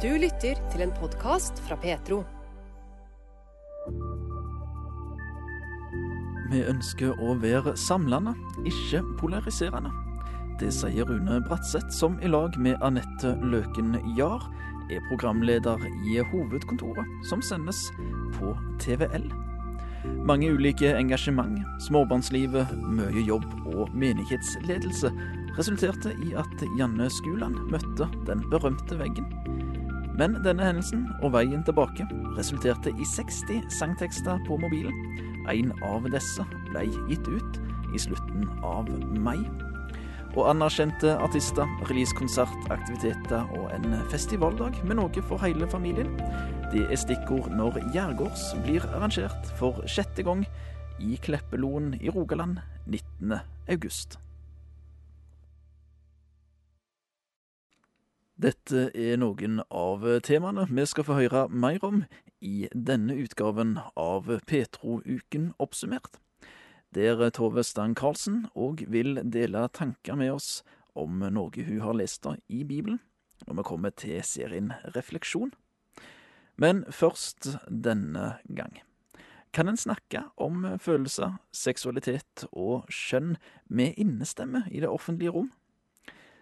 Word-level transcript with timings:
Du 0.00 0.08
lytter 0.16 0.56
til 0.72 0.80
en 0.80 0.92
podkast 0.96 1.58
fra 1.66 1.76
Petro. 1.76 2.22
Vi 6.48 6.62
ønsker 6.64 7.20
å 7.20 7.34
være 7.42 7.74
samlende, 7.76 8.32
ikke 8.64 9.02
polariserende. 9.20 9.92
Det 10.62 10.70
sier 10.72 11.04
Rune 11.04 11.42
Bratseth, 11.44 11.92
som 11.92 12.16
i 12.24 12.30
lag 12.32 12.56
med 12.56 12.80
Anette 12.80 13.34
Løken 13.44 13.98
Jahr 14.16 14.48
er 14.88 15.04
programleder 15.10 15.84
i 16.08 16.16
Hovedkontoret, 16.32 17.04
som 17.28 17.44
sendes 17.44 17.84
på 18.38 18.54
TVL. 18.80 19.28
Mange 20.24 20.48
ulike 20.48 20.94
engasjement, 20.96 21.60
småbarnslivet, 21.90 22.72
mye 22.88 23.28
jobb 23.28 23.44
og 23.74 23.92
menighetsledelse 23.92 25.12
resulterte 25.60 26.16
i 26.24 26.32
at 26.40 26.68
Janne 26.80 27.12
Skuland 27.12 27.60
møtte 27.68 28.08
den 28.24 28.48
berømte 28.48 28.96
veggen. 28.96 29.28
Men 30.20 30.36
denne 30.44 30.66
hendelsen 30.66 31.06
og 31.24 31.32
veien 31.32 31.62
tilbake 31.64 32.04
resulterte 32.36 32.92
i 32.92 33.06
60 33.08 33.70
sangtekster 33.72 34.42
på 34.44 34.58
mobilen. 34.60 34.92
En 35.48 35.72
av 35.86 36.04
disse 36.12 36.44
ble 36.68 36.84
gitt 37.08 37.28
ut 37.30 37.60
i 37.96 38.02
slutten 38.04 38.44
av 38.66 38.90
mai. 39.16 39.38
Og 40.36 40.44
anerkjente 40.52 41.16
artister, 41.24 41.66
releasekonsert, 41.88 42.68
aktiviteter 42.70 43.48
og 43.56 43.72
en 43.74 43.96
festivaldag 44.12 44.76
med 44.84 45.00
noe 45.00 45.24
for 45.24 45.40
hele 45.42 45.66
familien. 45.72 46.12
Det 46.70 46.84
er 46.86 47.00
stikkord 47.00 47.48
når 47.56 47.80
Gjærgårds 47.96 48.50
blir 48.66 48.84
arrangert 48.92 49.54
for 49.58 49.80
sjette 49.90 50.26
gang 50.26 50.44
i 51.00 51.16
Kleppeloen 51.24 51.94
i 51.98 52.12
Rogaland 52.12 52.60
19. 52.86 53.40
august. 53.72 54.20
Dette 58.40 58.86
er 58.96 59.18
noen 59.20 59.58
av 59.68 60.04
temaene 60.24 60.62
vi 60.70 60.84
skal 60.88 61.04
få 61.04 61.18
høre 61.18 61.42
mer 61.52 61.82
om 61.84 61.98
i 62.40 62.70
denne 62.72 63.12
utgaven 63.20 63.74
av 64.00 64.30
Petro-uken 64.48 65.50
oppsummert, 65.60 66.16
der 66.96 67.20
Tove 67.36 67.60
Stang 67.68 67.92
Karlsen 67.98 68.46
òg 68.56 68.86
vil 68.88 69.20
dele 69.28 69.66
tanker 69.76 70.16
med 70.16 70.32
oss 70.38 70.48
om 70.96 71.20
noe 71.20 71.66
hun 71.66 71.84
har 71.84 71.98
lest 72.00 72.24
i 72.48 72.62
Bibelen, 72.64 73.02
når 73.44 73.60
vi 73.60 73.68
kommer 73.74 73.92
til 73.92 74.24
serien 74.24 74.72
Refleksjon. 74.96 75.52
Men 76.56 76.86
først 76.88 77.58
denne 77.68 78.38
gang. 78.48 78.80
Kan 79.52 79.68
en 79.68 79.76
snakke 79.76 80.30
om 80.40 80.64
følelser, 80.80 81.36
seksualitet 81.52 82.48
og 82.52 82.88
skjønn 82.88 83.34
med 83.68 84.00
innestemme 84.00 84.64
i 84.70 84.80
det 84.80 84.88
offentlige 84.88 85.36
rom? 85.36 85.52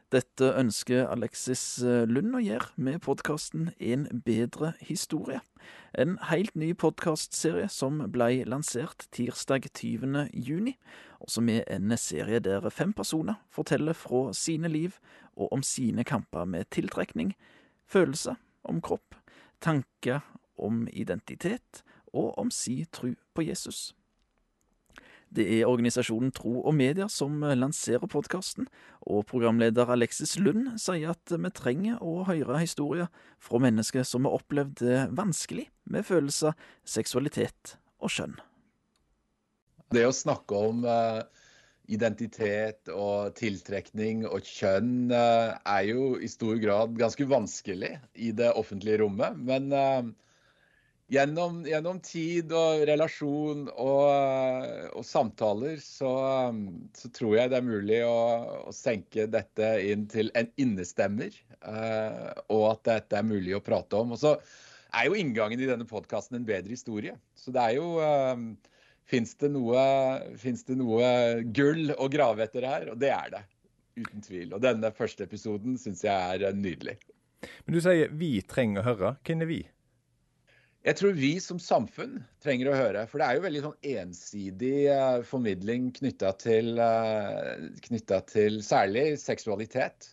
Dette 0.08 0.46
ønsker 0.56 1.02
Alexis 1.12 1.82
eh, 1.84 2.06
Lund 2.08 2.32
å 2.32 2.40
gjøre 2.40 2.70
med 2.80 3.02
podkasten 3.04 3.66
En 3.76 4.06
bedre 4.24 4.70
historie. 4.80 5.42
En 5.92 6.14
helt 6.30 6.54
ny 6.56 6.70
podkastserie 6.72 7.66
som 7.68 7.98
ble 8.14 8.46
lansert 8.48 9.04
tirsdag 9.12 9.68
20. 9.68 10.30
juni, 10.32 10.78
og 11.20 11.28
som 11.34 11.50
er 11.52 11.68
en 11.68 11.92
serie 12.00 12.40
der 12.40 12.70
fem 12.72 12.96
personer 12.96 13.36
forteller 13.52 13.92
fra 13.92 14.32
sine 14.32 14.72
liv 14.72 14.96
og 15.36 15.52
om 15.52 15.66
sine 15.66 16.08
kamper 16.08 16.48
med 16.48 16.70
tiltrekning, 16.72 17.34
følelser 17.84 18.40
om 18.64 18.80
kropp, 18.80 19.12
tanker 19.60 20.24
om 20.56 20.86
identitet 20.88 21.84
og 22.14 22.32
om 22.40 22.48
si 22.48 22.80
tru 22.88 23.12
på 23.36 23.44
Jesus. 23.44 23.90
Det 25.34 25.44
er 25.58 25.68
organisasjonen 25.68 26.30
Tro 26.32 26.54
og 26.62 26.72
Media 26.76 27.08
som 27.12 27.42
lanserer 27.44 28.08
podkasten, 28.08 28.68
og 29.04 29.26
programleder 29.28 29.90
Alexis 29.92 30.38
Lund 30.40 30.70
sier 30.80 31.12
at 31.12 31.34
vi 31.34 31.50
trenger 31.52 32.00
å 32.00 32.22
høre 32.28 32.62
historier 32.62 33.10
fra 33.42 33.60
mennesker 33.62 34.06
som 34.08 34.24
har 34.24 34.38
opplevd 34.40 34.78
det 34.80 35.02
vanskelig 35.18 35.68
med 35.92 36.06
følelser, 36.08 36.56
seksualitet 36.88 37.76
og 38.00 38.12
skjønn. 38.14 38.38
Det 39.92 40.04
å 40.04 40.12
snakke 40.12 40.56
om 40.68 40.82
uh, 40.84 41.24
identitet 41.88 42.90
og 42.92 43.32
tiltrekning 43.38 44.26
og 44.28 44.44
kjønn 44.44 45.12
uh, 45.12 45.56
er 45.64 45.86
jo 45.88 46.10
i 46.20 46.28
stor 46.28 46.58
grad 46.60 46.96
ganske 47.00 47.24
vanskelig 47.28 47.94
i 48.14 48.32
det 48.36 48.50
offentlige 48.52 49.00
rommet. 49.04 49.38
Men 49.48 49.72
uh, 49.72 50.08
Gjennom, 51.08 51.62
gjennom, 51.64 51.98
tid 52.04 52.50
og 52.52 52.82
relasjon 52.84 53.62
og, 53.80 54.08
og 54.92 55.04
samtaler 55.08 55.78
så, 55.80 56.10
så, 56.92 57.08
tror 57.16 57.38
jeg 57.38 57.48
det 57.48 57.56
er 57.56 57.64
mulig 57.64 58.00
å, 58.04 58.18
å, 58.68 58.74
senke 58.76 59.24
dette 59.32 59.70
inn 59.88 60.04
til 60.12 60.28
en 60.36 60.50
innestemmer. 60.60 61.32
Uh, 61.64 62.28
og 62.52 62.64
at 62.74 62.82
dette 62.90 63.16
er 63.16 63.24
mulig 63.24 63.54
å 63.56 63.62
prate 63.64 63.96
om. 63.96 64.12
Og 64.12 64.20
så 64.20 64.34
er 64.92 65.08
jo 65.08 65.16
inngangen 65.16 65.62
i 65.64 65.70
denne 65.70 65.88
podkasten 65.88 66.36
en 66.36 66.44
bedre 66.48 66.76
historie. 66.76 67.16
Så 67.40 67.56
det 67.56 67.64
er 67.64 67.78
jo 67.78 67.94
uh, 68.04 68.36
Fins 69.08 69.32
det, 69.40 69.48
det, 69.48 70.74
noe 70.76 71.04
gull 71.56 71.94
å 71.96 72.10
grave 72.12 72.44
etter 72.44 72.66
her? 72.68 72.90
Og 72.92 73.00
det 73.00 73.08
er 73.14 73.30
det. 73.32 73.40
Uten 73.96 74.20
tvil. 74.20 74.52
Og 74.52 74.60
denne 74.60 74.92
første 74.92 75.24
episoden 75.24 75.80
syns 75.80 76.04
jeg 76.04 76.12
er 76.12 76.52
nydelig. 76.52 76.98
Men 77.64 77.78
du 77.78 77.80
sier 77.80 78.12
vi 78.12 78.34
trenger 78.44 78.82
å 78.82 78.88
høre. 78.90 79.16
Hvem 79.24 79.46
er 79.46 79.48
vi? 79.48 79.62
Jeg 80.86 80.94
tror 80.94 81.16
vi 81.18 81.32
som 81.42 81.58
samfunn 81.58 82.20
trenger 82.42 82.70
å 82.70 82.76
høre. 82.76 83.02
For 83.10 83.18
det 83.18 83.26
er 83.26 83.38
jo 83.38 83.44
veldig 83.44 83.62
sånn 83.64 83.88
ensidig 83.96 84.76
uh, 84.92 85.24
formidling 85.26 85.90
knytta 85.96 86.30
til, 86.38 86.78
uh, 86.78 88.22
til, 88.30 88.60
særlig 88.62 89.08
seksualitet. 89.18 90.12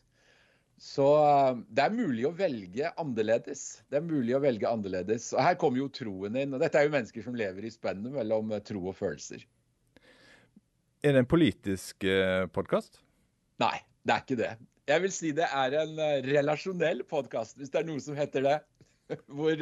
Så 0.81 1.05
uh, 1.21 1.61
det 1.69 1.85
er 1.85 1.95
mulig 1.95 2.25
å 2.25 2.33
velge 2.35 2.89
annerledes. 3.01 3.85
Det 3.93 4.01
er 4.01 4.09
mulig 4.09 4.35
å 4.35 4.41
velge 4.41 4.71
annerledes. 4.71 5.29
Og 5.37 5.45
her 5.45 5.59
kommer 5.61 5.83
jo 5.83 5.91
troen 5.93 6.41
inn. 6.41 6.57
Og 6.57 6.65
dette 6.65 6.81
er 6.81 6.89
jo 6.89 6.95
mennesker 6.97 7.27
som 7.27 7.37
lever 7.37 7.69
i 7.69 7.73
spennet 7.73 8.17
mellom 8.17 8.57
tro 8.65 8.87
og 8.89 8.97
følelser. 8.97 9.45
Er 11.05 11.13
det 11.13 11.23
en 11.27 11.29
politisk 11.29 12.09
uh, 12.09 12.49
podkast? 12.49 13.03
Nei, 13.61 13.77
det 14.01 14.17
er 14.17 14.25
ikke 14.25 14.41
det. 14.41 14.53
Jeg 14.89 15.01
vil 15.05 15.13
si 15.13 15.37
det 15.37 15.45
er 15.45 15.79
en 15.85 15.97
relasjonell 16.25 17.05
podkast, 17.09 17.55
hvis 17.57 17.71
det 17.73 17.79
er 17.83 17.87
noe 17.87 18.01
som 18.01 18.17
heter 18.17 18.43
det. 18.45 18.61
Hvor 19.37 19.61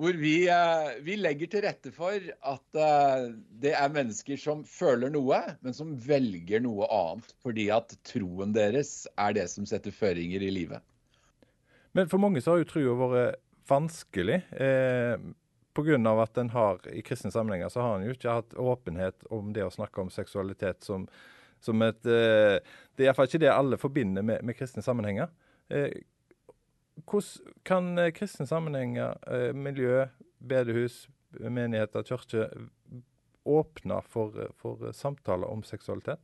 hvor 0.00 0.16
vi, 0.16 0.34
eh, 0.48 0.90
vi, 1.04 1.16
legger 1.20 1.50
til 1.52 1.64
rette 1.66 1.90
for 1.92 2.16
at 2.16 2.78
eh, 2.80 3.26
det 3.60 3.74
er 3.76 3.92
mennesker 3.92 4.40
som 4.40 4.62
føler 4.64 5.12
noe, 5.12 5.40
men 5.60 5.76
som 5.76 5.92
velger 6.06 6.62
noe 6.64 6.88
annet. 6.88 7.34
Fordi 7.44 7.68
at 7.74 7.92
troen 8.08 8.54
deres 8.56 9.04
er 9.20 9.36
det 9.36 9.44
som 9.52 9.68
setter 9.68 9.92
føringer 9.92 10.46
i 10.46 10.52
livet. 10.54 10.80
Men 11.92 12.08
for 12.08 12.22
mange 12.22 12.40
så 12.40 12.54
har 12.54 12.62
jo 12.62 12.70
trua 12.70 12.96
vært 13.02 13.40
vanskelig. 13.70 14.40
Eh, 14.56 15.18
Pga. 15.76 16.22
at 16.22 16.38
en 16.38 16.50
har 16.50 16.80
i 16.90 17.02
kristne 17.02 17.30
sammenhenger 17.30 17.68
så 17.68 17.84
har 17.84 17.98
en 17.98 18.06
jo 18.08 18.14
ikke 18.16 18.32
hatt 18.40 18.54
åpenhet 18.58 19.26
om 19.30 19.52
det 19.54 19.62
å 19.64 19.70
snakke 19.70 20.02
om 20.02 20.10
seksualitet 20.10 20.82
som, 20.82 21.06
som 21.60 21.82
et 21.86 22.06
eh, 22.06 22.58
Det 22.96 23.04
er 23.04 23.10
iallfall 23.10 23.28
ikke 23.30 23.44
det 23.44 23.52
alle 23.52 23.78
forbinder 23.78 24.24
med, 24.26 24.42
med 24.42 24.56
kristne 24.58 24.82
sammenhenger. 24.82 25.30
Eh, 25.70 26.02
hvordan 27.06 27.54
kan 27.66 27.92
eh, 27.98 28.12
kristne 28.16 28.46
sammenhenger, 28.48 29.16
eh, 29.30 29.50
miljø, 29.54 30.06
bedehus, 30.40 31.06
menigheter, 31.38 32.04
kirke 32.06 32.48
åpne 33.46 34.00
for, 34.10 34.36
for 34.60 34.90
samtaler 34.96 35.50
om 35.50 35.62
seksualitet? 35.66 36.22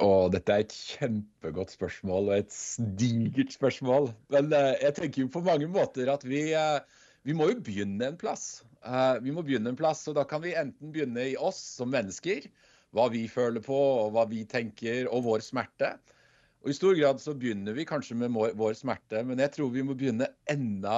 Å, 0.00 0.28
dette 0.32 0.54
er 0.54 0.64
et 0.64 0.74
kjempegodt 0.74 1.72
spørsmål 1.74 2.30
og 2.30 2.34
et 2.36 2.56
digert 3.00 3.54
spørsmål. 3.56 4.10
Men 4.32 4.52
jeg 4.54 4.94
tenker 4.96 5.24
jo 5.24 5.32
på 5.34 5.42
mange 5.44 5.66
måter 5.68 6.12
at 6.12 6.22
vi, 6.24 6.44
vi 7.26 7.34
må 7.36 7.50
jo 7.50 7.58
begynne 7.66 8.12
en 8.12 8.20
plass. 8.20 8.62
Vi 9.20 9.34
må 9.34 9.42
begynne 9.44 9.72
en 9.72 9.80
plass, 9.80 10.04
og 10.08 10.16
da 10.16 10.24
kan 10.28 10.44
vi 10.44 10.54
enten 10.56 10.94
begynne 10.94 11.32
i 11.32 11.34
oss 11.36 11.58
som 11.80 11.90
mennesker. 11.92 12.46
Hva 12.94 13.10
vi 13.10 13.26
føler 13.30 13.62
på, 13.62 13.76
og 14.04 14.14
hva 14.14 14.24
vi 14.30 14.44
tenker, 14.48 15.10
og 15.10 15.26
vår 15.26 15.44
smerte. 15.46 15.96
Og 16.60 16.68
I 16.68 16.76
stor 16.76 16.96
grad 16.98 17.20
så 17.22 17.32
begynner 17.32 17.72
vi 17.72 17.86
kanskje 17.88 18.18
med 18.20 18.34
vår 18.36 18.74
smerte, 18.76 19.22
men 19.24 19.40
jeg 19.40 19.52
tror 19.54 19.70
vi 19.72 19.84
må 19.86 19.94
begynne 19.96 20.26
enda, 20.52 20.96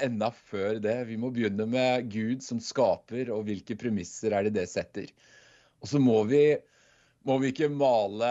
enda, 0.00 0.30
før 0.48 0.78
det. 0.80 0.94
Vi 1.10 1.18
må 1.20 1.28
begynne 1.34 1.66
med 1.68 2.06
Gud 2.12 2.40
som 2.44 2.62
skaper, 2.62 3.28
og 3.34 3.44
hvilke 3.50 3.76
premisser 3.76 4.32
er 4.32 4.46
det 4.46 4.54
det 4.56 4.64
setter. 4.72 5.10
Og 5.84 5.90
så 5.90 6.00
må 6.00 6.22
vi, 6.30 6.40
må 7.28 7.36
vi 7.42 7.50
ikke 7.52 7.68
male, 7.68 8.30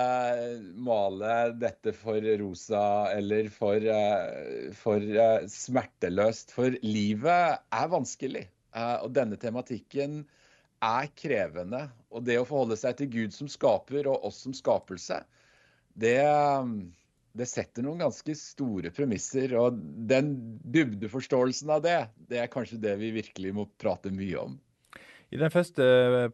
male, 0.87 1.35
dette 1.61 1.93
for 1.93 2.25
rosa 2.41 2.81
eller 3.13 3.53
for, 3.53 3.77
eh, 3.77 4.73
for 4.79 4.97
eh, 4.97 5.45
smerteløst, 5.53 6.55
for 6.57 6.73
livet 6.81 7.61
er 7.69 7.93
vanskelig. 7.93 8.47
Eh, 8.73 8.97
og 9.05 9.13
denne 9.13 9.37
tematikken 9.37 10.23
er 10.81 11.13
krevende. 11.21 11.85
Og 12.09 12.25
det 12.25 12.41
å 12.41 12.49
forholde 12.49 12.81
seg 12.81 12.97
til 12.97 13.13
Gud 13.13 13.37
som 13.37 13.45
skaper, 13.61 14.09
og 14.09 14.25
oss 14.25 14.41
som 14.47 14.57
skapelse, 14.57 15.21
det, 15.93 16.19
det, 17.33 17.47
setter 17.49 17.85
noen 17.85 18.03
ganske 18.03 18.35
store 18.37 18.91
premisser. 18.95 19.55
Og 19.59 19.77
den 20.09 20.33
dybdeforståelsen 20.63 21.73
av 21.75 21.83
det, 21.85 21.97
det 22.29 22.43
er 22.43 22.51
kanskje 22.51 22.81
det 22.83 22.97
vi 23.01 23.13
virkelig 23.15 23.55
må 23.55 23.67
prate 23.79 24.13
mye 24.13 24.45
om. 24.47 24.59
I 25.33 25.39
den 25.41 25.49
første 25.49 25.85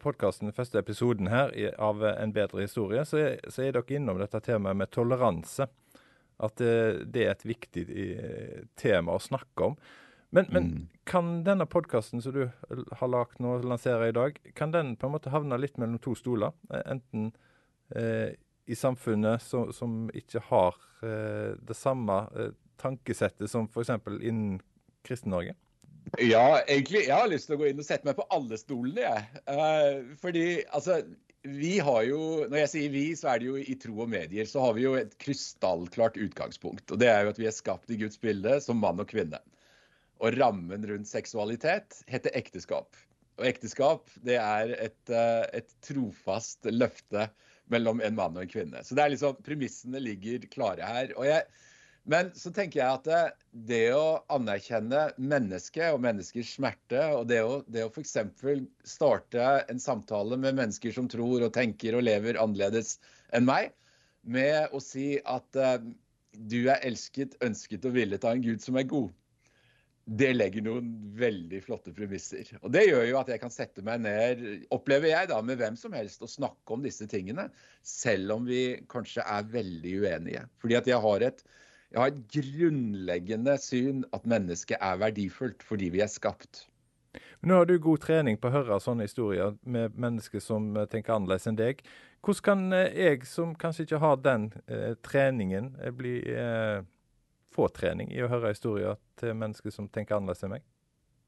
podkasten, 0.04 0.52
første 0.52 0.82
episoden 0.82 1.30
her 1.32 1.54
av 1.80 2.02
En 2.04 2.34
bedre 2.36 2.66
historie, 2.66 3.06
så 3.08 3.22
er, 3.22 3.38
så 3.48 3.64
er 3.64 3.78
dere 3.78 3.96
innom 3.96 4.20
dette 4.20 4.42
temaet 4.44 4.76
med 4.76 4.92
toleranse. 4.92 5.70
At 6.40 6.60
det, 6.60 7.08
det 7.12 7.26
er 7.26 7.34
et 7.34 7.48
viktig 7.48 7.86
eh, 7.88 8.60
tema 8.80 9.16
å 9.16 9.24
snakke 9.24 9.72
om. 9.72 9.80
Men, 10.30 10.46
men 10.50 10.64
Mm. 10.64 10.88
kan 11.04 11.30
denne 11.44 11.66
podkasten 11.66 12.22
som 12.22 12.34
du 12.34 12.44
har 12.70 13.10
lagd 13.10 13.40
nå, 13.42 13.58
lanserer 13.66 14.12
i 14.12 14.16
dag, 14.16 14.38
kan 14.54 14.72
den 14.72 14.96
på 14.96 15.08
en 15.08 15.16
måte 15.16 15.32
havne 15.34 15.58
litt 15.58 15.80
mellom 15.82 15.98
to 16.00 16.14
stoler? 16.16 16.54
Eh, 16.70 16.84
Enten 16.86 17.32
eh, 17.96 18.36
i 18.70 18.78
samfunnet 18.78 19.42
som, 19.42 19.72
som 19.74 20.10
ikke 20.14 20.42
har 20.50 20.76
eh, 21.02 21.56
det 21.66 21.78
samme 21.78 22.22
eh, 22.38 22.52
tankesettet 22.80 23.50
som 23.50 23.66
f.eks. 23.70 23.96
innen 24.22 24.60
Kristen-Norge? 25.08 25.56
Ja, 26.22 26.62
egentlig. 26.66 27.06
Jeg 27.08 27.16
har 27.16 27.30
lyst 27.30 27.50
til 27.50 27.58
å 27.58 27.62
gå 27.62 27.70
inn 27.70 27.82
og 27.82 27.88
sette 27.88 28.08
meg 28.08 28.18
på 28.18 28.28
alle 28.34 28.58
stolene, 28.62 29.06
jeg. 29.06 29.42
Eh, 29.54 30.14
fordi 30.22 30.46
altså 30.68 31.02
vi 31.48 31.78
har 31.80 32.02
jo, 32.04 32.46
Når 32.52 32.58
jeg 32.66 32.70
sier 32.74 32.90
vi, 32.92 33.04
så 33.16 33.30
er 33.32 33.40
det 33.40 33.48
jo 33.48 33.60
i 33.60 33.76
tro 33.80 34.02
og 34.04 34.10
medier. 34.12 34.48
Så 34.50 34.62
har 34.64 34.74
vi 34.76 34.84
jo 34.84 34.96
et 35.00 35.14
krystallklart 35.24 36.20
utgangspunkt. 36.20 36.90
Og 36.92 37.00
det 37.00 37.08
er 37.08 37.24
jo 37.24 37.34
at 37.34 37.40
vi 37.40 37.48
er 37.48 37.56
skapt 37.56 37.92
i 37.94 38.00
Guds 38.02 38.20
bilde 38.20 38.60
som 38.64 38.82
mann 38.82 39.00
og 39.00 39.08
kvinne. 39.10 39.40
Og 40.20 40.36
rammen 40.36 40.84
rundt 40.90 41.08
seksualitet 41.08 42.02
heter 42.12 42.36
ekteskap. 42.36 42.98
Og 43.40 43.48
ekteskap 43.48 44.12
det 44.28 44.36
er 44.36 44.76
et, 44.76 45.00
eh, 45.16 45.46
et 45.62 45.72
trofast 45.86 46.68
løfte 46.68 47.30
mellom 47.74 48.02
en 48.06 48.18
mann 48.18 48.38
og 48.38 48.46
en 48.46 48.52
kvinne. 48.52 48.84
Så 48.86 48.98
det 48.98 49.06
er 49.06 49.14
liksom, 49.14 49.40
premissene 49.46 50.02
ligger 50.04 50.46
klare 50.54 50.86
her. 50.86 51.14
Jeg, 51.26 51.46
men 52.10 52.32
så 52.38 52.52
tenker 52.56 52.82
jeg 52.82 52.98
at 52.98 53.08
det, 53.08 53.22
det 53.70 53.84
å 53.94 54.20
anerkjenne 54.34 55.10
mennesket 55.22 55.94
og 55.94 56.02
menneskers 56.06 56.56
smerte, 56.58 57.02
og 57.18 57.28
det 57.30 57.42
å, 57.46 57.60
det 57.70 57.86
å 57.86 57.92
f.eks. 57.92 58.16
starte 58.88 59.50
en 59.70 59.82
samtale 59.84 60.40
med 60.40 60.58
mennesker 60.58 60.96
som 60.96 61.10
tror 61.12 61.46
og 61.46 61.54
tenker 61.58 61.98
og 61.98 62.06
lever 62.08 62.40
annerledes 62.42 62.98
enn 63.36 63.46
meg, 63.50 63.74
med 64.26 64.74
å 64.76 64.82
si 64.84 65.20
at 65.30 65.60
uh, 65.60 65.78
du 66.50 66.60
er 66.66 66.82
elsket, 66.86 67.38
ønsket 67.46 67.86
og 67.88 67.96
villet 67.96 68.26
av 68.26 68.36
en 68.36 68.44
Gud 68.44 68.64
som 68.64 68.78
er 68.80 68.90
god. 68.90 69.14
Det 70.10 70.32
legger 70.34 70.64
noen 70.66 70.88
veldig 71.20 71.60
flotte 71.62 71.92
premisser. 71.94 72.48
Og 72.64 72.72
det 72.74 72.88
gjør 72.88 73.04
jo 73.12 73.20
at 73.20 73.30
jeg 73.30 73.42
kan 73.44 73.54
sette 73.54 73.84
meg 73.86 74.02
ned, 74.02 74.42
opplever 74.74 75.12
jeg 75.12 75.30
da, 75.30 75.38
med 75.46 75.60
hvem 75.62 75.78
som 75.78 75.94
helst 75.94 76.24
og 76.26 76.32
snakke 76.32 76.74
om 76.74 76.82
disse 76.86 77.06
tingene, 77.12 77.50
selv 77.86 78.34
om 78.40 78.48
vi 78.50 78.80
kanskje 78.90 79.22
er 79.22 79.46
veldig 79.54 79.94
uenige. 80.02 80.48
Fordi 80.64 80.80
at 80.80 80.90
jeg 80.90 81.04
har 81.06 81.28
et, 81.30 81.46
jeg 81.92 82.02
har 82.02 82.10
et 82.10 82.26
grunnleggende 82.34 83.56
syn 83.62 84.02
at 84.18 84.26
mennesket 84.30 84.82
er 84.82 85.00
verdifullt 85.04 85.66
fordi 85.66 85.92
vi 85.94 86.02
er 86.06 86.10
skapt. 86.10 86.66
Nå 87.42 87.56
har 87.56 87.66
du 87.70 87.78
god 87.80 88.02
trening 88.04 88.38
på 88.38 88.50
å 88.50 88.54
høre 88.58 88.82
sånne 88.84 89.06
historier 89.08 89.56
med 89.64 89.96
mennesker 89.98 90.42
som 90.44 90.74
eh, 90.76 90.88
tenker 90.92 91.16
annerledes 91.16 91.48
enn 91.50 91.58
deg. 91.60 91.82
Hvordan 92.26 92.46
kan 92.46 92.76
eh, 92.76 92.98
jeg, 93.00 93.26
som 93.30 93.54
kanskje 93.58 93.86
ikke 93.86 94.02
har 94.04 94.18
den 94.26 94.50
eh, 94.68 94.94
treningen, 95.06 95.72
eh, 95.80 95.94
bli, 95.96 96.18
eh, 96.34 96.82
få 97.56 97.70
trening 97.74 98.12
i 98.14 98.22
å 98.24 98.30
høre 98.32 98.54
historier 98.54 99.00
til 99.20 99.36
mennesker 99.38 99.74
som 99.74 99.90
tenker 99.92 100.18
annerledes 100.18 100.46
enn 100.46 100.58
meg? 100.58 100.66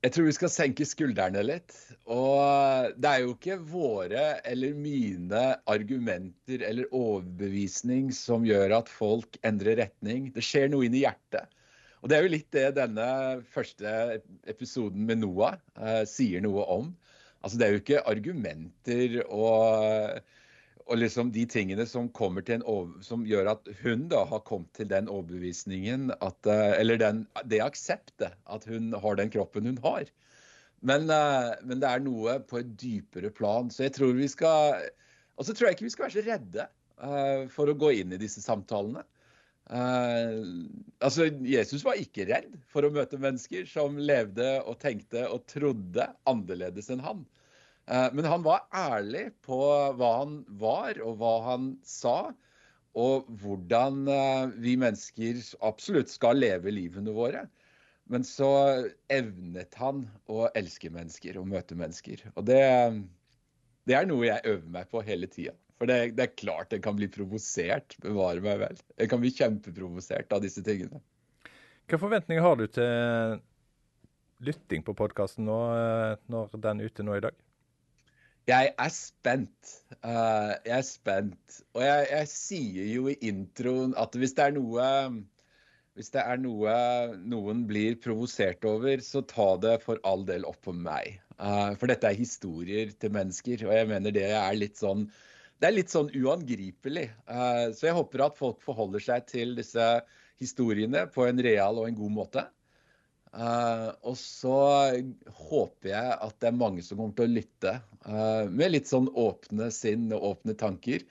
Jeg 0.01 0.15
tror 0.15 0.25
vi 0.25 0.33
skal 0.33 0.49
senke 0.49 0.85
skuldrene 0.89 1.43
litt. 1.45 1.75
Og 2.09 2.93
det 2.97 3.09
er 3.09 3.19
jo 3.21 3.35
ikke 3.35 3.59
våre 3.69 4.23
eller 4.49 4.73
mine 4.73 5.43
argumenter 5.69 6.63
eller 6.65 6.89
overbevisning 6.89 8.09
som 8.17 8.47
gjør 8.47 8.79
at 8.79 8.89
folk 8.89 9.37
endrer 9.45 9.77
retning. 9.83 10.31
Det 10.33 10.41
skjer 10.45 10.71
noe 10.73 10.87
inni 10.87 11.03
hjertet. 11.03 11.53
Og 12.01 12.09
det 12.09 12.17
er 12.17 12.25
jo 12.25 12.33
litt 12.33 12.49
det 12.55 12.65
denne 12.79 13.07
første 13.53 13.93
episoden 14.49 15.05
med 15.05 15.21
Noah 15.21 15.59
eh, 15.77 16.01
sier 16.09 16.41
noe 16.41 16.65
om. 16.73 16.89
Altså 17.45 17.61
det 17.61 17.67
er 17.67 17.75
jo 17.75 17.81
ikke 17.83 18.05
argumenter 18.09 19.19
og, 19.27 20.17
og 20.91 20.99
liksom 20.99 21.29
de 21.31 21.45
tingene 21.47 21.85
som, 21.87 22.09
over, 22.19 22.89
som 23.05 23.23
gjør 23.27 23.53
at 23.53 23.69
hun 23.81 24.07
da 24.11 24.25
har 24.27 24.43
kommet 24.47 24.73
til 24.75 24.89
den 24.91 25.07
overbevisningen 25.11 26.11
at, 26.19 26.47
eh, 26.49 26.73
Eller 26.81 26.99
den, 26.99 27.23
det 27.45 27.61
akseptet 27.63 28.35
at 28.45 28.67
hun 28.67 28.91
har 28.93 29.15
den 29.15 29.31
kroppen 29.31 29.69
hun 29.69 29.79
har. 29.85 30.03
Men, 30.81 31.09
eh, 31.09 31.53
men 31.63 31.79
det 31.79 31.87
er 31.87 32.03
noe 32.03 32.39
på 32.43 32.59
et 32.59 32.75
dypere 32.75 33.31
plan. 33.31 33.71
Så 33.71 33.87
jeg 33.87 33.95
tror 33.95 34.13
vi 34.17 34.27
skal 34.27 34.89
Og 35.37 35.45
så 35.47 35.53
tror 35.53 35.69
jeg 35.69 35.77
ikke 35.77 35.87
vi 35.87 35.95
skal 35.95 36.05
være 36.09 36.17
så 36.19 36.27
redde 36.27 36.67
eh, 36.67 37.47
for 37.49 37.71
å 37.71 37.77
gå 37.77 37.95
inn 38.01 38.11
i 38.13 38.21
disse 38.21 38.43
samtalene. 38.43 39.05
Altså, 39.71 41.29
Jesus 41.47 41.85
var 41.85 41.95
ikke 41.95 42.25
redd 42.27 42.57
for 42.67 42.83
å 42.83 42.91
møte 42.91 43.15
mennesker 43.21 43.63
som 43.69 43.95
levde 43.95 44.57
og 44.67 44.81
tenkte 44.81 45.23
og 45.31 45.45
trodde 45.47 46.09
annerledes 46.27 46.89
enn 46.91 46.99
han. 47.05 47.21
Eh, 47.91 48.09
men 48.13 48.25
han 48.25 48.43
var 48.43 48.67
ærlig 48.71 49.27
på 49.43 49.59
hva 49.99 50.11
han 50.21 50.41
var 50.61 50.99
og 51.03 51.17
hva 51.19 51.33
han 51.49 51.73
sa, 51.83 52.31
og 52.95 53.27
hvordan 53.41 54.05
eh, 54.11 54.53
vi 54.63 54.77
mennesker 54.79 55.41
absolutt 55.67 56.11
skal 56.11 56.39
leve 56.39 56.71
livene 56.71 57.15
våre. 57.15 57.47
Men 58.11 58.23
så 58.27 58.49
evnet 59.11 59.75
han 59.79 60.05
å 60.31 60.47
elske 60.57 60.91
mennesker 60.91 61.39
og 61.39 61.49
møte 61.51 61.77
mennesker. 61.79 62.23
Og 62.35 62.47
det, 62.47 62.63
det 63.87 63.95
er 63.95 64.07
noe 64.07 64.27
jeg 64.27 64.47
øver 64.51 64.71
meg 64.73 64.89
på 64.91 65.03
hele 65.07 65.29
tida. 65.31 65.55
For 65.79 65.89
det, 65.89 66.13
det, 66.17 66.25
er 66.25 66.37
klart 66.37 66.73
en 66.75 66.83
kan 66.83 66.97
bli 66.97 67.07
provosert, 67.11 67.95
bevare 68.03 68.43
meg 68.43 68.59
vel. 68.61 68.81
En 69.01 69.11
kan 69.11 69.21
bli 69.23 69.31
kjempeprovosert 69.33 70.33
av 70.35 70.43
disse 70.43 70.63
tingene. 70.65 70.99
Hvilke 71.85 72.01
forventninger 72.03 72.43
har 72.43 72.59
du 72.59 72.67
til 72.71 73.39
lytting 74.45 74.83
på 74.85 74.95
podkasten 74.97 75.47
nå, 75.47 75.57
når 76.31 76.53
den 76.61 76.83
er 76.83 76.91
ute 76.91 77.05
nå 77.07 77.15
i 77.17 77.23
dag? 77.23 77.39
Jeg 78.51 78.71
er 78.83 78.91
spent. 78.91 79.75
Uh, 80.03 80.51
jeg 80.65 80.77
er 80.79 80.87
spent. 80.87 81.59
Og 81.75 81.83
jeg, 81.85 82.07
jeg, 82.11 82.29
sier 82.31 82.89
jo 82.91 83.07
i 83.11 83.19
introen 83.29 83.93
at 83.99 84.15
hvis 84.17 84.35
det 84.35 84.49
er 84.49 84.55
noe 84.57 84.87
hvis 85.99 86.11
det 86.13 86.23
er 86.23 86.39
noe 86.39 86.73
noen 87.31 87.65
blir 87.67 87.97
provosert 88.03 88.63
over, 88.67 89.03
så 89.03 89.21
ta 89.27 89.53
det 89.61 89.75
for 89.83 89.99
all 90.07 90.23
del 90.27 90.47
opp 90.47 90.61
på 90.67 90.73
meg. 90.75 91.19
Uh, 91.37 91.75
for 91.79 91.91
dette 91.91 92.07
er 92.07 92.17
historier 92.17 92.93
til 92.99 93.13
mennesker, 93.15 93.65
og 93.67 93.75
jeg 93.75 93.89
mener 93.91 94.15
det 94.15 94.29
er 94.31 94.55
litt 94.57 94.79
sånn 94.79 95.07
det 95.61 95.69
er 95.69 95.75
litt 95.75 95.93
sånn 95.93 96.09
uangripelig. 96.17 97.05
Uh, 97.29 97.69
så 97.75 97.91
jeg 97.91 97.97
håper 97.99 98.25
at 98.25 98.39
folk 98.39 98.63
forholder 98.65 99.03
seg 99.03 99.27
til 99.29 99.53
disse 99.59 99.91
historiene 100.41 101.05
på 101.13 101.27
en 101.27 101.43
real 101.45 101.77
og 101.77 101.87
en 101.87 101.99
god 101.99 102.17
måte. 102.17 102.47
Og 103.31 104.15
så 104.19 104.55
håper 105.45 105.91
jeg 105.93 106.15
at 106.25 106.33
det 106.41 106.49
er 106.49 106.57
mange 106.57 106.81
som 106.83 106.97
kommer 106.99 107.13
til 107.15 107.29
å 107.29 107.35
lytte 107.37 107.75
med 108.05 108.71
litt 108.73 108.89
sånn 108.89 109.09
åpne 109.13 109.67
sinn 109.73 110.07
og 110.15 110.23
åpne 110.31 110.55
tanker. 110.57 111.03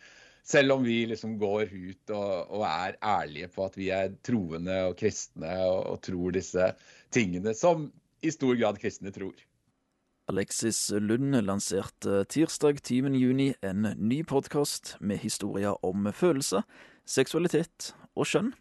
Selv 0.42 0.72
om 0.72 0.82
vi 0.82 1.04
liksom 1.06 1.36
går 1.38 1.70
ut 1.70 2.10
og, 2.16 2.32
og 2.50 2.64
er 2.66 2.96
ærlige 3.04 3.50
på 3.54 3.66
at 3.68 3.76
vi 3.78 3.90
er 3.94 4.16
troende 4.26 4.80
og 4.88 4.96
kristne 4.98 5.52
og, 5.66 5.84
og 5.92 6.00
tror 6.02 6.34
disse 6.34 6.72
tingene 7.14 7.54
som 7.54 7.86
i 8.24 8.32
stor 8.34 8.56
grad 8.58 8.80
kristne 8.80 9.12
tror. 9.14 9.36
Alexis 10.30 10.92
Lund 10.94 11.34
lanserte 11.42 12.24
tirsdag 12.30 12.82
20. 12.86 13.16
juni 13.18 13.48
en 13.66 13.88
ny 13.98 14.20
podkast 14.22 14.94
med 15.00 15.18
historier 15.24 15.74
om 15.86 16.06
følelser, 16.14 16.62
seksualitet 17.02 17.92
og 18.14 18.28
skjønn. 18.30 18.52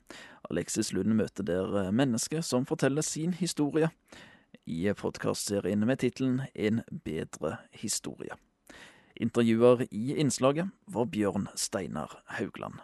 Alexis 0.49 0.89
Lund 0.97 1.13
møter 1.19 1.45
der 1.45 1.91
mennesker 1.93 2.41
som 2.45 2.65
forteller 2.65 3.05
sin 3.05 3.35
historie 3.37 3.91
i 4.65 4.93
podkastserien 4.93 5.85
med 5.85 5.99
tittelen 5.99 6.41
En 6.53 6.81
bedre 6.89 7.57
historie. 7.71 8.35
Intervjuer 9.19 9.83
i 9.91 10.15
innslaget 10.21 10.69
var 10.85 11.09
Bjørn 11.11 11.49
Steinar 11.55 12.21
Haugland. 12.37 12.79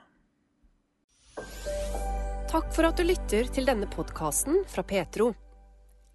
Takk 2.51 2.69
for 2.75 2.87
at 2.87 2.99
du 2.99 3.03
lytter 3.07 3.47
til 3.51 3.67
denne 3.67 3.87
podkasten 3.91 4.61
fra 4.67 4.83
Petro. 4.87 5.33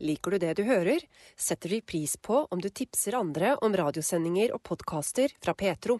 Liker 0.00 0.32
du 0.32 0.38
det 0.40 0.54
du 0.56 0.62
hører, 0.64 1.02
setter 1.36 1.74
vi 1.74 1.80
pris 1.84 2.16
på 2.16 2.46
om 2.48 2.60
du 2.60 2.70
tipser 2.72 3.18
andre 3.18 3.56
om 3.60 3.74
radiosendinger 3.76 4.54
og 4.56 4.62
podkaster 4.64 5.34
fra 5.44 5.52
Petro. 5.52 5.98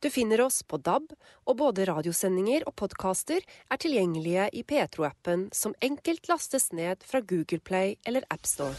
Du 0.00 0.10
finner 0.10 0.40
oss 0.44 0.62
på 0.62 0.78
DAB, 0.78 1.12
og 1.46 1.58
både 1.60 1.86
radiosendinger 1.88 2.66
og 2.68 2.76
podkaster 2.80 3.40
er 3.42 3.80
tilgjengelige 3.82 4.48
i 4.52 4.62
Petro-appen, 4.66 5.48
som 5.52 5.76
enkelt 5.84 6.28
lastes 6.30 6.70
ned 6.72 7.06
fra 7.06 7.20
Google 7.20 7.62
Play 7.64 7.96
eller 8.06 8.26
AppStore. 8.30 8.76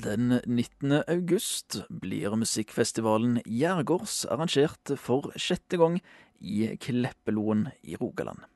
Den 0.00 0.40
19. 0.46 1.02
august 1.10 1.82
blir 1.90 2.32
musikkfestivalen 2.38 3.40
Gjergårds 3.44 4.22
arrangert 4.30 4.94
for 4.96 5.28
sjette 5.36 5.76
gang 5.76 5.98
i 6.40 6.70
Kleppeloen 6.80 7.66
i 7.82 7.98
Rogaland. 8.00 8.46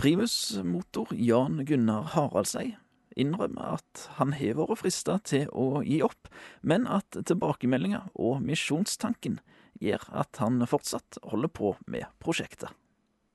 Primus-motor 0.00 1.12
Jan 1.12 1.60
Gunnar 1.68 2.08
Haraldseid 2.16 2.78
innrømmer 3.18 3.78
at 3.78 4.06
han 4.18 4.34
har 4.38 4.58
vært 4.58 4.82
frista 4.82 5.18
til 5.26 5.48
å 5.50 5.82
gi 5.86 6.00
opp, 6.06 6.30
men 6.62 6.86
at 6.90 7.18
tilbakemeldinger 7.18 8.10
og 8.14 8.42
misjonstanken 8.44 9.40
gjør 9.80 10.04
at 10.22 10.40
han 10.42 10.60
fortsatt 10.68 11.20
holder 11.32 11.52
på 11.52 11.74
med 11.90 12.08
prosjektet. 12.22 12.70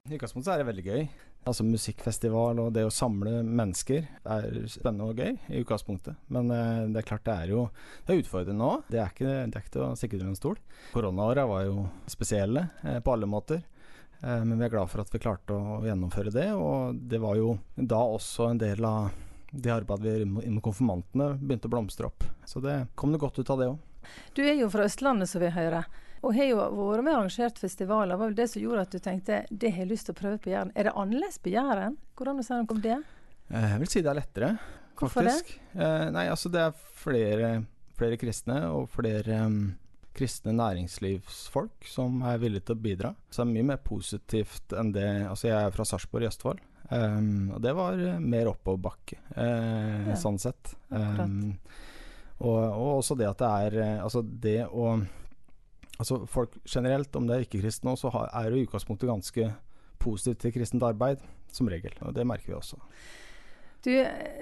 I 0.06 0.18
utgangspunktet 0.20 0.54
er 0.54 0.62
det 0.62 0.70
veldig 0.70 0.86
gøy. 0.86 1.08
Altså 1.50 1.66
Musikkfestival 1.66 2.60
og 2.62 2.72
det 2.74 2.84
å 2.88 2.94
samle 2.94 3.40
mennesker 3.46 4.06
er 4.34 4.56
spennende 4.70 5.12
og 5.12 5.20
gøy 5.22 5.36
i 5.54 5.62
utgangspunktet. 5.62 6.18
Men 6.34 6.50
eh, 6.54 6.86
det 6.94 7.02
er 7.02 7.08
klart 7.10 7.26
det 7.26 7.36
er 7.36 7.54
jo 7.54 7.68
det 8.06 8.14
er 8.14 8.22
utfordrende 8.24 8.62
nå. 8.62 8.72
Det 8.90 9.02
er 9.02 9.14
ikke 9.14 9.70
til 9.74 9.86
å 9.86 9.92
stikke 9.98 10.20
under 10.20 10.32
en 10.32 10.40
stol. 10.40 10.60
Koronaåra 10.94 11.46
var 11.50 11.66
jo 11.68 11.88
spesielle 12.10 12.68
eh, 12.86 12.98
på 13.06 13.14
alle 13.14 13.30
måter. 13.30 13.62
Eh, 14.22 14.42
men 14.46 14.58
vi 14.58 14.66
er 14.66 14.74
glad 14.74 14.90
for 14.90 15.02
at 15.04 15.14
vi 15.14 15.22
klarte 15.22 15.58
å 15.58 15.84
gjennomføre 15.86 16.34
det, 16.34 16.48
og 16.58 17.02
det 17.14 17.22
var 17.22 17.38
jo 17.38 17.56
da 17.76 18.02
også 18.06 18.52
en 18.52 18.62
del 18.62 18.86
av 18.90 19.14
det 19.56 19.74
arbeidet 19.74 20.06
vi 20.06 20.14
gjør 20.16 20.56
med 20.56 20.64
konfirmantene 20.66 21.30
begynte 21.40 21.70
å 21.70 21.74
blomstre 21.76 22.10
opp. 22.10 22.26
Så 22.46 22.62
det 22.64 22.86
kom 22.96 23.14
det 23.16 23.22
godt 23.24 23.40
ut 23.40 23.52
av 23.54 23.62
det 23.62 23.70
òg. 23.74 23.78
Du 24.38 24.44
er 24.46 24.58
jo 24.60 24.70
fra 24.70 24.86
Østlandet, 24.86 25.30
som 25.32 25.42
vi 25.42 25.50
hører. 25.54 25.88
Og 26.26 26.34
har 26.34 26.48
jo 26.50 26.58
vært 26.58 27.06
med 27.06 27.14
og 27.14 27.20
arrangert 27.20 27.60
festivaler. 27.62 28.18
Hva 28.18 28.28
var 28.28 28.38
det 28.38 28.48
som 28.50 28.64
gjorde 28.64 28.86
at 28.88 28.96
du 28.96 29.02
tenkte 29.04 29.44
det 29.52 29.72
har 29.76 29.84
jeg 29.84 29.92
lyst 29.92 30.10
til 30.10 30.16
å 30.16 30.20
prøve 30.20 30.42
på 30.42 30.52
Jæren? 30.54 30.74
Er 30.74 30.88
det 30.88 30.96
annerledes 30.98 31.38
på 31.42 31.54
Jæren? 31.54 31.98
Hvordan 32.18 32.42
sier 32.46 32.62
noe 32.62 32.76
om 32.76 32.82
det? 32.82 33.00
Eh, 33.52 33.72
jeg 33.74 33.82
vil 33.84 33.92
si 33.92 34.02
det 34.02 34.12
er 34.12 34.20
lettere, 34.20 34.52
Hvorfor 34.98 35.22
faktisk. 35.22 35.56
det? 35.74 35.86
Eh, 35.86 36.06
nei, 36.16 36.28
altså 36.34 36.50
det 36.54 36.62
er 36.64 36.78
flere, 37.02 37.50
flere 38.00 38.18
kristne 38.22 38.62
og 38.72 38.88
flere 38.94 39.42
um, 39.46 39.60
kristne 40.16 40.56
næringslivsfolk 40.56 41.86
som 41.92 42.24
er 42.26 42.40
villige 42.42 42.70
til 42.70 42.78
å 42.78 42.84
bidra. 42.88 43.12
Så 43.30 43.44
det 43.44 43.50
er 43.50 43.54
mye 43.54 43.70
mer 43.74 43.84
positivt 43.86 44.74
enn 44.78 44.94
det 44.96 45.10
Altså 45.28 45.52
jeg 45.52 45.60
er 45.60 45.76
fra 45.76 45.86
Sarpsborg 45.86 46.26
i 46.26 46.32
Østfold. 46.32 46.64
Um, 46.90 47.52
og 47.56 47.62
det 47.66 47.74
var 47.74 47.98
uh, 47.98 48.20
mer 48.22 48.52
oppoverbakke, 48.52 49.18
uh, 49.34 50.12
ja. 50.12 50.18
sånn 50.22 50.38
sett. 50.42 50.76
Um, 50.90 51.56
og, 52.38 52.60
og, 52.60 52.90
også 53.00 53.18
det 53.18 53.30
at 53.30 53.40
det 53.40 53.50
er 53.66 53.76
uh, 53.80 54.04
Altså 54.04 54.20
det 54.22 54.60
å 54.68 54.90
Altså 55.96 56.18
folk 56.28 56.58
generelt, 56.68 57.16
om 57.16 57.24
det 57.24 57.36
er 57.38 57.46
ikke-kristne 57.46 57.94
så 57.96 58.10
er 58.12 58.50
det 58.52 58.58
i 58.60 58.66
utgangspunktet 58.66 59.08
ganske 59.08 59.46
positivt 60.04 60.42
til 60.44 60.52
kristent 60.58 60.84
arbeid, 60.84 61.22
som 61.56 61.70
regel. 61.72 61.94
Og 62.04 62.12
det 62.18 62.26
merker 62.28 62.52
vi 62.52 62.58
også. 62.58 62.82
Du, 63.86 63.92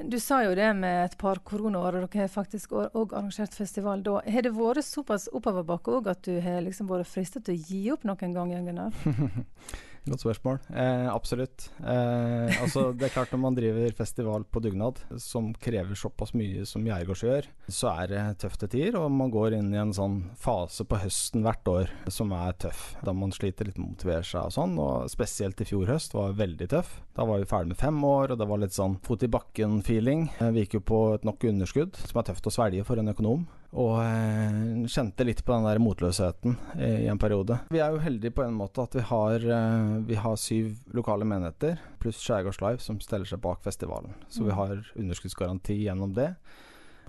du, 0.07 0.17
sa 0.23 0.39
jo 0.45 0.55
det 0.55 0.69
med 0.79 1.03
et 1.03 1.15
par 1.19 1.43
koronaår, 1.43 1.97
og 1.99 2.05
dere 2.07 2.23
har 2.23 2.29
faktisk 2.31 2.73
òg 2.79 3.11
arrangert 3.11 3.53
festival 3.53 4.01
da. 4.01 4.21
Har 4.23 4.45
det 4.45 4.53
vært 4.55 4.87
såpass 4.87 5.27
oppoverbakke 5.35 5.97
òg 5.97 6.07
at 6.13 6.21
du 6.23 6.37
har 6.41 6.61
liksom 6.63 6.87
vært 6.89 7.11
fristet 7.11 7.45
til 7.45 7.57
å 7.57 7.65
gi 7.67 7.81
opp 7.91 8.05
noen 8.07 8.33
gang, 8.37 8.53
Gunnar? 8.69 8.95
Godt 10.03 10.19
spørsmål. 10.19 10.57
Eh, 10.75 11.05
absolutt. 11.07 11.69
Eh, 11.79 12.61
altså, 12.61 12.89
det 12.91 13.07
er 13.07 13.13
klart 13.13 13.31
Når 13.31 13.39
man 13.39 13.55
driver 13.55 13.93
festival 13.95 14.43
på 14.43 14.59
dugnad, 14.59 14.99
som 15.17 15.53
krever 15.55 15.95
såpass 15.95 16.33
mye 16.35 16.65
som 16.67 16.83
Geirgårds 16.83 17.23
gjør, 17.23 17.47
så 17.71 17.93
er 17.93 18.11
det 18.11 18.23
tøfte 18.43 18.67
tider. 18.67 18.97
Og 18.99 19.07
man 19.15 19.31
går 19.31 19.55
inn 19.55 19.71
i 19.71 19.79
en 19.79 19.95
sånn 19.95 20.19
fase 20.35 20.83
på 20.83 20.99
høsten 20.99 21.47
hvert 21.47 21.71
år 21.71 21.93
som 22.11 22.35
er 22.35 22.51
tøff. 22.65 22.83
Da 23.03 23.15
man 23.15 23.31
sliter 23.31 23.69
litt 23.69 23.79
med 23.79 23.87
å 23.87 23.93
motivere 23.93 24.27
seg 24.27 24.49
og 24.49 24.55
sånn. 24.57 24.75
Og 24.83 25.07
spesielt 25.13 25.63
i 25.63 25.69
fjor 25.71 25.87
høst 25.93 26.17
var 26.17 26.35
veldig 26.35 26.67
tøff. 26.75 26.97
Da 27.15 27.23
var 27.29 27.39
vi 27.39 27.47
ferdig 27.47 27.71
med 27.71 27.79
fem 27.79 28.03
år, 28.03 28.33
og 28.33 28.43
det 28.43 28.51
var 28.51 28.59
litt 28.59 28.75
sånn 28.75 28.99
fot 29.07 29.23
i 29.23 29.31
bakken-feeling. 29.31 30.27
Eh, 30.35 30.51
vi 30.51 30.65
gikk 30.65 30.81
jo 30.81 30.87
på 30.91 31.03
et 31.15 31.27
nok 31.27 31.47
underskudd, 31.47 31.95
som 32.03 32.19
er 32.19 32.27
tøft 32.27 32.51
å 32.51 32.57
svelge 32.59 32.83
for 32.83 32.99
en 32.99 33.15
økonom. 33.15 33.47
Og 33.73 33.95
eh, 34.03 34.57
kjente 34.91 35.25
litt 35.25 35.41
på 35.45 35.55
den 35.55 35.65
der 35.65 35.81
motløsheten 35.81 36.57
i, 36.77 37.07
en 37.09 37.19
periode. 37.21 37.57
Vi 37.73 37.81
er 37.81 37.95
jo 37.95 38.03
heldige 38.03 38.35
på 38.37 38.43
en 38.45 38.53
måte 38.57 38.85
at 38.85 38.93
vi 38.99 39.05
har, 39.09 39.47
eh, 39.55 39.95
vi 40.05 40.19
har 40.19 40.37
syv 40.37 40.75
lokale 40.93 41.25
menigheter 41.25 41.81
pluss 42.03 42.21
Skjærgårds 42.21 42.61
Live 42.61 42.83
som 42.85 42.99
steller 43.01 43.29
seg 43.29 43.41
bak 43.41 43.63
festivalen. 43.65 44.13
Så 44.29 44.43
vi 44.43 44.51
mm. 44.51 44.57
har 44.59 44.93
underskuddsgaranti 44.93 45.79
gjennom 45.87 46.13
det. 46.13 46.29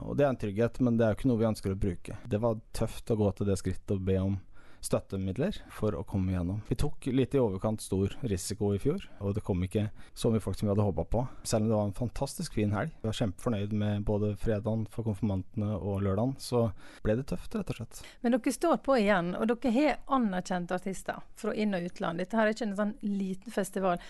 Og 0.03 0.17
det 0.19 0.25
er 0.25 0.33
en 0.33 0.41
trygghet, 0.41 0.81
men 0.83 0.97
det 0.99 1.05
er 1.05 1.13
jo 1.13 1.19
ikke 1.21 1.31
noe 1.31 1.43
vi 1.43 1.51
ønsker 1.51 1.75
å 1.75 1.79
bruke. 1.79 2.17
Det 2.27 2.41
var 2.43 2.59
tøft 2.75 3.13
å 3.13 3.19
gå 3.21 3.31
til 3.37 3.51
det 3.51 3.61
skrittet 3.61 3.95
og 3.95 4.09
be 4.09 4.19
om 4.23 4.39
støttemidler 4.85 5.57
for 5.73 5.97
å 5.97 6.05
komme 6.07 6.35
gjennom. 6.35 6.61
Vi 6.69 6.77
tok 6.79 7.09
litt 7.13 7.35
i 7.35 7.41
overkant 7.41 7.83
stor 7.83 8.13
risiko 8.23 8.73
i 8.75 8.81
fjor, 8.83 9.05
og 9.25 9.35
det 9.37 9.45
kom 9.47 9.63
ikke 9.65 9.89
så 10.13 10.31
mye 10.33 10.43
folk 10.45 10.59
som 10.59 10.69
vi 10.69 10.75
hadde 10.75 10.87
håpa 10.87 11.07
på. 11.11 11.25
Selv 11.43 11.65
om 11.65 11.71
det 11.71 11.79
var 11.79 11.89
en 11.89 11.97
fantastisk 11.97 12.59
fin 12.59 12.75
helg. 12.77 12.93
Vi 13.01 13.09
var 13.09 13.19
kjempefornøyd 13.21 13.75
med 13.81 14.05
både 14.09 14.35
fredagen 14.41 14.87
for 14.93 15.09
konfirmantene 15.09 15.73
og 15.79 16.05
lørdagen. 16.05 16.37
Så 16.43 16.67
ble 17.05 17.19
det 17.21 17.27
tøft, 17.33 17.57
rett 17.57 17.75
og 17.75 17.81
slett. 17.81 18.05
Men 18.23 18.37
dere 18.37 18.57
står 18.59 18.81
på 18.85 18.99
igjen, 19.01 19.35
og 19.39 19.51
dere 19.51 19.75
har 19.79 20.01
anerkjente 20.19 20.79
artister 20.79 21.25
fra 21.41 21.57
inn- 21.57 21.77
og 21.77 21.91
utland. 21.91 22.21
Dette 22.21 22.39
her 22.39 22.49
er 22.49 22.57
ikke 22.57 22.69
en 22.71 22.81
sånn 22.81 22.97
liten 23.03 23.55
festival. 23.55 24.03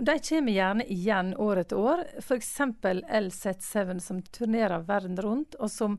De 0.00 0.16
kommer 0.24 0.54
gjerne 0.54 0.86
igjen 0.88 1.34
år 1.36 1.64
etter 1.64 1.80
år. 1.80 2.04
F.eks. 2.22 2.56
LZ7 2.60 3.98
som 4.00 4.22
turnerer 4.22 4.84
verden 4.88 5.18
rundt, 5.20 5.56
og 5.60 5.72
som 5.72 5.98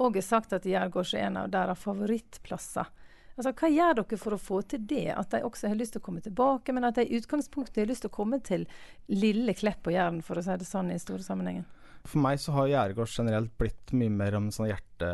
òg 0.00 0.16
har 0.20 0.24
sagt 0.24 0.54
at 0.56 0.66
Gjærgård 0.68 1.14
er 1.14 1.26
en 1.28 1.38
av 1.42 1.50
deres 1.52 1.82
favorittplasser. 1.82 2.88
Altså, 3.36 3.52
hva 3.56 3.70
gjør 3.72 3.98
dere 4.00 4.20
for 4.20 4.36
å 4.36 4.40
få 4.40 4.60
til 4.68 4.86
det? 4.90 5.08
At 5.16 5.34
de 5.34 5.42
også 5.46 5.70
har 5.70 5.78
lyst 5.78 5.94
til 5.96 6.02
å 6.02 6.06
komme 6.08 6.22
tilbake, 6.24 6.74
men 6.76 6.86
at 6.88 6.98
de 6.98 7.06
i 7.06 7.20
utgangspunktet 7.20 7.82
har 7.82 7.90
lyst 7.90 8.04
til 8.04 8.12
å 8.12 8.16
komme 8.18 8.40
til 8.44 8.66
lille 9.08 9.54
Klepp 9.56 9.84
på 9.86 9.94
Jæren, 9.94 10.22
for 10.26 10.40
å 10.40 10.44
si 10.44 10.56
det 10.60 10.68
sånn 10.68 10.92
i 10.92 10.98
store 11.00 11.24
sammenhengen? 11.26 11.68
For 12.08 12.20
meg 12.22 12.40
så 12.40 12.54
har 12.56 12.70
Gjerdegård 12.70 13.12
generelt 13.12 13.52
blitt 13.60 13.92
mye 13.96 14.12
mer 14.12 14.36
om 14.38 14.48
sånn 14.54 14.70
hjerte, 14.70 15.10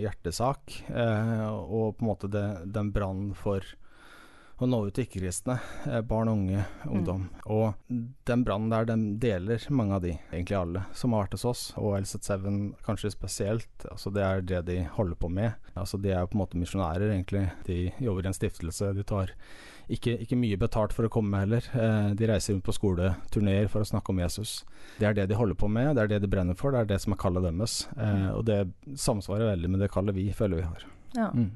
hjertesak. 0.00 0.78
Eh, 0.88 1.46
og 1.46 1.98
på 1.98 2.04
en 2.04 2.08
måte 2.08 2.30
det, 2.32 2.46
den 2.72 2.92
brannen 2.94 3.34
for 3.36 3.64
å 4.60 4.68
nå 4.68 4.80
ut 4.86 4.94
til 4.96 5.06
ikke-kristne. 5.06 5.56
Eh, 5.88 6.00
barn, 6.06 6.28
unge, 6.28 6.64
ungdom. 6.84 7.26
Mm. 7.28 7.40
Og 7.54 7.94
den 8.28 8.44
brannen 8.44 8.72
der, 8.72 8.88
den 8.88 9.04
deler 9.22 9.62
mange 9.72 9.96
av 9.96 10.04
de, 10.04 10.14
egentlig 10.32 10.58
alle, 10.58 10.84
som 10.96 11.14
har 11.14 11.24
vært 11.24 11.38
hos 11.38 11.46
oss. 11.48 11.64
Og 11.80 11.96
LZ7 12.00 12.46
kanskje 12.86 13.12
spesielt. 13.14 13.86
Altså 13.90 14.12
det 14.14 14.24
er 14.26 14.44
det 14.44 14.62
de 14.68 14.78
holder 14.96 15.18
på 15.20 15.30
med. 15.32 15.56
Altså 15.74 16.00
De 16.00 16.12
er 16.12 16.20
jo 16.20 16.30
på 16.32 16.38
en 16.38 16.42
måte 16.44 16.60
misjonærer, 16.60 17.08
egentlig. 17.08 17.46
De 17.66 17.82
jobber 17.98 18.28
i 18.28 18.32
en 18.32 18.36
stiftelse. 18.36 18.92
De 18.96 19.06
tar 19.06 19.32
ikke, 19.90 20.14
ikke, 20.22 20.38
mye 20.38 20.58
betalt 20.60 20.94
for 20.94 21.08
å 21.08 21.12
komme 21.12 21.40
heller. 21.42 21.66
Eh, 21.74 22.12
de 22.18 22.28
reiser 22.30 22.54
rundt 22.54 22.66
på 22.68 22.76
skoleturneer 22.76 23.70
for 23.72 23.82
å 23.82 23.88
snakke 23.88 24.12
om 24.12 24.20
Jesus. 24.22 24.60
Det 25.00 25.08
er 25.08 25.16
det 25.16 25.30
de 25.30 25.38
holder 25.38 25.58
på 25.58 25.70
med, 25.72 25.94
det 25.96 26.04
er 26.04 26.14
det 26.14 26.20
de 26.24 26.30
brenner 26.30 26.58
for, 26.58 26.74
det 26.74 26.84
er 26.84 26.92
det 26.92 27.00
som 27.02 27.16
er 27.16 27.22
kallet 27.22 27.48
deres. 27.48 27.82
Mm. 27.96 28.28
og 28.36 28.44
det 28.48 28.60
samsvarer 28.98 29.50
veldig 29.54 29.70
med 29.72 29.82
det 29.82 29.90
kallet 29.92 30.16
vi 30.16 30.30
føler 30.36 30.60
vi 30.60 30.68
har. 30.68 30.86
Ja. 31.16 31.30
Mm. 31.34 31.50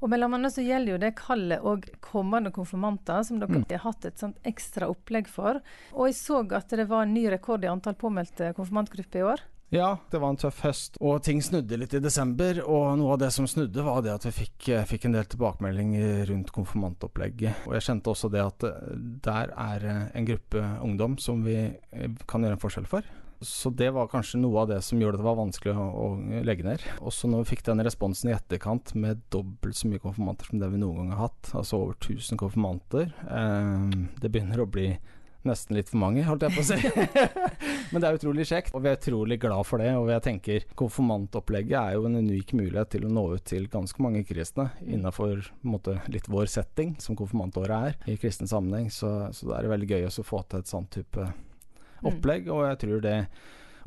Og 0.00 0.08
mellom 0.08 0.34
annet 0.36 0.54
så 0.54 0.64
gjelder 0.64 0.94
jo 0.94 1.00
det 1.02 1.12
kallet 1.18 1.64
og 1.66 1.86
kommende 2.04 2.52
konfirmanter, 2.54 3.22
som 3.26 3.40
dere 3.40 3.60
mm. 3.60 3.68
har 3.74 3.84
hatt 3.84 4.08
et 4.08 4.20
sånt 4.20 4.40
ekstra 4.48 4.88
opplegg 4.90 5.28
for. 5.28 5.60
Og 5.92 6.08
jeg 6.08 6.18
så 6.20 6.42
at 6.56 6.72
det 6.72 6.88
var 6.88 7.04
en 7.04 7.14
ny 7.14 7.26
rekord 7.32 7.64
i 7.64 7.70
antall 7.70 7.98
påmeldte 8.00 8.54
konfirmantgrupper 8.56 9.20
i 9.20 9.26
år. 9.34 9.48
Ja, 9.70 9.98
det 10.10 10.18
var 10.18 10.32
en 10.32 10.38
tøff 10.40 10.64
høst, 10.64 10.96
og 10.98 11.20
ting 11.22 11.38
snudde 11.46 11.76
litt 11.78 11.92
i 11.94 12.00
desember. 12.02 12.58
Og 12.64 12.88
noe 12.98 13.12
av 13.14 13.20
det 13.22 13.28
som 13.30 13.46
snudde, 13.46 13.84
var 13.86 14.00
det 14.02 14.16
at 14.16 14.26
vi 14.26 14.32
fikk, 14.40 14.68
eh, 14.74 14.86
fikk 14.88 15.06
en 15.06 15.14
del 15.14 15.28
tilbakemeldinger 15.30 16.24
rundt 16.32 16.50
konfirmantopplegget. 16.56 17.68
Og 17.68 17.76
jeg 17.76 17.86
kjente 17.86 18.10
også 18.10 18.32
det 18.34 18.42
at 18.42 18.66
eh, 18.66 18.96
der 19.22 19.54
er 19.54 19.86
eh, 19.86 20.02
en 20.18 20.26
gruppe 20.26 20.64
ungdom 20.82 21.14
som 21.22 21.46
vi 21.46 21.54
kan 22.26 22.42
gjøre 22.42 22.58
en 22.58 22.64
forskjell 22.64 22.90
for. 22.90 23.06
Så 23.40 23.70
det 23.72 23.88
var 23.96 24.10
kanskje 24.12 24.40
noe 24.40 24.62
av 24.62 24.68
det 24.68 24.80
som 24.84 25.00
gjorde 25.00 25.16
det 25.20 25.24
var 25.24 25.38
vanskelig 25.38 25.72
å, 25.72 25.84
å 25.96 26.42
legge 26.44 26.66
ned. 26.66 26.82
Også 27.00 27.30
når 27.30 27.44
vi 27.44 27.54
fikk 27.54 27.64
den 27.70 27.80
responsen 27.86 28.28
i 28.28 28.34
etterkant 28.36 28.92
med 28.92 29.22
dobbelt 29.32 29.78
så 29.78 29.88
mye 29.88 30.02
konfirmanter 30.02 30.50
som 30.50 30.60
det 30.60 30.68
vi 30.74 30.82
noen 30.82 31.00
gang 31.00 31.14
har 31.14 31.30
hatt, 31.30 31.54
altså 31.56 31.80
over 31.80 31.96
1000 31.96 32.40
konfirmanter, 32.40 33.08
eh, 33.24 33.96
det 34.20 34.28
begynner 34.28 34.60
å 34.60 34.68
bli 34.68 34.92
nesten 35.48 35.76
litt 35.78 35.88
for 35.88 36.00
mange, 36.02 36.24
holdt 36.26 36.44
jeg 36.44 36.52
på 36.52 36.60
å 36.60 36.68
si. 36.68 36.78
Men 37.90 38.02
det 38.02 38.08
er 38.08 38.18
utrolig 38.18 38.44
kjekt, 38.50 38.74
og 38.76 38.84
vi 38.84 38.90
er 38.90 38.98
utrolig 38.98 39.40
glad 39.40 39.64
for 39.66 39.80
det. 39.80 39.90
Og 39.96 40.10
jeg 40.12 40.24
tenker 40.26 40.66
konfirmantopplegget 40.78 41.76
er 41.80 41.96
jo 41.96 42.06
en 42.10 42.20
unik 42.20 42.52
mulighet 42.60 42.92
til 42.92 43.06
å 43.08 43.12
nå 43.12 43.26
ut 43.38 43.46
til 43.48 43.68
ganske 43.72 44.04
mange 44.04 44.20
kristne 44.28 44.70
innenfor 44.84 45.48
litt 46.12 46.28
vår 46.30 46.50
setting, 46.52 46.98
som 47.00 47.16
konfirmantåret 47.18 47.94
er 47.94 48.12
i 48.12 48.18
kristen 48.20 48.50
sammenheng. 48.50 48.92
Så, 48.92 49.30
så 49.32 49.48
det 49.48 49.62
er 49.62 49.72
veldig 49.72 49.94
gøy 49.94 50.10
å 50.10 50.26
få 50.26 50.44
til 50.44 50.60
et 50.60 50.70
sånt 50.70 50.92
type 50.92 51.30
Mm. 52.00 52.52
og 52.54 52.62
jeg 52.68 52.80
tror 52.84 53.02
det 53.04 53.16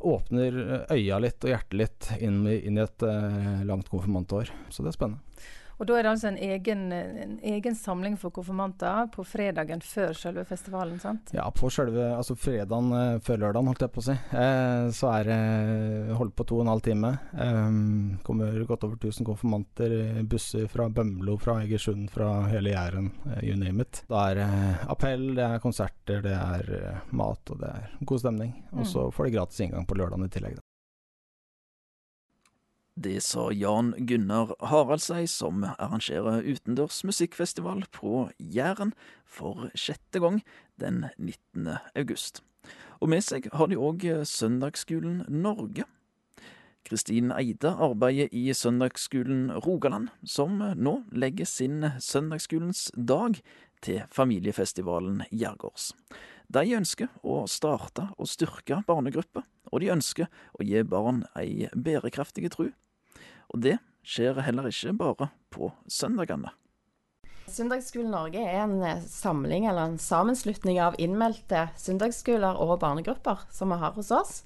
åpner 0.03 0.58
øya 0.91 1.20
litt 1.24 1.46
og 1.46 1.53
hjertet 1.53 1.77
litt 1.79 2.10
inn, 2.20 2.41
inn 2.48 2.77
i 2.77 2.84
et 2.84 3.05
uh, 3.08 3.62
langt 3.63 3.88
konfirmantår. 3.88 4.51
Så 4.70 4.84
det 4.84 4.91
er 4.91 4.98
spennende. 4.98 5.46
Og 5.84 5.90
da 5.90 5.98
er 6.00 6.06
det 6.06 6.12
altså 6.13 6.30
en 6.30 6.38
egen, 6.40 6.84
en 6.96 7.34
egen 7.44 7.75
samling 7.75 8.13
for 8.16 8.32
konfirmanter 8.32 9.10
på 9.12 9.25
fredagen 9.28 9.82
før 9.84 10.13
selve 10.16 10.46
festivalen, 10.48 10.96
sant? 11.04 11.34
Ja, 11.36 11.50
på 11.52 11.68
selve 11.75 12.06
altså 12.16 12.38
fredagen 12.40 12.88
uh, 12.96 13.20
før 13.25 13.42
lørdagen, 13.42 13.68
holdt 13.68 13.84
jeg 13.84 13.92
på 13.92 14.00
å 14.00 14.06
si. 14.06 14.16
Eh, 14.16 14.86
så 14.96 15.12
er 15.12 15.28
det 15.28 15.38
uh, 16.08 16.13
holdt 16.22 16.38
på 16.40 16.48
to 16.48 16.62
og 16.62 16.63
en 16.63 16.72
halv 16.72 16.86
time. 16.88 17.12
Um, 17.36 18.16
kommer 18.24 18.63
godt 18.70 18.88
over 18.88 18.96
1000 18.96 19.28
konfirmanter, 19.28 20.00
busser 20.24 20.72
fra 20.72 20.88
Bømlo, 20.88 21.36
fra 21.44 21.60
Egersund, 21.66 22.08
fra 22.16 22.32
hele 22.48 22.72
Jæren, 22.72 23.12
you 23.44 23.60
name 23.60 23.84
it. 23.84 24.06
Da 24.08 24.30
er 24.30 24.40
det 24.40 24.50
appell, 24.88 25.34
det 25.36 25.50
er 25.50 25.63
konserter, 25.68 26.24
det 26.24 26.38
er 26.40 27.02
mat 27.12 27.52
og 27.52 27.60
det 27.60 27.75
er 27.75 27.98
god 28.08 28.24
stemning. 28.24 28.56
Og 28.72 28.88
så 28.88 29.10
mm. 29.10 29.18
får 29.18 29.28
de 29.28 29.36
gratis 29.36 29.66
inngang 29.68 29.90
på 29.90 30.00
lørdagen 30.00 30.32
i 30.32 30.32
tillegg. 30.32 30.63
Det 32.96 33.24
sa 33.26 33.52
Jan 33.52 33.96
Gunnar 33.98 34.52
Haraldseid, 34.70 35.30
som 35.30 35.64
arrangerer 35.66 36.46
utendørs 36.46 37.00
musikkfestival 37.02 37.88
på 37.90 38.28
Jæren 38.38 38.92
for 39.26 39.72
sjette 39.74 40.22
gang 40.22 40.44
den 40.78 41.08
19. 41.18 41.72
august. 41.98 42.44
Og 43.02 43.10
med 43.10 43.26
seg 43.26 43.48
har 43.50 43.72
de 43.72 43.80
òg 43.82 44.06
Søndagsskolen 44.30 45.24
Norge. 45.26 45.88
Kristin 46.86 47.34
Eide 47.34 47.72
arbeider 47.82 48.30
i 48.30 48.54
Søndagsskolen 48.54 49.50
Rogaland, 49.66 50.12
som 50.22 50.62
nå 50.62 51.00
legger 51.10 51.50
sin 51.50 51.90
Søndagsskolens 51.98 52.92
dag 52.94 53.42
til 53.82 54.06
familiefestivalen 54.14 55.26
Gjergårds. 55.34 55.96
De 56.46 56.78
ønsker 56.78 57.10
å 57.26 57.42
starte 57.50 58.12
og 58.20 58.30
styrke 58.30 58.84
barnegrupper, 58.86 59.50
og 59.74 59.82
de 59.82 59.92
ønsker 59.96 60.30
å 60.54 60.62
gi 60.62 60.86
barn 60.86 61.26
ei 61.34 61.72
bærekraftig 61.74 62.54
tru 62.54 62.70
og 63.53 63.63
det 63.63 63.77
skjer 64.03 64.41
heller 64.43 64.67
ikke 64.69 64.93
bare 65.00 65.29
på 65.53 65.72
søndagene. 65.88 66.51
Søndagsskolen 67.53 68.13
Norge 68.13 68.41
er 68.41 68.63
en 68.63 68.79
eh, 68.81 69.03
samling 69.05 69.67
eller 69.69 69.91
en 69.91 70.00
sammenslutning 70.01 70.79
av 70.81 70.95
innmeldte 71.01 71.67
søndagsskoler 71.77 72.57
og 72.60 72.79
barnegrupper 72.81 73.43
som 73.53 73.74
vi 73.74 73.77
har 73.81 73.93
hos 73.98 74.10
oss. 74.15 74.38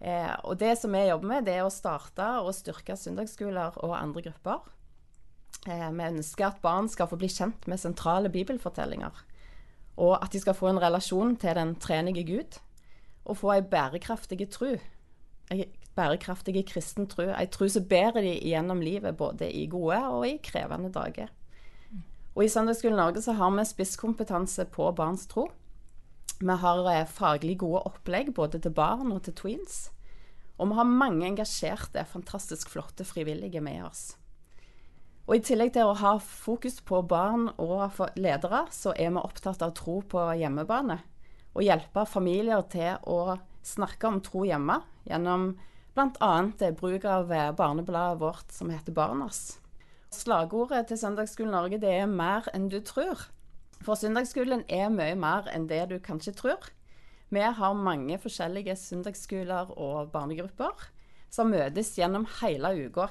Eh, 0.00 0.30
og 0.46 0.56
det 0.62 0.76
som 0.80 0.94
vi 0.94 1.02
jobber 1.08 1.28
med, 1.28 1.46
det 1.46 1.58
er 1.58 1.66
å 1.66 1.72
starte 1.72 2.28
og 2.40 2.54
styrke 2.56 2.96
søndagsskoler 2.98 3.76
og 3.84 3.96
andre 3.98 4.24
grupper. 4.28 4.62
Eh, 5.66 5.90
vi 5.92 6.08
ønsker 6.08 6.48
at 6.48 6.62
barn 6.64 6.88
skal 6.90 7.10
få 7.10 7.18
bli 7.20 7.30
kjent 7.30 7.68
med 7.70 7.82
sentrale 7.82 8.32
bibelfortellinger. 8.32 9.22
Og 10.02 10.16
at 10.16 10.32
de 10.32 10.40
skal 10.40 10.56
få 10.56 10.70
en 10.72 10.80
relasjon 10.82 11.36
til 11.36 11.58
den 11.58 11.76
trenige 11.82 12.24
Gud. 12.26 12.58
Og 13.26 13.38
få 13.38 13.52
ei 13.58 13.62
bærekraftig 13.62 14.48
tru. 14.50 14.78
Ei 15.92 15.96
bærekraftig 16.00 16.64
kristen 16.66 17.06
tro. 17.06 17.26
Ei 17.36 17.46
tro 17.46 17.68
som 17.68 17.84
bærer 17.84 18.22
de 18.24 18.38
gjennom 18.40 18.80
livet, 18.80 19.16
både 19.16 19.50
i 19.52 19.66
gode 19.66 19.98
og 20.08 20.26
i 20.26 20.38
krevende 20.42 20.90
dager. 20.92 21.28
Og 22.34 22.44
I 22.44 22.48
Søndagsskolen 22.48 22.96
Norge 22.96 23.20
så 23.20 23.32
har 23.32 23.50
vi 23.50 23.64
spisskompetanse 23.64 24.64
på 24.72 24.90
barns 24.96 25.26
tro. 25.26 25.50
Vi 26.40 26.56
har 26.56 26.86
eh, 26.88 27.06
faglig 27.06 27.58
gode 27.58 27.82
opplegg 27.84 28.32
både 28.34 28.58
til 28.58 28.72
barn 28.72 29.12
og 29.12 29.22
til 29.22 29.34
tweens. 29.34 29.90
Og 30.58 30.70
vi 30.70 30.78
har 30.78 30.88
mange 30.88 31.26
engasjerte, 31.26 32.04
fantastisk 32.08 32.70
flotte 32.70 33.04
frivillige 33.04 33.60
med 33.60 33.84
oss. 33.84 34.16
Og 35.26 35.36
I 35.36 35.42
tillegg 35.44 35.74
til 35.74 35.86
å 35.86 35.98
ha 36.00 36.16
fokus 36.18 36.80
på 36.80 37.02
barn 37.04 37.50
og 37.60 38.00
ledere, 38.16 38.64
så 38.72 38.94
er 38.96 39.12
vi 39.12 39.20
opptatt 39.20 39.62
av 39.62 39.74
tro 39.76 40.00
på 40.00 40.24
hjemmebane. 40.40 40.98
Og 41.52 41.62
hjelpe 41.62 42.06
familier 42.08 42.64
til 42.72 42.96
å 43.04 43.36
snakke 43.62 44.08
om 44.08 44.22
tro 44.24 44.46
hjemme 44.48 44.80
gjennom 45.04 45.52
bl.a. 45.94 46.72
bruk 46.80 47.04
av 47.04 47.32
eh, 47.32 47.52
barnebladet 47.52 48.20
vårt 48.20 48.52
som 48.52 48.70
heter 48.70 48.92
Barnas. 48.92 49.58
Slagordet 50.12 50.86
til 50.88 50.98
Søndagsskolen 50.98 51.52
Norge 51.52 51.78
det 51.80 51.90
er 51.92 52.06
'mer 52.06 52.48
enn 52.54 52.68
du 52.68 52.80
tror'. 52.80 53.28
For 53.82 53.94
søndagsskolen 53.94 54.64
er 54.68 54.88
mye 54.88 55.14
mer 55.14 55.48
enn 55.52 55.66
det 55.68 55.88
du 55.90 55.98
kanskje 55.98 56.32
tror. 56.32 56.70
Vi 57.30 57.40
har 57.40 57.72
mange 57.74 58.18
forskjellige 58.18 58.76
søndagsskoler 58.76 59.72
og 59.78 60.12
barnegrupper 60.12 60.90
som 61.30 61.50
møtes 61.50 61.96
gjennom 61.98 62.26
hele 62.40 62.86
uka. 62.86 63.08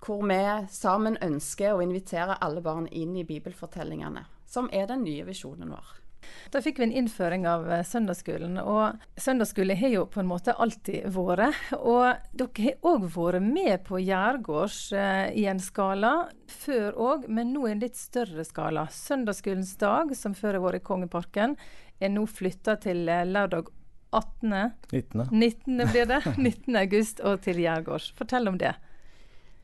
Hvor 0.00 0.22
vi 0.22 0.66
sammen 0.70 1.18
ønsker 1.22 1.74
å 1.74 1.82
invitere 1.82 2.38
alle 2.40 2.62
barn 2.62 2.86
inn 2.86 3.16
i 3.16 3.24
bibelfortellingene, 3.24 4.24
som 4.46 4.70
er 4.72 4.86
den 4.86 5.02
nye 5.02 5.24
visjonen 5.26 5.70
vår. 5.74 6.05
Da 6.54 6.62
fikk 6.62 6.78
vi 6.80 6.86
en 6.86 6.94
innføring 7.02 7.46
av 7.50 7.66
eh, 7.72 7.84
søndagsskolen. 7.86 8.58
Og 8.62 9.20
søndagsskole 9.20 9.76
har 9.78 9.92
jo 9.92 10.04
på 10.10 10.22
en 10.22 10.30
måte 10.30 10.54
alltid 10.54 11.08
vært. 11.14 11.72
Og 11.78 12.16
dere 12.36 12.64
har 12.66 12.92
òg 12.92 13.08
vært 13.16 13.46
med 13.46 13.84
på 13.86 14.00
Gjærgårds 14.02 14.80
eh, 14.96 15.30
i 15.38 15.46
en 15.50 15.62
skala 15.62 16.14
før 16.50 17.00
òg, 17.08 17.26
men 17.28 17.52
nå 17.54 17.66
i 17.66 17.74
en 17.74 17.82
litt 17.82 17.98
større 17.98 18.46
skala. 18.46 18.86
Søndagsskolens 18.92 19.74
dag, 19.80 20.14
som 20.16 20.36
før 20.38 20.58
har 20.60 20.66
vært 20.68 20.82
i 20.82 20.86
Kongeparken, 20.86 21.56
er 22.00 22.12
nå 22.12 22.26
flytta 22.28 22.76
til 22.82 23.06
eh, 23.08 23.26
lørdag 23.26 23.72
18. 24.14 24.52
19. 24.92 25.28
19. 25.30 25.86
blir 25.92 26.06
det. 26.08 26.22
19. 26.36 26.76
august 26.76 27.20
og 27.26 27.42
til 27.44 27.60
Gjærgårds. 27.64 28.12
Fortell 28.16 28.48
om 28.48 28.58
det. 28.60 28.76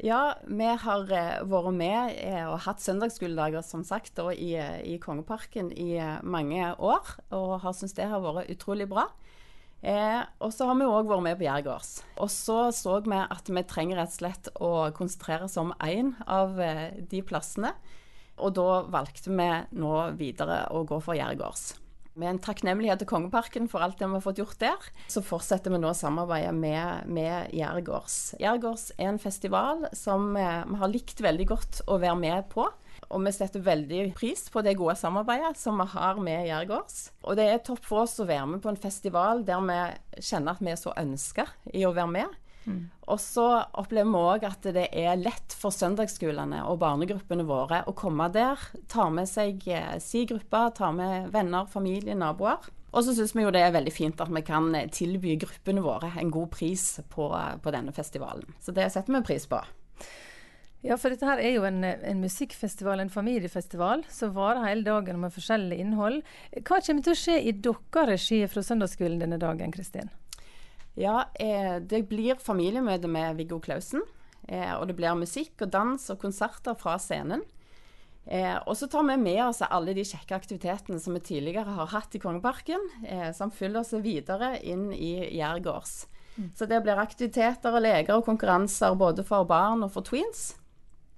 Ja, 0.03 0.35
vi 0.51 0.67
har 0.67 1.05
uh, 1.07 1.45
vært 1.47 1.75
med 1.79 2.17
uh, 2.27 2.49
og 2.51 2.65
hatt 2.65 2.83
søndagsskoledager 2.83 3.63
som 3.63 3.85
sagt 3.87 4.17
da, 4.17 4.33
i, 4.35 4.57
uh, 4.59 4.81
i, 4.83 4.97
Kongeparken 4.99 5.69
i 5.79 5.95
mange 6.27 6.73
år, 6.75 7.13
og 7.31 7.61
har 7.63 7.77
syntes 7.79 7.95
det 8.01 8.09
har 8.11 8.25
vært 8.25 8.51
utrolig 8.51 8.89
bra. 8.91 9.07
og 10.39 10.51
så 10.55 10.67
har 10.67 10.77
vi 10.79 10.87
òg 10.87 11.07
vært 11.11 11.23
med 11.23 11.39
på 11.39 11.47
Jærgårds. 11.47 11.93
Og 12.19 12.31
så 12.31 12.71
så 12.75 13.01
vi 13.07 13.19
at 13.19 13.49
vi 13.51 13.63
trenger 13.63 13.99
rett 13.99 14.11
og 14.11 14.19
slett 14.19 14.51
å 14.59 14.73
konsentrere 14.95 15.47
oss 15.47 15.59
om 15.59 15.73
én 15.83 16.15
av 16.27 16.55
de 17.11 17.23
plassene. 17.23 17.73
Og 18.39 18.55
da 18.55 18.83
valgte 18.91 19.31
vi 19.31 19.51
nå 19.79 19.95
videre 20.19 20.65
å 20.71 20.83
gå 20.87 20.99
for 21.03 21.19
Jærgårds. 21.19 21.82
Med 22.15 22.29
en 22.29 22.41
takknemlighet 22.45 23.01
til 23.01 23.09
Kongeparken 23.09 23.69
for 23.73 23.85
alt 23.85 23.97
det 23.97 24.09
vi 24.09 24.19
har 24.19 24.25
fått 24.25 24.41
gjort 24.43 24.59
der, 24.61 24.91
så 25.09 25.23
fortsetter 25.25 25.73
vi 25.73 25.81
nå 25.81 25.95
samarbeidet 25.97 26.53
med, 26.53 27.09
med 27.09 27.55
Jærgårds. 27.57 28.35
Jærgårds 28.43 28.91
er 28.99 29.15
en 29.15 29.23
festival 29.23 29.87
som 29.97 30.35
eh, 30.37 30.61
vi 30.69 30.81
har 30.83 30.93
likt 30.93 31.25
veldig 31.25 31.49
godt 31.55 31.81
å 31.89 31.97
være 32.03 32.19
med 32.21 32.51
på. 32.53 32.69
Og 33.13 33.25
vi 33.25 33.33
setter 33.35 33.65
veldig 33.65 34.13
pris 34.17 34.45
på 34.53 34.63
det 34.65 34.77
gode 34.79 34.95
samarbeidet 35.01 35.57
som 35.61 35.81
vi 35.81 35.89
har 35.95 36.21
med 36.21 36.47
Jærgårds. 36.49 37.01
Og 37.25 37.37
det 37.41 37.49
er 37.49 37.65
topp 37.65 37.85
for 37.89 38.05
oss 38.05 38.19
å 38.21 38.29
være 38.29 38.47
med 38.55 38.63
på 38.65 38.73
en 38.73 38.81
festival 38.81 39.45
der 39.49 39.65
vi 39.65 39.81
kjenner 40.21 40.55
at 40.55 40.63
vi 40.65 40.73
er 40.73 40.81
så 40.81 40.95
ønska 41.01 41.49
i 41.73 41.85
å 41.89 41.95
være 41.97 42.13
med. 42.13 42.39
Og 43.13 43.21
så 43.21 43.47
opplever 43.81 44.11
vi 44.11 44.21
òg 44.33 44.45
at 44.49 44.69
det 44.75 44.87
er 44.95 45.19
lett 45.21 45.57
for 45.59 45.75
søndagsskolene 45.75 46.63
og 46.69 46.79
barnegruppene 46.83 47.47
våre 47.49 47.83
å 47.91 47.97
komme 47.99 48.29
der, 48.33 48.61
ta 48.89 49.09
med 49.11 49.29
seg 49.29 49.67
eh, 49.69 49.99
si 50.03 50.25
gruppe, 50.31 50.63
ta 50.79 50.93
med 50.95 51.33
venner, 51.35 51.67
familie, 51.71 52.17
naboer. 52.19 52.71
Og 52.93 53.07
så 53.07 53.15
syns 53.17 53.33
vi 53.35 53.45
jo 53.45 53.53
det 53.53 53.63
er 53.65 53.75
veldig 53.75 53.93
fint 53.95 54.21
at 54.21 54.33
vi 54.33 54.45
kan 54.47 54.71
eh, 54.77 54.91
tilby 54.93 55.37
gruppene 55.43 55.85
våre 55.85 56.13
en 56.21 56.33
god 56.33 56.53
pris 56.55 57.01
på, 57.13 57.29
på 57.33 57.75
denne 57.75 57.95
festivalen. 57.97 58.47
Så 58.61 58.75
det 58.77 58.91
setter 58.95 59.19
vi 59.19 59.25
pris 59.33 59.49
på. 59.51 59.61
Ja, 60.83 60.97
for 60.99 61.15
dette 61.15 61.27
her 61.29 61.39
er 61.39 61.53
jo 61.55 61.67
en, 61.67 61.85
en 61.85 62.25
musikkfestival, 62.25 62.99
en 62.99 63.13
familiefestival, 63.13 64.03
som 64.11 64.33
varer 64.35 64.65
hele 64.67 64.83
dagen 64.87 65.21
med 65.23 65.31
forskjellig 65.35 65.79
innhold. 65.79 66.25
Hva 66.59 66.81
kommer 66.83 67.07
til 67.07 67.15
å 67.15 67.21
skje 67.21 67.39
i 67.39 67.55
deres 67.55 68.09
regi 68.11 68.41
fra 68.51 68.65
søndagsskolen 68.67 69.23
denne 69.23 69.39
dagen, 69.43 69.71
Kristin? 69.75 70.11
Ja, 70.99 71.29
eh, 71.41 71.79
det 71.81 72.05
blir 72.11 72.41
familiemøte 72.41 73.09
med 73.09 73.39
Viggo 73.39 73.61
Klausen. 73.61 74.03
Eh, 74.49 74.73
og 74.75 74.89
det 74.91 74.97
blir 74.99 75.17
musikk 75.17 75.63
og 75.63 75.73
dans 75.73 76.11
og 76.11 76.21
konserter 76.21 76.77
fra 76.79 76.99
scenen. 77.01 77.45
Eh, 78.27 78.55
og 78.67 78.77
så 78.79 78.87
tar 78.87 79.03
vi 79.09 79.17
med 79.19 79.41
oss 79.49 79.63
alle 79.67 79.95
de 79.97 80.05
kjekke 80.07 80.37
aktivitetene 80.37 81.01
som 81.03 81.17
vi 81.17 81.25
tidligere 81.27 81.75
har 81.75 81.91
hatt 81.91 82.15
i 82.15 82.21
Kongeparken, 82.23 82.83
eh, 83.07 83.31
som 83.35 83.51
følger 83.51 83.81
oss 83.81 83.95
videre 84.05 84.55
inn 84.63 84.93
i 84.95 85.15
Jærgårds. 85.39 86.07
Mm. 86.37 86.51
Så 86.57 86.67
det 86.71 86.81
blir 86.85 87.01
aktiviteter 87.03 87.75
og 87.75 87.83
leker 87.83 88.15
og 88.17 88.27
konkurranser 88.27 88.95
både 88.99 89.25
for 89.27 89.45
barn 89.49 89.83
og 89.83 89.93
for 89.95 90.07
tweens. 90.07 90.53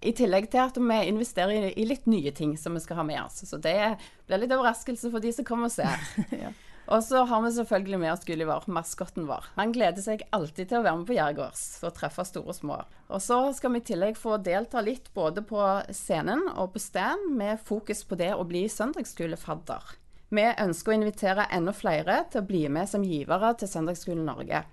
I 0.05 0.13
tillegg 0.17 0.51
til 0.53 0.61
at 0.61 0.77
vi 0.77 0.97
investerer 1.09 1.71
i, 1.71 1.75
i 1.81 1.87
litt 1.89 2.09
nye 2.11 2.33
ting 2.37 2.57
som 2.61 2.75
vi 2.77 2.83
skal 2.85 3.01
ha 3.01 3.05
med 3.07 3.23
oss. 3.23 3.45
Så 3.49 3.61
det 3.63 3.97
blir 4.27 4.41
litt 4.43 4.53
overraskelse 4.53 5.13
for 5.13 5.25
de 5.25 5.33
som 5.33 5.47
kommer 5.49 5.71
og 5.71 5.77
ser. 5.77 6.09
ja. 6.45 6.53
Og 6.93 7.01
så 7.05 7.23
har 7.25 7.41
vi 7.41 7.53
selvfølgelig 7.57 7.99
med 8.03 8.13
oss 8.13 8.27
Gulliver, 8.29 8.67
maskotten 8.69 9.25
vår. 9.29 9.47
Han 9.57 9.73
gleder 9.73 10.05
seg 10.05 10.27
alltid 10.37 10.69
til 10.69 10.83
å 10.83 10.85
være 10.85 11.01
med 11.01 11.09
på 11.09 11.17
Jærgårds 11.17 11.65
og 11.87 11.95
treffe 11.97 12.27
store 12.29 12.53
og 12.53 12.59
små. 12.59 12.79
Og 13.09 13.23
så 13.25 13.39
skal 13.57 13.73
vi 13.73 13.81
i 13.81 13.87
tillegg 13.89 14.21
få 14.21 14.37
delta 14.45 14.83
litt 14.85 15.09
både 15.17 15.45
på 15.49 15.63
scenen 15.97 16.45
og 16.53 16.75
på 16.75 16.83
stand, 16.83 17.31
med 17.39 17.63
fokus 17.65 18.05
på 18.05 18.19
det 18.21 18.35
å 18.37 18.45
bli 18.49 18.67
søndagsskolefadder. 18.69 19.95
Vi 20.35 20.45
ønsker 20.45 20.93
å 20.93 20.99
invitere 20.99 21.49
enda 21.55 21.73
flere 21.77 22.25
til 22.33 22.43
å 22.43 22.49
bli 22.49 22.67
med 22.73 22.91
som 22.91 23.05
givere 23.07 23.55
til 23.61 23.71
Søndagsskolen 23.71 24.27
Norge. 24.29 24.65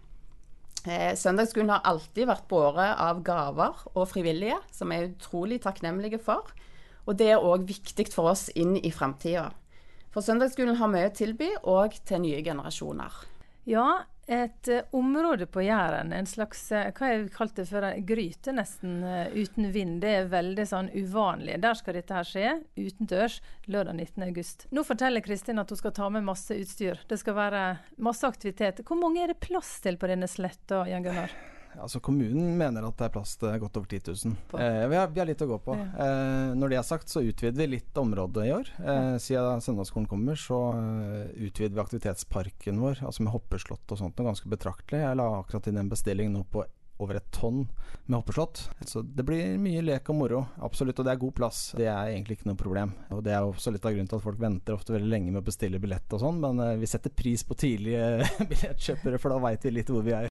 Eh, 0.81 1.13
søndagsskolen 1.15 1.69
har 1.69 1.85
alltid 1.85 2.25
vært 2.27 2.47
båret 2.49 2.97
av 2.97 3.21
gaver 3.23 3.83
og 3.93 4.07
frivillige, 4.09 4.57
som 4.73 4.89
vi 4.89 4.97
er 4.97 5.11
utrolig 5.11 5.61
takknemlige 5.61 6.19
for. 6.23 6.49
Og 7.05 7.17
det 7.17 7.31
er 7.33 7.45
òg 7.45 7.67
viktig 7.69 8.07
for 8.13 8.33
oss 8.33 8.47
inn 8.57 8.73
i 8.79 8.91
framtida. 8.93 9.51
For 10.11 10.25
søndagsskolen 10.25 10.75
har 10.79 10.89
mye 10.91 11.07
å 11.07 11.13
tilby, 11.15 11.53
òg 11.71 11.95
til 12.07 12.25
nye 12.25 12.41
generasjoner. 12.43 13.21
Ja, 13.69 14.03
et 14.31 14.67
uh, 14.71 14.81
område 14.95 15.45
på 15.45 15.63
Jæren, 15.63 16.11
en 16.15 16.27
slags 16.29 16.63
uh, 16.73 16.89
hva 16.97 17.11
jeg 17.11 17.29
kalte 17.35 17.63
det 17.63 17.81
en 17.91 18.05
gryte, 18.07 18.53
nesten 18.55 18.99
uh, 19.05 19.31
uten 19.31 19.69
vind. 19.71 19.99
Det 20.03 20.11
er 20.17 20.31
veldig 20.31 20.65
sånn 20.67 20.89
uvanlig. 20.95 21.59
Der 21.63 21.77
skal 21.79 21.95
dette 21.97 22.17
her 22.17 22.27
skje, 22.27 22.53
utendørs, 22.79 23.39
lørdag 23.71 24.01
19.8. 24.01 24.67
Nå 24.75 24.83
forteller 24.87 25.23
Kristin 25.23 25.61
at 25.61 25.71
hun 25.71 25.79
skal 25.79 25.95
ta 25.95 26.09
med 26.11 26.27
masse 26.27 26.57
utstyr. 26.57 26.99
Det 27.07 27.21
skal 27.21 27.37
være 27.37 27.63
masse 28.01 28.27
aktivitet. 28.27 28.83
Hvor 28.87 28.99
mange 28.99 29.23
er 29.23 29.31
det 29.31 29.39
plass 29.43 29.77
til 29.85 29.99
på 30.01 30.11
denne 30.11 30.29
sletta, 30.31 30.83
Jan 30.89 31.07
Gunnar? 31.07 31.37
Altså 31.79 32.01
Kommunen 32.03 32.57
mener 32.59 32.85
at 32.87 32.97
det 32.99 33.07
er 33.07 33.13
plass 33.13 33.35
til 33.39 33.53
godt 33.61 33.79
over 33.79 33.87
10 33.87 34.01
000. 34.27 34.35
Eh, 34.59 34.87
vi, 34.91 34.97
har, 34.99 35.11
vi, 35.11 35.21
har, 35.21 35.29
litt 35.29 35.43
å 35.45 35.49
gå 35.53 35.59
på. 35.63 35.77
Ja. 35.77 35.87
Eh, 36.05 36.51
når 36.57 36.73
det 36.73 36.81
er 36.81 36.87
sagt, 36.87 37.11
så 37.11 37.23
utvider 37.23 37.61
vi 37.63 37.69
litt 37.77 38.01
området 38.01 38.47
i 38.47 38.53
år. 38.55 38.73
Eh, 38.81 39.15
siden 39.23 39.63
søndagsskolen 39.63 40.09
kommer, 40.11 40.39
så 40.39 40.59
uh, 40.75 41.31
utvider 41.37 41.75
vi 41.77 41.83
aktivitetsparken 41.83 42.81
vår, 42.81 43.01
altså 43.07 43.25
med 43.25 43.35
hoppeslott 43.35 43.93
og 43.93 44.01
sånt, 44.01 44.17
noe 44.17 44.31
ganske 44.31 44.51
betraktelig. 44.51 45.03
Jeg 45.03 45.19
la 45.19 45.27
akkurat 45.39 45.71
inn 45.71 45.81
en 45.81 45.91
bestilling 45.91 46.31
nå 46.33 46.45
på 46.51 46.65
over 47.01 47.17
et 47.17 47.31
tonn 47.33 47.63
med 48.05 48.19
hoppeslott. 48.19 48.69
Så 48.85 49.01
det 49.01 49.25
blir 49.25 49.57
mye 49.61 49.81
lek 49.85 50.09
og 50.13 50.19
moro, 50.19 50.41
absolutt. 50.61 50.99
Og 51.01 51.07
det 51.07 51.15
er 51.15 51.21
god 51.23 51.35
plass. 51.37 51.61
Det 51.77 51.87
er 51.89 52.13
egentlig 52.13 52.39
ikke 52.39 52.51
noe 52.51 52.59
problem. 52.59 52.93
Og 53.15 53.23
det 53.25 53.35
er 53.35 53.45
også 53.45 53.73
litt 53.73 53.85
av 53.85 53.95
grunnen 53.95 54.11
til 54.11 54.21
at 54.21 54.27
folk 54.27 54.41
venter 54.41 54.77
ofte 54.77 54.95
veldig 54.95 55.09
lenge 55.09 55.33
med 55.33 55.41
å 55.41 55.47
bestille 55.47 55.81
billett 55.81 56.17
og 56.17 56.23
sånn, 56.23 56.41
men 56.43 56.61
uh, 56.61 56.75
vi 56.81 56.89
setter 56.89 57.13
pris 57.13 57.45
på 57.47 57.57
tidlige 57.57 58.27
billettkjøpere, 58.51 59.21
for 59.21 59.33
da 59.33 59.41
veit 59.49 59.65
vi 59.67 59.79
litt 59.79 59.91
hvor 59.93 60.05
vi 60.05 60.17
er. 60.17 60.30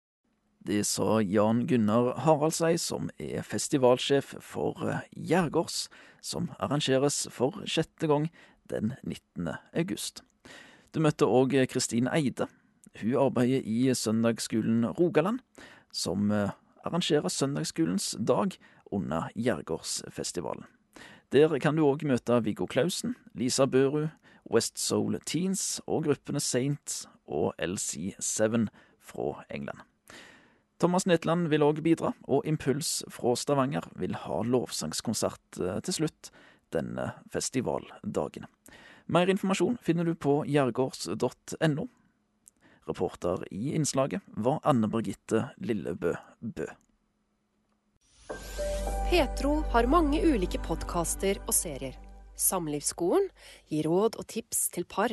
Det 0.66 0.82
sa 0.84 1.22
Jan 1.24 1.62
Gunnar 1.66 2.18
Haraldseid, 2.20 2.80
som 2.80 3.08
er 3.16 3.40
festivalsjef 3.48 4.34
for 4.44 4.76
Gjergårds, 5.16 5.86
eh, 5.88 5.96
som 6.20 6.50
arrangeres 6.60 7.22
for 7.32 7.62
sjette 7.64 8.10
gang 8.10 8.28
den 8.68 8.92
19. 9.02 9.54
august. 9.72 10.20
Du 10.92 11.00
møtte 11.00 11.24
òg 11.24 11.56
Kristin 11.72 12.10
Eide. 12.12 12.50
Hun 13.00 13.16
arbeider 13.16 13.64
i 13.64 13.88
Søndagsskolen 13.94 14.84
Rogaland, 14.98 15.40
som 15.92 16.28
eh, 16.30 16.52
arrangerer 16.84 17.32
Søndagsskolens 17.32 18.16
dag 18.20 18.58
under 18.92 19.30
Gjergårdsfestivalen. 19.34 20.68
Der 21.32 21.56
kan 21.62 21.76
du 21.78 21.86
òg 21.86 22.04
møte 22.04 22.36
Viggo 22.44 22.66
Clausen, 22.68 23.14
Lisa 23.34 23.64
Børud, 23.64 24.10
West 24.50 24.78
Soul 24.78 25.16
Teens 25.24 25.80
og 25.86 26.04
gruppene 26.04 26.40
Saint 26.40 27.06
og 27.24 27.54
LC7 27.56 28.66
fra 29.00 29.44
England. 29.48 29.89
Thomas 30.80 31.04
Netland 31.04 31.50
vil 31.52 31.60
òg 31.60 31.82
bidra, 31.84 32.14
og 32.24 32.46
Impuls 32.48 33.02
fra 33.12 33.34
Stavanger 33.36 33.84
vil 34.00 34.14
ha 34.16 34.40
lovsangskonsert 34.48 35.60
eh, 35.60 35.80
til 35.84 35.98
slutt 35.98 36.30
denne 36.72 37.10
festivaldagen. 37.32 38.46
Mer 39.10 39.28
informasjon 39.28 39.76
finner 39.84 40.08
du 40.08 40.14
på 40.14 40.40
gjergårds.no. 40.48 41.88
Reporter 42.88 43.44
i 43.52 43.74
innslaget 43.76 44.24
var 44.40 44.62
Anne 44.64 44.88
Birgitte 44.88 45.50
Lillebø 45.60 46.14
Bø. 46.40 46.68
Petro 49.10 49.56
har 49.74 49.90
mange 49.90 50.22
ulike 50.22 50.62
podkaster 50.64 51.42
og 51.44 51.52
serier. 51.54 51.98
Samlivsskolen 52.40 53.26
gir 53.68 53.90
råd 53.90 54.16
og 54.16 54.30
tips 54.32 54.70
til 54.72 54.86
par. 54.88 55.12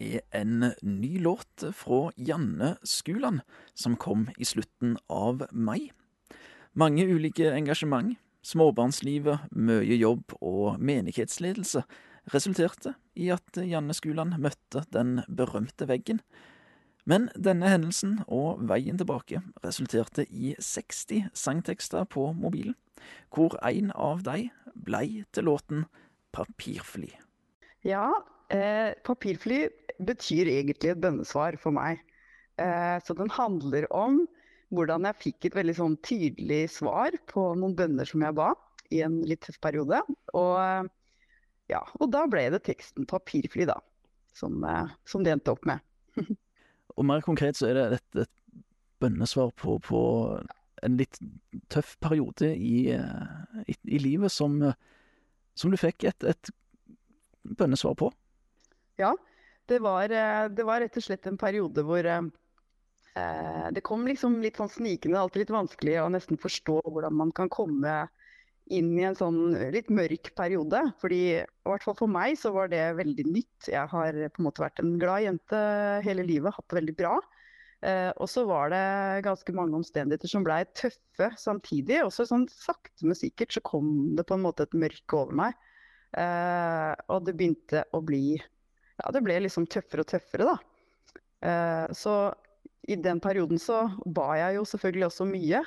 er 0.00 0.24
en 0.32 0.72
ny 0.82 1.18
låt 1.20 1.64
fra 1.76 2.10
Janne 2.16 2.74
Skuland, 2.82 3.44
som 3.74 3.98
kom 4.00 4.28
i 4.38 4.48
slutten 4.48 4.96
av 5.08 5.44
mai. 5.52 5.90
Mange 6.72 7.04
ulike 7.04 7.52
engasjement, 7.52 8.16
småbarnslivet, 8.46 9.50
mye 9.52 9.98
jobb 10.00 10.32
og 10.40 10.80
menighetsledelse 10.80 11.84
resulterte 12.32 12.94
i 13.18 13.28
at 13.34 13.60
Janne 13.60 13.94
Skuland 13.96 14.38
møtte 14.40 14.84
den 14.94 15.20
berømte 15.28 15.88
veggen. 15.90 16.22
Men 17.08 17.28
denne 17.34 17.70
hendelsen 17.72 18.20
og 18.28 18.60
veien 18.68 18.98
tilbake 19.00 19.40
resulterte 19.64 20.26
i 20.28 20.54
60 20.60 21.30
sangtekster 21.36 22.06
på 22.08 22.30
mobilen, 22.36 22.76
hvor 23.34 23.56
en 23.66 23.90
av 23.96 24.22
de 24.26 24.50
blei 24.74 25.24
til 25.32 25.48
låten 25.48 25.86
Papirfly. 26.32 27.10
Ja, 27.82 28.12
eh, 28.54 28.92
papirfly 29.06 29.64
betyr 30.06 30.50
egentlig 30.50 30.92
et 30.92 31.02
bønnesvar 31.02 31.58
for 31.60 31.74
meg. 31.76 32.00
Eh, 32.60 32.96
så 33.04 33.16
den 33.16 33.30
handler 33.32 33.86
om 33.94 34.22
hvordan 34.74 35.06
jeg 35.08 35.20
fikk 35.24 35.48
et 35.48 35.58
veldig 35.58 35.76
sånn 35.76 35.96
tydelig 36.06 36.62
svar 36.76 37.14
på 37.30 37.50
noen 37.58 37.74
bønner 37.78 38.06
som 38.06 38.22
jeg 38.22 38.36
ba 38.38 38.52
i 38.94 39.02
en 39.06 39.20
litt 39.26 39.42
tøff 39.46 39.58
periode. 39.62 40.02
Og, 40.36 40.90
ja, 41.70 41.82
og 41.98 42.12
da 42.14 42.26
ble 42.30 42.48
det 42.54 42.62
teksten 42.66 43.06
'Papirfly', 43.06 43.68
da, 43.70 43.78
som, 44.34 44.62
eh, 44.64 44.94
som 45.04 45.24
det 45.24 45.34
endte 45.34 45.54
opp 45.54 45.66
med. 45.66 45.82
Og 46.98 47.06
mer 47.06 47.22
konkret 47.24 47.56
så 47.56 47.70
er 47.70 47.76
det 47.78 47.84
et, 48.00 48.26
et 48.26 48.64
bønnesvar 49.00 49.52
på, 49.56 49.78
på, 49.78 50.00
en 50.82 50.96
litt 50.96 51.18
tøff 51.72 51.94
periode 52.00 52.50
i, 52.56 52.90
eh, 52.92 53.62
i, 53.68 53.76
i 53.84 54.00
livet 54.02 54.32
som, 54.32 54.58
som, 55.54 55.70
du 55.70 55.78
fikk 55.80 56.04
et, 56.08 56.24
et 56.24 56.50
bønnesvar 57.44 57.94
på. 58.00 58.10
Ja, 59.00 59.14
det 59.70 59.80
var, 59.82 60.12
eh, 60.12 60.46
det 60.52 60.66
var, 60.66 60.82
rett 60.82 60.96
og 60.98 61.06
slett 61.06 61.26
en 61.30 61.40
periode 61.40 61.84
hvor 61.86 62.04
eh, 62.04 63.66
det 63.74 63.84
kom 63.86 64.06
liksom 64.08 64.40
litt 64.44 64.60
sånn 64.60 64.72
snikende, 64.72 65.20
alltid 65.20 65.44
litt 65.44 65.54
vanskelig 65.54 65.98
å 66.02 66.10
nesten 66.12 66.40
forstå 66.40 66.80
hvordan 66.86 67.16
man 67.16 67.32
kan 67.36 67.50
komme 67.52 68.02
inn 68.70 68.92
i 68.98 69.06
en 69.06 69.16
sånn 69.18 69.54
litt 69.74 69.90
mørk 69.90 70.30
periode. 70.38 70.82
Fordi 71.02 71.20
i 71.40 71.66
hvert 71.66 71.84
fall 71.86 71.96
for 71.98 72.10
meg 72.10 72.38
så 72.38 72.52
var 72.54 72.70
det 72.70 72.84
veldig 73.00 73.26
nytt. 73.26 73.70
Jeg 73.72 73.90
har 73.90 74.20
på 74.30 74.42
en 74.42 74.46
måte 74.46 74.62
vært 74.62 74.82
en 74.82 74.94
glad 75.00 75.24
jente 75.26 75.62
hele 76.06 76.26
livet, 76.26 76.54
hatt 76.54 76.68
det 76.70 76.78
veldig 76.78 76.96
bra. 77.00 77.16
Eh, 77.80 78.10
og 78.20 78.28
så 78.28 78.44
var 78.44 78.70
det 78.72 79.24
ganske 79.24 79.54
mange 79.56 79.78
omstendigheter 79.78 80.30
som 80.30 80.44
blei 80.46 80.62
tøffe 80.76 81.30
samtidig. 81.40 82.02
Også 82.04 82.28
sånn 82.28 82.46
sakte, 82.52 83.06
men 83.06 83.18
sikkert 83.18 83.56
så 83.56 83.64
kom 83.64 84.14
det 84.18 84.26
på 84.28 84.36
en 84.36 84.44
måte 84.44 84.68
et 84.68 84.78
mørke 84.78 85.18
over 85.18 85.36
meg. 85.44 85.68
Eh, 86.20 86.92
og 87.08 87.26
det 87.26 87.36
begynte 87.38 87.84
å 87.96 88.02
bli 88.04 88.38
ja, 89.00 89.12
det 89.14 89.22
ble 89.24 89.38
liksom 89.44 89.66
tøffere 89.70 90.04
og 90.04 90.10
tøffere, 90.10 90.46
da. 90.52 90.56
Eh, 91.40 91.92
så 91.96 92.14
i 92.90 92.96
den 93.00 93.20
perioden 93.22 93.60
så 93.60 93.84
ba 94.06 94.32
jeg 94.38 94.58
jo 94.58 94.66
selvfølgelig 94.68 95.06
også 95.08 95.28
mye. 95.28 95.62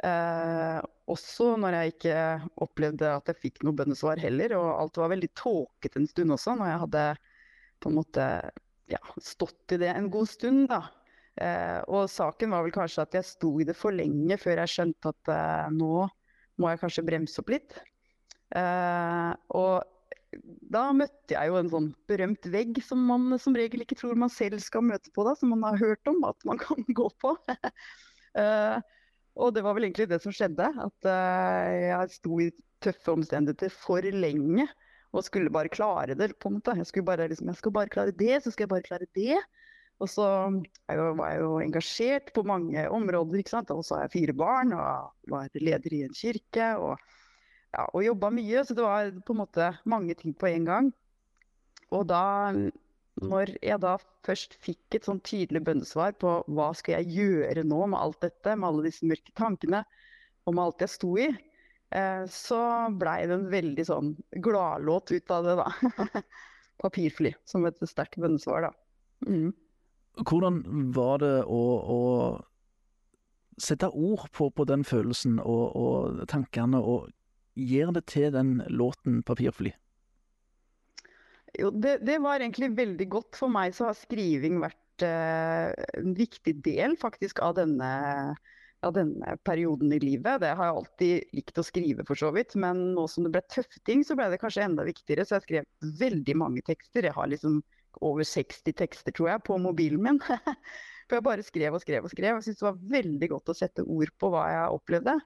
Eh, 0.00 0.78
også 1.10 1.54
når 1.60 1.76
jeg 1.76 1.94
ikke 1.94 2.16
opplevde 2.64 3.10
at 3.12 3.28
jeg 3.28 3.40
fikk 3.42 3.60
noe 3.66 3.76
bønnesvar 3.76 4.20
heller. 4.22 4.54
Og 4.58 4.70
alt 4.76 5.00
var 5.02 5.12
veldig 5.12 5.30
tåkete 5.38 6.00
en 6.00 6.08
stund 6.10 6.36
også, 6.36 6.56
når 6.56 6.72
jeg 6.72 6.82
hadde 6.84 7.04
på 7.80 7.90
en 7.90 7.96
måte 7.96 8.26
ja, 8.90 9.00
stått 9.22 9.76
i 9.76 9.80
det 9.80 9.92
en 9.92 10.10
god 10.12 10.28
stund, 10.30 10.66
da. 10.70 10.84
Eh, 11.40 11.78
og 11.88 12.10
saken 12.10 12.52
var 12.52 12.64
vel 12.66 12.74
kanskje 12.74 13.04
at 13.06 13.14
jeg 13.16 13.28
sto 13.28 13.52
i 13.62 13.66
det 13.68 13.76
for 13.78 13.94
lenge 13.96 14.36
før 14.40 14.60
jeg 14.60 14.72
skjønte 14.74 15.12
at 15.14 15.30
eh, 15.32 15.68
nå 15.72 16.04
må 16.60 16.72
jeg 16.72 16.80
kanskje 16.82 17.06
bremse 17.06 17.40
opp 17.40 17.52
litt. 17.54 17.78
Eh, 18.56 19.30
og 19.56 19.86
da 20.70 20.84
møtte 20.94 21.34
jeg 21.34 21.50
jo 21.50 21.58
en 21.58 21.70
sånn 21.72 21.88
berømt 22.10 22.46
vegg 22.52 22.78
som 22.86 23.02
man 23.08 23.34
som 23.42 23.56
regel 23.58 23.82
ikke 23.82 23.98
tror 23.98 24.18
man 24.18 24.30
selv 24.32 24.62
skal 24.62 24.84
møte 24.86 25.10
på, 25.14 25.24
da, 25.26 25.34
som 25.38 25.50
man 25.54 25.64
har 25.66 25.80
hørt 25.80 26.10
om 26.10 26.22
at 26.28 26.38
man 26.46 26.60
kan 26.64 26.84
gå 26.86 27.08
på. 27.22 27.34
uh, 28.38 28.76
og 29.40 29.54
det 29.56 29.64
var 29.66 29.76
vel 29.76 29.88
egentlig 29.88 30.10
det 30.10 30.20
som 30.22 30.34
skjedde. 30.34 30.68
At 30.86 31.08
uh, 31.08 31.70
jeg 31.90 32.14
sto 32.18 32.38
i 32.42 32.50
tøffe 32.84 33.16
omstendigheter 33.16 33.72
for 33.74 34.06
lenge 34.14 34.68
og 35.10 35.26
skulle 35.26 35.50
bare 35.52 35.72
klare 35.72 36.14
det. 36.14 36.32
på 36.38 36.48
en 36.48 36.60
måte. 36.60 36.76
Jeg 36.78 36.86
skulle 36.86 37.08
bare, 37.08 37.26
liksom, 37.28 37.50
jeg 37.50 37.58
skal 37.58 37.74
bare 37.74 37.90
klare 37.90 38.14
det, 38.14 38.36
så 38.44 38.52
skal 38.52 38.68
jeg 38.68 38.74
bare 38.76 38.86
klare 38.86 39.10
det. 39.18 39.40
Og 40.00 40.08
så 40.08 40.26
var 40.88 41.32
jeg 41.32 41.40
jo 41.42 41.56
engasjert 41.60 42.30
på 42.32 42.44
mange 42.46 42.86
områder. 42.88 43.40
ikke 43.42 43.52
sant? 43.52 43.72
Og 43.74 43.82
så 43.84 43.98
har 43.98 44.06
jeg 44.06 44.14
fire 44.14 44.36
barn 44.38 44.72
og 44.72 45.10
var 45.28 45.50
leder 45.58 45.96
i 45.98 46.04
en 46.06 46.14
kirke. 46.14 46.70
og 46.78 46.96
ja, 47.70 47.86
og 47.86 48.02
jobba 48.04 48.30
mye, 48.34 48.64
så 48.66 48.74
det 48.76 48.84
var 48.84 49.10
på 49.26 49.34
en 49.34 49.42
måte 49.44 49.70
mange 49.88 50.16
ting 50.18 50.34
på 50.34 50.48
en 50.50 50.66
gang. 50.66 50.88
Og 51.94 52.06
da, 52.10 52.50
når 53.22 53.54
jeg 53.62 53.82
da 53.82 53.96
først 54.26 54.56
fikk 54.62 54.98
et 54.98 55.06
sånn 55.06 55.22
tydelig 55.26 55.62
bønnesvar 55.66 56.16
på 56.22 56.40
hva 56.50 56.70
skal 56.78 57.00
jeg 57.00 57.14
gjøre 57.20 57.64
nå 57.66 57.84
med 57.92 58.00
alt 58.00 58.20
dette, 58.26 58.56
med 58.56 58.68
alle 58.68 58.86
disse 58.88 59.06
mørke 59.06 59.34
tankene, 59.38 59.84
og 60.46 60.56
med 60.56 60.64
alt 60.64 60.84
jeg 60.84 60.94
sto 60.94 61.14
i, 61.20 61.28
eh, 61.94 62.22
så 62.30 62.60
blei 62.98 63.22
det 63.30 63.38
en 63.38 63.48
veldig 63.52 63.86
sånn 63.86 64.12
gladlåt 64.42 65.14
ut 65.14 65.34
av 65.34 65.48
det, 65.48 65.58
da. 65.62 66.22
Papirfly, 66.80 67.34
som 67.44 67.66
et 67.68 67.78
sterkt 67.86 68.18
bønnesvar, 68.22 68.70
da. 68.70 68.72
Mm. 69.28 69.50
Hvordan 70.26 70.62
var 70.96 71.20
det 71.22 71.36
å, 71.46 71.62
å 71.94 72.00
sette 73.60 73.90
ord 73.92 74.26
på, 74.34 74.48
på 74.50 74.66
den 74.66 74.82
følelsen 74.86 75.38
og, 75.42 75.64
og 75.76 76.22
tankene, 76.30 76.80
og 76.80 77.10
gir 77.58 77.90
det 77.94 78.06
til 78.10 78.30
den 78.34 78.58
låten 78.68 79.22
'Papirfly'? 79.22 79.74
Jo, 81.58 81.70
det, 81.70 81.98
det, 82.06 82.20
var 82.22 82.38
egentlig 82.38 82.70
veldig 82.76 83.08
godt. 83.10 83.34
For 83.38 83.50
meg 83.50 83.74
så 83.74 83.88
har 83.88 83.98
skriving 83.98 84.60
vært 84.62 85.04
eh, 85.06 85.72
en 85.98 86.14
viktig 86.14 86.54
del 86.64 86.94
faktisk 87.00 87.40
av 87.42 87.56
denne, 87.58 87.90
av 88.86 88.94
denne, 88.94 89.34
perioden 89.46 89.92
i 89.96 89.98
livet. 90.02 90.40
Det 90.44 90.52
har 90.54 90.70
jeg 90.70 90.78
alltid 90.78 91.34
likt 91.40 91.58
å 91.58 91.66
skrive 91.66 92.06
for 92.06 92.20
så 92.20 92.30
vidt, 92.36 92.54
men 92.60 92.92
nå 92.94 93.08
som 93.10 93.26
det 93.26 93.34
ble 93.34 93.42
tøfting, 93.50 94.06
så 94.06 94.16
ble 94.18 94.30
det 94.30 94.40
kanskje 94.42 94.68
enda 94.68 94.86
viktigere. 94.86 95.26
Så 95.26 95.38
jeg 95.40 95.48
skrev 95.48 95.98
veldig 96.04 96.38
mange 96.38 96.64
tekster. 96.66 97.08
Jeg 97.08 97.18
har 97.18 97.30
liksom 97.32 97.60
over 98.06 98.22
60 98.22 98.76
tekster, 98.78 99.14
tror 99.16 99.32
jeg, 99.32 99.44
på 99.48 99.58
mobilen 99.58 100.06
min. 100.06 100.22
for 101.10 101.18
jeg 101.18 101.26
bare 101.26 101.42
skrev 101.42 101.74
og 101.74 101.82
skrev 101.82 102.06
og 102.06 102.14
skrev. 102.14 102.36
Jeg 102.38 102.46
syntes 102.46 102.62
det 102.62 102.70
var 102.70 102.82
veldig 102.94 103.34
godt 103.34 103.50
å 103.50 103.58
sette 103.58 103.82
ord 103.82 104.14
på 104.22 104.30
hva 104.30 104.46
jeg 104.52 104.78
opplevde. 104.78 105.18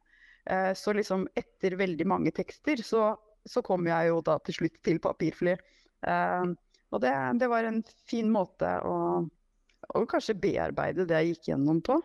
Eh, 0.44 0.72
så 0.74 0.92
liksom 0.92 1.28
etter 1.34 1.76
veldig 1.80 2.06
mange 2.06 2.32
tekster, 2.36 2.82
så, 2.84 3.14
så 3.48 3.62
kom 3.64 3.86
jeg 3.88 4.10
jo 4.10 4.20
da 4.24 4.36
til 4.44 4.58
slutt 4.58 4.76
til 4.84 5.00
papirfly. 5.02 5.56
Eh, 6.04 6.52
og 6.94 7.02
det, 7.02 7.14
det 7.40 7.48
var 7.50 7.66
en 7.66 7.80
fin 8.06 8.28
måte 8.30 8.68
å, 8.84 8.96
å, 9.24 10.04
kanskje 10.10 10.36
bearbeide 10.38 11.08
det 11.08 11.20
jeg 11.22 11.34
gikk 11.34 11.52
gjennom 11.52 11.80
på. 11.84 11.98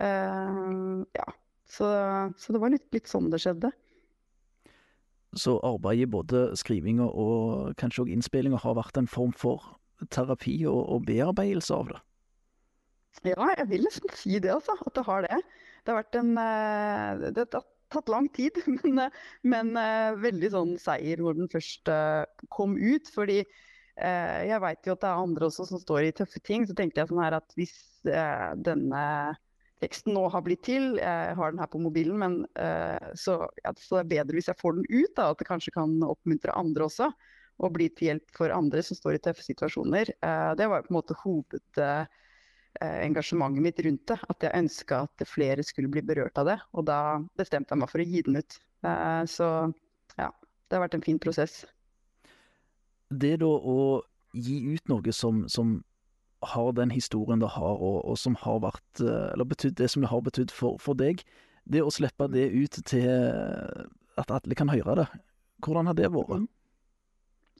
Eh, 0.00 0.60
ja, 1.18 1.26
så, 1.70 1.88
så, 2.38 2.54
det 2.54 2.62
var 2.62 2.74
litt, 2.74 2.86
litt 2.94 3.10
sånn 3.10 3.30
det 3.32 3.42
skjedde. 3.42 3.72
Så 5.38 5.58
arbeidet, 5.62 6.10
både 6.10 6.48
skrivinga 6.58 7.06
og 7.06 7.74
kanskje 7.78 8.06
òg 8.06 8.14
innspillinga, 8.14 8.62
har 8.62 8.78
vært 8.78 8.98
en 8.98 9.10
form 9.10 9.34
for 9.38 9.76
terapi 10.10 10.56
og, 10.66 10.80
og 10.94 11.04
bearbeidelse 11.10 11.74
av 11.74 11.90
det? 11.92 12.00
Ja, 13.26 13.50
jeg 13.58 13.66
vil 13.70 13.84
nesten 13.84 14.14
si 14.14 14.38
det, 14.38 14.50
altså. 14.54 14.74
At 14.86 14.94
det 14.96 15.04
har 15.06 15.26
det. 15.26 15.38
Det 15.84 15.92
har 15.92 16.00
vært 16.00 16.18
en 16.18 16.32
det, 17.34 17.46
tatt 17.50 17.68
lang 18.12 18.28
tid, 18.36 18.60
men, 18.84 19.10
men 19.42 19.74
uh, 19.76 20.18
veldig 20.20 20.52
sånn 20.54 20.76
seier 20.80 21.22
hvor 21.22 21.34
den 21.38 21.50
først 21.50 21.90
uh, 21.90 22.24
kom 22.52 22.78
ut. 22.78 23.10
Fordi 23.14 23.42
Eh, 24.00 24.46
jeg 24.48 24.62
veit 24.62 24.86
jo 24.86 24.94
at 24.94 25.02
det 25.02 25.08
er 25.10 25.22
andre 25.26 25.48
også 25.50 25.66
som 25.68 25.80
står 25.80 26.06
i 26.06 26.14
tøffe 26.16 26.40
ting. 26.44 26.64
Så 26.66 26.76
tenkte 26.76 27.02
jeg 27.02 27.10
sånn 27.10 27.22
her 27.22 27.36
at 27.40 27.56
hvis 27.58 27.76
eh, 28.08 28.50
denne 28.56 29.02
teksten 29.80 30.14
nå 30.16 30.26
har 30.32 30.44
blitt 30.44 30.62
til, 30.66 30.94
jeg 31.00 31.36
har 31.38 31.52
den 31.52 31.60
her 31.62 31.68
på 31.72 31.80
mobilen, 31.80 32.18
men 32.20 32.34
eh, 32.60 33.12
så, 33.16 33.38
ja, 33.64 33.72
så 33.80 33.96
det 33.96 34.02
er 34.02 34.10
bedre 34.14 34.36
hvis 34.36 34.50
jeg 34.52 34.60
får 34.60 34.76
den 34.76 34.88
ut. 34.88 35.12
Da, 35.16 35.30
at 35.30 35.40
det 35.40 35.48
kanskje 35.48 35.74
kan 35.76 35.98
oppmuntre 36.06 36.56
andre 36.56 36.88
også. 36.88 37.10
Og 37.60 37.74
bli 37.76 37.90
til 37.92 38.12
hjelp 38.12 38.36
for 38.36 38.52
andre 38.56 38.80
som 38.84 38.96
står 38.96 39.18
i 39.18 39.22
tøffe 39.24 39.44
situasjoner. 39.44 40.14
Eh, 40.16 40.50
det 40.56 40.68
var 40.70 40.86
på 40.86 40.94
en 40.94 41.00
måte 41.00 41.16
hovedengasjementet 42.78 43.64
mitt 43.64 43.82
rundt 43.86 44.06
det. 44.12 44.18
At 44.30 44.46
jeg 44.46 44.56
ønska 44.62 45.02
at 45.08 45.26
flere 45.28 45.64
skulle 45.66 45.90
bli 45.92 46.04
berørt 46.06 46.38
av 46.38 46.48
det. 46.52 46.58
Og 46.76 46.86
da 46.88 47.00
bestemte 47.40 47.74
jeg 47.74 47.82
meg 47.82 47.90
for 47.92 48.02
å 48.02 48.08
gi 48.08 48.22
den 48.28 48.40
ut. 48.40 48.60
Eh, 48.86 49.24
så 49.28 49.50
ja, 50.16 50.30
det 50.30 50.78
har 50.78 50.86
vært 50.86 50.98
en 51.00 51.06
fin 51.08 51.20
prosess 51.20 51.62
det 53.10 53.36
da 53.42 53.46
å 53.46 54.00
gi 54.32 54.60
ut 54.70 54.90
noe 54.90 55.12
som, 55.14 55.44
som 55.50 55.80
har 56.46 56.72
den 56.78 56.92
historien 56.94 57.42
det 57.42 57.50
har, 57.52 57.82
og, 57.82 58.04
og, 58.06 58.16
som 58.18 58.36
har 58.40 58.62
vært 58.62 59.02
eh, 59.02 59.32
Eller 59.34 59.48
betydd 59.50 59.76
det 59.76 59.90
som 59.90 60.04
det 60.04 60.10
har 60.12 60.22
betydd 60.24 60.54
for, 60.54 60.78
for, 60.80 60.94
deg. 60.94 61.24
Det 61.66 61.82
å 61.82 61.90
slippe 61.92 62.30
det 62.32 62.48
ut 62.54 62.80
til 62.86 63.10
at 64.18 64.32
alle 64.32 64.56
kan 64.56 64.70
høre 64.72 65.02
det, 65.02 65.08
hvordan 65.64 65.90
har 65.90 65.98
det 65.98 66.08
vært? 66.12 66.48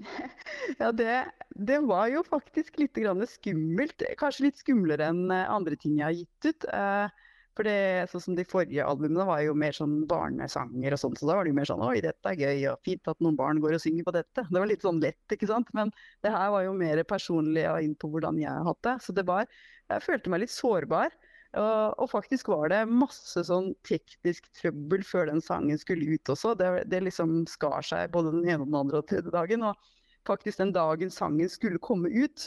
Ja, 0.81 0.91
det, 0.93 1.17
det 1.57 1.81
var 1.87 2.09
jo 2.13 2.23
faktisk 2.27 2.79
litt 2.81 2.99
skummelt. 3.31 4.05
Kanskje 4.21 4.47
litt 4.49 4.61
skumlere 4.61 5.11
enn 5.11 5.31
andre 5.31 5.77
ting 5.77 5.99
jeg 5.99 6.07
har 6.07 6.17
gitt 6.17 6.49
ut. 6.51 6.69
Eh, 6.73 7.27
for 7.59 7.67
det, 7.67 8.07
sånn 8.09 8.23
som 8.25 8.37
De 8.39 8.45
forrige 8.49 8.85
albumene 8.87 9.27
var 9.29 9.43
jo 9.45 9.57
mer 9.59 9.75
sånn 9.77 10.05
barnesanger 10.09 10.95
og 10.95 11.01
sånn, 11.03 11.17
så 11.19 11.27
da 11.29 11.35
var 11.37 11.45
det 11.45 11.53
jo 11.53 11.59
mer 11.59 11.69
sånn 11.69 11.83
Oi, 11.85 11.99
dette 12.05 12.31
er 12.33 12.39
gøy, 12.39 12.63
og 12.71 12.87
fint 12.87 13.11
at 13.11 13.19
noen 13.25 13.37
barn 13.37 13.61
går 13.63 13.77
og 13.77 13.83
synger 13.83 14.07
på 14.07 14.15
dette. 14.17 14.47
Det 14.47 14.63
var 14.63 14.71
litt 14.71 14.87
sånn 14.87 15.03
lett, 15.03 15.21
ikke 15.35 15.51
sant. 15.51 15.73
Men 15.77 15.93
det 16.25 16.33
her 16.33 16.53
var 16.55 16.65
jo 16.65 16.77
mer 16.79 17.03
personlig 17.09 17.67
og 17.69 17.85
inn 17.85 17.97
på 17.99 18.13
hvordan 18.13 18.39
jeg 18.41 18.53
har 18.55 18.69
hatt 18.71 18.83
det. 18.87 18.97
Så 19.05 19.17
det 19.17 19.27
var 19.29 19.45
Jeg 19.91 20.07
følte 20.07 20.31
meg 20.31 20.45
litt 20.45 20.55
sårbar. 20.55 21.11
Og, 21.59 21.95
og, 21.99 22.07
faktisk 22.13 22.53
var 22.53 22.71
det 22.71 22.85
masse 22.87 23.43
sånn 23.49 23.73
teknisk 23.87 24.47
trøbbel 24.61 25.03
før 25.03 25.27
den 25.33 25.43
sangen 25.43 25.81
skulle 25.81 26.15
ut 26.15 26.31
også. 26.31 26.55
Det, 26.59 26.69
det 26.93 27.03
liksom 27.09 27.43
skar 27.51 27.83
seg 27.87 28.13
både 28.15 28.37
den 28.37 28.47
ene 28.47 28.63
og 28.63 28.71
den 28.71 28.79
andre 28.85 29.03
og 29.03 29.09
tredje 29.11 29.35
dagen. 29.35 29.67
Og 29.67 29.91
faktisk 30.29 30.63
den 30.63 30.75
dagen 30.77 31.11
sangen 31.11 31.51
skulle 31.51 31.83
komme 31.83 32.13
ut, 32.15 32.47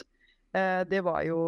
Eh, 0.54 0.84
det 0.86 1.00
var 1.02 1.24
jo 1.26 1.38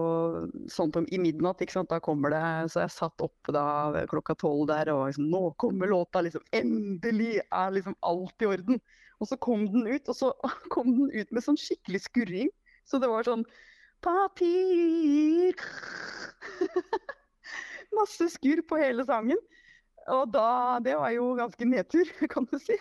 sånn 0.72 0.90
på, 0.90 1.04
i 1.14 1.18
midnatt, 1.22 1.60
ikke 1.62 1.76
sant. 1.76 1.90
Da 1.92 2.00
kommer 2.02 2.32
det 2.34 2.40
Så 2.72 2.82
jeg 2.82 2.94
satt 2.94 3.22
oppe 3.22 3.54
da 3.54 4.04
klokka 4.10 4.34
tolv 4.40 4.66
der 4.72 4.90
og 4.90 5.04
liksom 5.06 5.28
Nå 5.30 5.42
kommer 5.62 5.90
låta, 5.92 6.24
liksom. 6.26 6.42
Endelig 6.56 7.36
er 7.44 7.74
liksom 7.76 7.94
alt 8.02 8.42
i 8.42 8.50
orden. 8.50 8.82
Og 9.20 9.30
så 9.30 9.38
kom 9.38 9.68
den 9.70 9.86
ut, 9.86 10.10
og 10.10 10.18
så 10.18 10.32
kom 10.74 10.90
den 10.98 11.12
ut 11.14 11.30
med 11.30 11.46
sånn 11.46 11.60
skikkelig 11.60 12.02
skurring. 12.08 12.50
Så 12.86 12.98
det 13.02 13.10
var 13.10 13.26
sånn 13.26 13.46
Papir 14.04 15.54
Masse 17.96 18.30
skurr 18.34 18.62
på 18.68 18.80
hele 18.80 19.06
sangen. 19.08 19.40
Og 20.12 20.30
da 20.30 20.78
Det 20.84 20.96
var 20.98 21.12
jo 21.14 21.34
ganske 21.38 21.68
nedtur, 21.68 22.10
kan 22.32 22.48
du 22.50 22.58
si. 22.62 22.78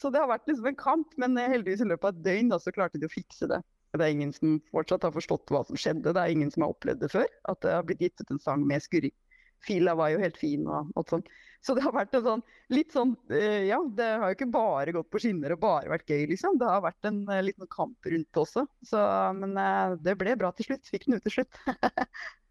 Så 0.00 0.12
det 0.12 0.20
har 0.22 0.30
vært 0.30 0.48
liksom 0.48 0.70
en 0.70 0.80
kamp, 0.80 1.12
men 1.20 1.36
heldigvis 1.36 1.82
i 1.84 1.88
løpet 1.88 2.08
av 2.08 2.16
et 2.16 2.24
døgn 2.24 2.52
da, 2.52 2.58
så 2.60 2.72
klarte 2.72 3.00
de 3.00 3.08
å 3.08 3.12
fikse 3.12 3.48
det. 3.50 3.60
Det 3.90 4.06
er 4.06 4.14
ingen 4.14 4.30
som 4.32 4.60
fortsatt 4.70 5.02
har 5.02 5.12
forstått 5.12 5.50
hva 5.50 5.64
som 5.66 5.78
skjedde. 5.78 6.12
Det 6.14 6.22
er 6.22 6.32
ingen 6.32 6.52
som 6.54 6.64
har 6.64 6.72
opplevd 6.72 7.02
det 7.02 7.10
før. 7.12 7.26
At 7.50 7.60
det 7.64 7.74
har 7.74 7.86
blitt 7.86 8.04
gitt 8.04 8.22
ut 8.22 8.30
en 8.30 8.42
sang 8.42 8.62
med 8.66 8.84
skurring. 8.84 9.14
Fila 9.60 9.92
var 9.98 10.12
jo 10.14 10.20
helt 10.22 10.38
fin 10.40 10.64
og 10.68 10.92
alt 10.96 11.12
sånt. 11.12 11.30
Så 11.60 11.74
det 11.76 11.82
har 11.84 11.92
vært 11.92 12.14
en 12.16 12.24
sånn 12.24 12.42
litt 12.72 12.94
sånn 12.94 13.10
eh, 13.28 13.66
Ja, 13.68 13.80
det 13.96 14.06
har 14.22 14.30
jo 14.30 14.36
ikke 14.38 14.48
bare 14.54 14.94
gått 14.96 15.10
på 15.12 15.20
skinner 15.20 15.52
og 15.52 15.60
bare 15.60 15.92
vært 15.92 16.08
gøy, 16.08 16.22
liksom. 16.30 16.56
Det 16.60 16.70
har 16.70 16.80
vært 16.86 17.08
en 17.10 17.20
uh, 17.28 17.40
liten 17.44 17.68
kamp 17.68 18.08
rundt 18.08 18.30
det 18.30 18.40
også. 18.40 18.64
Så, 18.88 19.02
men 19.36 19.58
uh, 19.58 19.98
det 20.00 20.16
ble 20.20 20.38
bra 20.40 20.54
til 20.56 20.70
slutt. 20.70 20.88
Fikk 20.88 21.08
den 21.08 21.18
ut 21.18 21.26
til 21.26 21.40
slutt. 21.40 21.60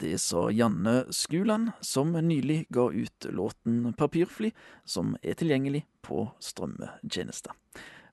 Det 0.00 0.18
sa 0.18 0.50
Janne 0.50 1.04
Skuland, 1.12 1.70
som 1.80 2.12
nylig 2.12 2.66
ga 2.68 2.90
ut 2.92 3.26
låten 3.28 3.94
'Papirfly', 3.94 4.52
som 4.84 5.16
er 5.22 5.34
tilgjengelig 5.34 5.84
på 6.02 6.30
strømmetjenester. 6.40 7.52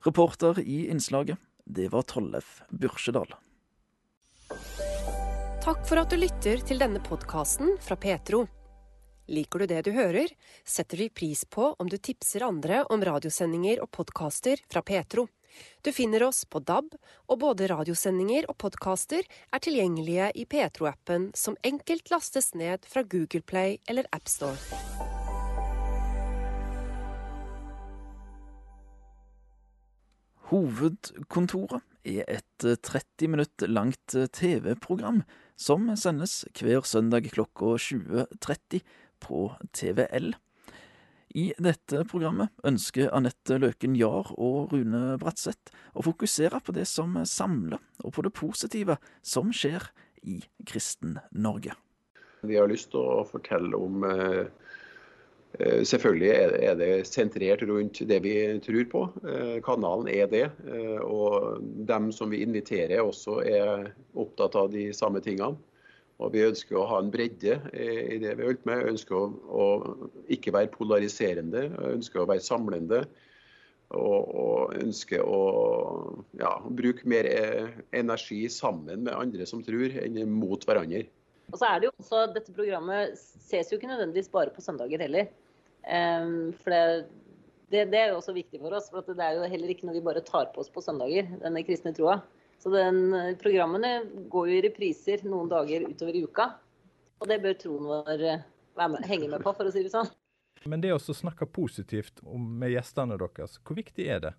Reporter 0.03 0.59
i 0.59 0.89
innslaget 0.89 1.37
det 1.63 1.87
var 1.87 2.01
Tollef 2.01 2.61
Bursjedal. 2.69 3.31
Takk 5.63 5.87
for 5.87 6.03
at 6.03 6.11
du 6.11 6.19
lytter 6.19 6.59
til 6.67 6.79
denne 6.79 6.99
podkasten 6.99 7.77
fra 7.79 7.95
Petro. 7.95 8.43
Liker 9.27 9.59
du 9.59 9.71
det 9.71 9.81
du 9.87 9.91
hører, 9.95 10.27
setter 10.63 10.97
vi 10.97 11.09
pris 11.09 11.45
på 11.45 11.71
om 11.79 11.87
du 11.87 11.97
tipser 11.97 12.43
andre 12.43 12.83
om 12.91 13.03
radiosendinger 13.03 13.79
og 13.83 13.91
podkaster 13.91 14.59
fra 14.67 14.83
Petro. 14.83 15.27
Du 15.83 15.91
finner 15.95 16.23
oss 16.27 16.43
på 16.45 16.59
DAB, 16.59 16.93
og 17.27 17.39
både 17.43 17.69
radiosendinger 17.71 18.49
og 18.51 18.57
podkaster 18.63 19.25
er 19.25 19.63
tilgjengelige 19.63 20.31
i 20.35 20.47
Petro-appen, 20.49 21.31
som 21.37 21.59
enkelt 21.67 22.11
lastes 22.13 22.53
ned 22.57 22.87
fra 22.89 23.05
Google 23.07 23.43
Play 23.45 23.77
eller 23.87 24.09
AppStore. 24.15 24.57
Hovedkontoret 30.47 31.83
er 32.07 32.23
et 32.31 32.63
30 32.63 33.03
eh, 33.03 33.27
minutt 33.27 33.63
langt 33.67 34.15
eh, 34.15 34.29
TV-program 34.31 35.25
som 35.59 35.89
sendes 35.99 36.45
hver 36.55 36.85
søndag 36.87 37.27
klokka 37.33 37.75
20.30 37.75 38.85
på 39.23 39.49
TVL. 39.75 40.31
I 41.35 41.49
dette 41.59 42.03
programmet 42.07 42.53
ønsker 42.67 43.11
Anette 43.15 43.57
Løken 43.59 43.97
Jahr 43.99 44.31
og 44.37 44.71
Rune 44.73 45.17
Bratseth 45.19 45.73
å 45.97 46.05
fokusere 46.05 46.61
på 46.63 46.75
det 46.77 46.87
som 46.87 47.17
samler, 47.27 47.81
og 48.03 48.15
på 48.15 48.23
det 48.25 48.33
positive 48.37 48.97
som 49.25 49.51
skjer 49.51 49.89
i 50.23 50.39
Kristen-Norge. 50.67 51.75
Vi 52.47 52.55
har 52.55 52.69
lyst 52.69 52.93
til 52.93 53.03
å 53.03 53.25
fortelle 53.27 53.75
om 53.75 54.05
eh, 54.07 54.47
Eh, 55.59 55.81
selvfølgelig 55.83 56.29
er 56.67 56.75
det 56.77 56.89
sentrert 57.07 57.63
rundt 57.65 58.01
det 58.09 58.19
vi 58.21 58.35
tror 58.61 58.83
på. 58.91 59.03
Eh, 59.25 59.55
kanalen 59.65 60.09
er 60.11 60.27
det. 60.29 60.45
Og 61.01 61.63
dem 61.87 62.11
som 62.11 62.29
vi 62.31 62.43
inviterer 62.45 63.01
også 63.01 63.39
er 63.45 63.89
opptatt 64.13 64.55
av 64.55 64.71
de 64.73 64.91
samme 64.93 65.21
tingene. 65.23 65.57
Og 66.17 66.33
vi 66.33 66.45
ønsker 66.47 66.79
å 66.79 66.87
ha 66.89 66.99
en 67.01 67.11
bredde 67.13 67.59
i 67.77 68.17
det 68.17 68.31
vi 68.33 68.41
har 68.41 68.49
holdt 68.49 68.65
med. 68.65 68.81
Vi 68.81 68.93
ønsker 68.95 69.17
å, 69.17 69.25
å, 69.53 69.65
ikke 70.33 70.53
være 70.55 70.71
polariserende, 70.73 71.67
vi 71.75 71.91
ønsker 71.93 72.23
å 72.23 72.29
være 72.29 72.45
samlende. 72.45 73.03
Og, 73.95 74.31
og 74.35 74.73
ønsker 74.81 75.21
å 75.23 75.37
ja, 76.35 76.49
bruke 76.59 77.07
mer 77.07 77.29
energi 77.95 78.41
sammen 78.51 79.05
med 79.05 79.13
andre 79.15 79.45
som 79.47 79.61
tror, 79.63 79.93
enn 80.01 80.17
mot 80.27 80.65
hverandre. 80.67 81.05
Og 81.53 81.61
så 81.61 81.69
er 81.69 81.79
det 81.79 81.87
jo 81.87 81.93
også, 81.93 82.25
Dette 82.35 82.55
programmet 82.55 83.15
ses 83.15 83.71
jo 83.71 83.77
ikke 83.79 83.87
nødvendigvis 83.87 84.33
bare 84.33 84.51
på 84.51 84.63
søndager 84.65 85.05
heller. 85.05 85.29
Um, 85.87 86.51
for 86.59 86.73
det, 86.73 86.81
det, 87.71 87.85
det, 87.93 88.01
er 88.01 88.11
jo 88.11 88.17
også 88.19 88.35
viktig 88.35 88.59
for 88.59 88.75
oss. 88.75 88.89
For 88.91 89.07
det 89.07 89.23
er 89.23 89.37
jo 89.37 89.47
heller 89.53 89.71
ikke 89.71 89.87
noe 89.87 89.95
vi 89.95 90.03
bare 90.03 90.25
tar 90.25 90.51
på 90.51 90.65
oss 90.65 90.73
på 90.73 90.83
søndager, 90.83 91.29
denne 91.45 91.63
kristne 91.67 91.95
troa. 91.95 92.19
Så 92.57 92.71
den, 92.73 93.11
programmene 93.41 94.01
går 94.31 94.49
jo 94.49 94.55
i 94.57 94.63
repriser 94.65 95.23
noen 95.27 95.49
dager 95.51 95.85
utover 95.87 96.17
i 96.17 96.23
uka. 96.25 96.47
Og 97.21 97.29
det 97.29 97.39
bør 97.43 97.57
troen 97.57 97.89
vår 97.89 98.23
eh, 98.25 98.47
med, 98.77 99.03
henge 99.09 99.29
med 99.31 99.43
på, 99.45 99.53
for 99.57 99.69
å 99.69 99.73
si 99.73 99.85
det 99.85 99.93
sånn. 99.93 100.09
Men 100.67 100.81
det 100.83 100.91
å 100.93 100.99
snakke 100.99 101.47
positivt 101.49 102.21
med 102.25 102.73
gjestene 102.73 103.17
deres, 103.19 103.59
hvor 103.63 103.77
viktig 103.77 104.07
er 104.09 104.23
det? 104.25 104.33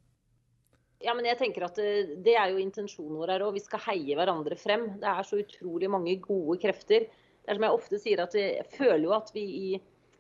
Ja, 1.03 1.15
men 1.15 1.29
jeg 1.29 1.39
tenker 1.39 1.69
at 1.69 1.79
det, 1.79 2.19
eh, 2.27 2.35
er 2.35 2.53
jo 2.53 2.63
intensjonen 2.63 3.19
vår 3.21 3.35
her 3.37 3.47
òg. 3.47 3.55
Vi 3.55 3.65
skal 3.65 3.85
heie 3.87 4.19
hverandre 4.19 4.59
frem. 4.59 4.89
Det 4.99 5.11
er 5.11 5.27
så 5.27 5.39
utrolig 5.43 5.91
mange 5.91 6.17
gode 6.23 6.59
krefter. 6.63 7.07
Det 7.07 7.53
er 7.53 7.59
som 7.59 7.69
jeg 7.69 7.79
ofte 7.79 8.01
sier, 8.03 8.23
at 8.25 8.35
jeg 8.35 8.67
føler 8.75 9.07
jo 9.07 9.15
at 9.17 9.31
vi 9.35 9.45
i 9.47 9.69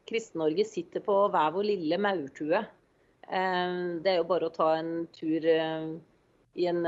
Kristen-Norge 0.09 0.65
sitter 0.65 1.03
på 1.05 1.17
hver 1.33 1.51
vår 1.57 1.67
lille 1.67 1.99
maurtue. 2.01 2.63
Eh, 2.63 3.81
det 4.03 4.13
er 4.13 4.21
jo 4.23 4.29
bare 4.31 4.49
å 4.49 4.55
ta 4.55 4.71
en 4.79 4.93
tur 5.13 5.45
eh, 5.51 5.91
i 6.57 6.67
en 6.71 6.81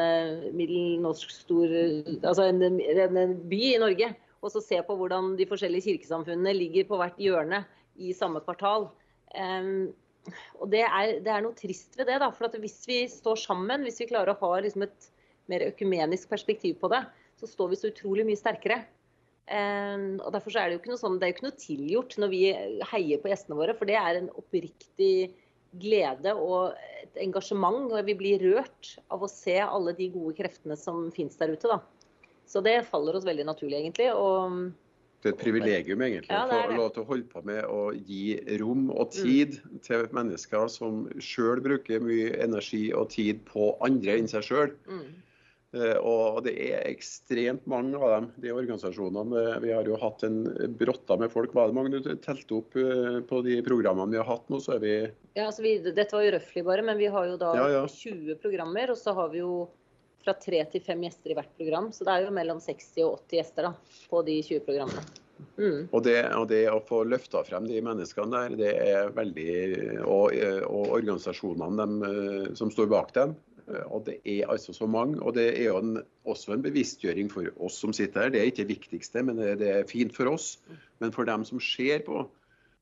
middelnorsk 0.57 1.33
stor 1.35 1.73
Altså 1.73 2.47
en, 2.49 2.63
en 2.63 3.35
by 3.51 3.61
i 3.75 3.81
Norge. 3.83 4.09
Og 4.41 4.53
så 4.55 4.63
se 4.65 4.79
på 4.87 4.97
hvordan 4.97 5.35
de 5.37 5.47
forskjellige 5.47 5.91
kirkesamfunnene 5.91 6.55
ligger 6.57 6.87
på 6.89 6.97
hvert 7.01 7.19
hjørne 7.21 7.65
i 8.01 8.15
samme 8.17 8.41
kvartal 8.41 8.89
og 10.61 10.69
det 10.73 10.83
er, 10.85 11.19
det 11.25 11.33
er, 11.33 11.43
noe 11.45 11.57
trist 11.57 11.97
ved 11.99 12.09
det. 12.11 12.21
da, 12.23 12.31
for 12.35 12.61
Hvis 12.61 12.83
vi 12.89 13.03
står 13.11 13.41
sammen, 13.41 13.85
hvis 13.87 14.01
vi 14.03 14.11
klarer 14.11 14.35
å 14.35 14.41
ha 14.43 14.61
liksom 14.61 14.87
et 14.87 15.11
mer 15.51 15.65
økumenisk 15.67 16.31
perspektiv 16.31 16.79
på 16.81 16.91
det, 16.93 17.03
så 17.41 17.49
står 17.49 17.71
vi 17.73 17.79
så 17.81 17.91
utrolig 17.91 18.27
mye 18.29 18.39
sterkere. 18.39 18.83
Um, 19.51 20.21
og 20.23 20.31
derfor 20.35 20.55
er 20.55 20.69
Det 20.69 20.77
jo 20.77 20.81
ikke 20.83 20.93
noe 20.93 21.01
sånn, 21.01 21.17
det 21.19 21.27
er 21.27 21.33
jo 21.33 21.37
ikke 21.39 21.47
noe 21.49 21.63
tilgjort 21.65 22.19
når 22.23 22.31
vi 22.31 22.43
heier 22.93 23.23
på 23.23 23.33
gjestene 23.33 23.59
våre. 23.59 23.75
For 23.79 23.89
det 23.89 23.97
er 23.99 24.21
en 24.21 24.29
oppriktig 24.39 25.15
glede 25.79 26.35
og 26.35 26.77
et 27.03 27.23
engasjement. 27.23 27.89
Og 27.93 28.05
vi 28.07 28.17
blir 28.19 28.43
rørt 28.43 28.95
av 29.13 29.25
å 29.25 29.31
se 29.31 29.59
alle 29.63 29.95
de 29.99 30.11
gode 30.13 30.37
kreftene 30.39 30.79
som 30.79 31.09
finnes 31.15 31.39
der 31.41 31.55
ute. 31.55 31.71
da. 31.71 31.81
Så 32.51 32.63
det 32.67 32.81
faller 32.89 33.15
oss 33.15 33.27
veldig 33.29 33.47
naturlig, 33.47 33.79
egentlig. 33.79 34.11
og 34.11 34.73
det 35.21 35.29
er 35.29 35.35
et 35.35 35.43
privilegium 35.43 36.01
egentlig, 36.01 36.33
ja, 36.33 36.47
å 36.49 36.61
få 36.71 36.77
lov 36.79 36.87
til 36.95 37.03
å 37.03 37.09
holde 37.11 37.27
på 37.29 37.43
med 37.45 37.67
å 37.69 37.81
gi 37.93 38.39
rom 38.63 38.87
og 38.89 39.11
tid 39.13 39.59
mm. 39.61 39.81
til 39.85 40.07
mennesker 40.17 40.71
som 40.73 41.03
sjøl 41.21 41.61
bruker 41.61 42.01
mye 42.01 42.31
energi 42.41 42.87
og 42.97 43.11
tid 43.13 43.43
på 43.45 43.75
andre 43.85 44.17
enn 44.17 44.31
seg 44.33 44.47
sjøl. 44.49 44.73
Mm. 44.89 45.11
Eh, 45.71 45.97
og 46.03 46.41
det 46.43 46.57
er 46.67 46.89
ekstremt 46.89 47.67
mange 47.71 47.99
av 47.99 48.11
dem, 48.17 48.29
de 48.43 48.51
organisasjonene. 48.51 49.43
Eh, 49.43 49.59
vi 49.63 49.75
har 49.75 49.87
jo 49.87 49.99
hatt 50.03 50.25
en 50.27 50.43
brotta 50.79 51.15
med 51.21 51.31
folk. 51.31 51.55
Hva 51.55 51.69
er 51.69 51.71
det 51.71 51.79
mange 51.79 51.93
du 51.95 52.09
telte 52.25 52.57
opp 52.59 52.75
eh, 52.81 53.21
på 53.27 53.43
de 53.47 53.61
programmene 53.67 54.17
vi 54.17 54.19
har 54.19 54.27
hatt 54.27 54.51
nå? 54.51 54.59
så 54.63 54.77
er 54.77 54.83
vi 54.83 54.95
Ja, 55.37 55.47
altså 55.47 55.63
vi, 55.63 55.77
Dette 55.87 56.17
var 56.17 56.27
jo 56.27 56.35
røftlig 56.35 56.67
bare, 56.67 56.87
men 56.87 56.99
vi 56.99 57.11
har 57.15 57.31
jo 57.31 57.39
da 57.39 57.55
Ja, 57.55 57.69
ja. 57.79 57.85
20 57.87 58.41
programmer. 58.43 58.91
Og 58.91 58.99
så 58.99 59.15
har 59.15 59.31
vi 59.31 59.45
jo 59.45 59.55
fra 60.25 60.35
tre 60.37 60.65
til 60.73 60.83
fem 60.85 61.07
gjester 61.07 61.33
i 61.33 61.39
hvert 61.39 61.55
program. 61.57 61.93
Så 61.95 62.05
det 62.05 62.17
er 62.17 62.27
jo 62.27 62.35
mellom 62.35 62.59
60 62.61 63.07
og 63.07 63.21
80 63.31 63.39
gjester 63.39 63.71
da, 63.71 63.75
på 64.11 64.27
de 64.27 64.41
20 64.43 64.67
programmene. 64.67 65.07
Mm. 65.57 65.87
Og 65.97 66.03
det, 66.05 66.19
og 66.37 66.51
det 66.51 66.65
å 66.69 66.83
få 66.85 66.99
løfta 67.09 67.41
frem 67.47 67.65
de 67.65 67.79
menneskene 67.81 68.35
der, 68.35 68.57
det 68.59 68.73
er 68.91 69.15
veldig 69.17 69.55
Og, 70.03 70.35
og 70.67 70.91
organisasjonene 70.99 71.79
dem, 71.79 72.53
som 72.59 72.75
står 72.75 72.91
bak 72.91 73.15
dem. 73.17 73.39
Eh, 73.71 73.87
Og 73.91 74.05
det 74.09 74.19
er 74.25 74.51
altså 74.51 74.75
så 74.77 74.89
mange. 74.91 75.21
Og 75.23 75.35
det 75.39 75.47
er 75.55 75.71
jo 75.71 75.79
en, 75.81 75.97
også 76.29 76.55
en 76.57 76.63
bevisstgjøring 76.65 77.31
for 77.33 77.49
oss 77.63 77.79
som 77.83 77.93
sitter 77.97 78.27
her. 78.27 78.35
Det 78.35 78.41
er 78.43 78.51
ikke 78.51 78.65
det 78.65 78.75
viktigste, 78.77 79.23
men 79.27 79.41
det, 79.41 79.57
det 79.63 79.71
er 79.79 79.89
fint 79.91 80.15
for 80.17 80.31
oss. 80.33 80.57
Men 81.01 81.13
for 81.17 81.29
dem 81.29 81.45
som 81.49 81.61
ser 81.63 82.05
på. 82.07 82.27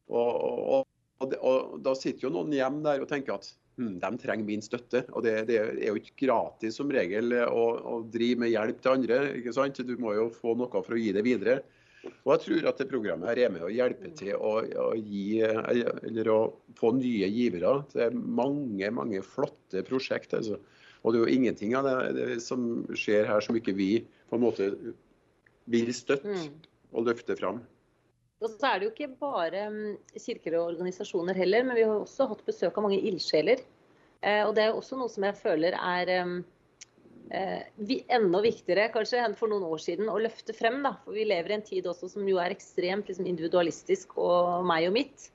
Og, 0.09 0.35
og, 0.42 0.85
og, 1.20 1.31
det- 1.33 1.40
og 1.44 1.81
da 1.85 1.94
sitter 1.98 2.29
jo 2.29 2.35
noen 2.35 2.53
hjem 2.57 2.83
der 2.87 3.03
og 3.05 3.09
tenker 3.11 3.37
at 3.37 3.51
hm, 3.79 3.98
de 4.01 4.12
trenger 4.22 4.46
min 4.48 4.62
støtte. 4.64 5.05
Og 5.12 5.24
det, 5.27 5.35
det 5.51 5.59
er 5.61 5.90
jo 5.90 5.98
ikke 6.01 6.27
gratis 6.27 6.79
som 6.81 6.90
regel 6.94 7.35
å, 7.46 7.64
å 7.79 7.98
drive 8.09 8.40
med 8.44 8.55
hjelp 8.55 8.81
til 8.85 8.96
andre. 8.96 9.18
ikke 9.40 9.53
sant? 9.57 9.83
Du 9.85 9.96
må 10.01 10.14
jo 10.16 10.31
få 10.35 10.57
noe 10.59 10.70
for 10.83 10.96
å 10.96 11.01
gi 11.03 11.12
det 11.16 11.27
videre. 11.27 11.61
Og 12.22 12.31
jeg 12.31 12.40
tror 12.44 12.66
at 12.70 12.79
det 12.79 12.87
programmet 12.88 13.27
her 13.29 13.40
er 13.42 13.51
med 13.53 13.64
å 13.66 13.68
hjelpe 13.74 14.09
til 14.16 14.37
å, 14.38 14.53
å 14.62 14.92
gi, 14.96 15.40
eller 15.42 16.29
å 16.31 16.37
få 16.79 16.92
nye 16.94 17.27
givere 17.35 17.72
til 17.90 18.14
mange 18.14 18.88
mange 18.94 19.18
flotte 19.27 19.83
prosjekt. 19.85 20.37
Altså. 20.38 20.61
Og 21.03 21.15
det 21.15 21.21
er 21.21 21.25
jo 21.25 21.37
ingenting 21.39 21.75
av 21.79 21.87
det, 21.87 21.97
det 22.17 22.39
som 22.45 22.65
skjer 22.99 23.29
her 23.29 23.45
som 23.45 23.57
ikke 23.59 23.77
vi 23.77 23.91
på 24.29 24.39
en 24.39 24.45
måte 24.45 24.71
vil 25.69 25.91
støtte 25.95 26.29
Mm. 26.29 26.61
og 26.93 27.09
løfte 27.11 27.37
fram. 27.37 27.63
Og 28.41 28.53
så 28.55 28.69
er 28.69 28.79
det 28.79 28.87
jo 28.87 28.93
ikke 28.93 29.17
bare 29.19 29.65
mm, 29.71 29.97
kirker 30.15 30.59
og 30.59 30.75
organisasjoner 30.75 31.35
heller, 31.35 31.65
men 31.67 31.77
vi 31.77 31.87
har 31.87 31.97
også 31.97 32.29
hatt 32.31 32.45
besøk 32.47 32.77
av 32.79 32.87
mange 32.87 33.01
ildsjeler. 33.01 33.65
Eh, 34.23 34.45
og 34.47 34.55
det 34.55 34.65
er 34.65 34.77
også 34.77 34.99
noe 34.99 35.11
som 35.11 35.27
jeg 35.27 35.39
føler 35.39 35.75
er 35.75 36.13
mm, 36.27 36.37
eh, 37.35 37.65
vi, 37.77 38.01
enda 38.15 38.43
viktigere 38.45 38.89
kanskje 38.95 39.25
enn 39.25 39.35
for 39.39 39.51
noen 39.51 39.67
år 39.67 39.83
siden 39.83 40.11
å 40.11 40.21
løfte 40.23 40.55
frem. 40.55 40.81
Da. 40.87 40.95
For 41.05 41.19
vi 41.19 41.27
lever 41.27 41.51
i 41.51 41.59
en 41.59 41.67
tid 41.67 41.91
også 41.91 42.13
som 42.15 42.31
jo 42.31 42.39
er 42.43 42.55
ekstremt 42.55 43.11
liksom, 43.11 43.27
individualistisk 43.27 44.15
og 44.23 44.67
meg 44.71 44.87
og 44.91 44.97
mitt. 45.01 45.29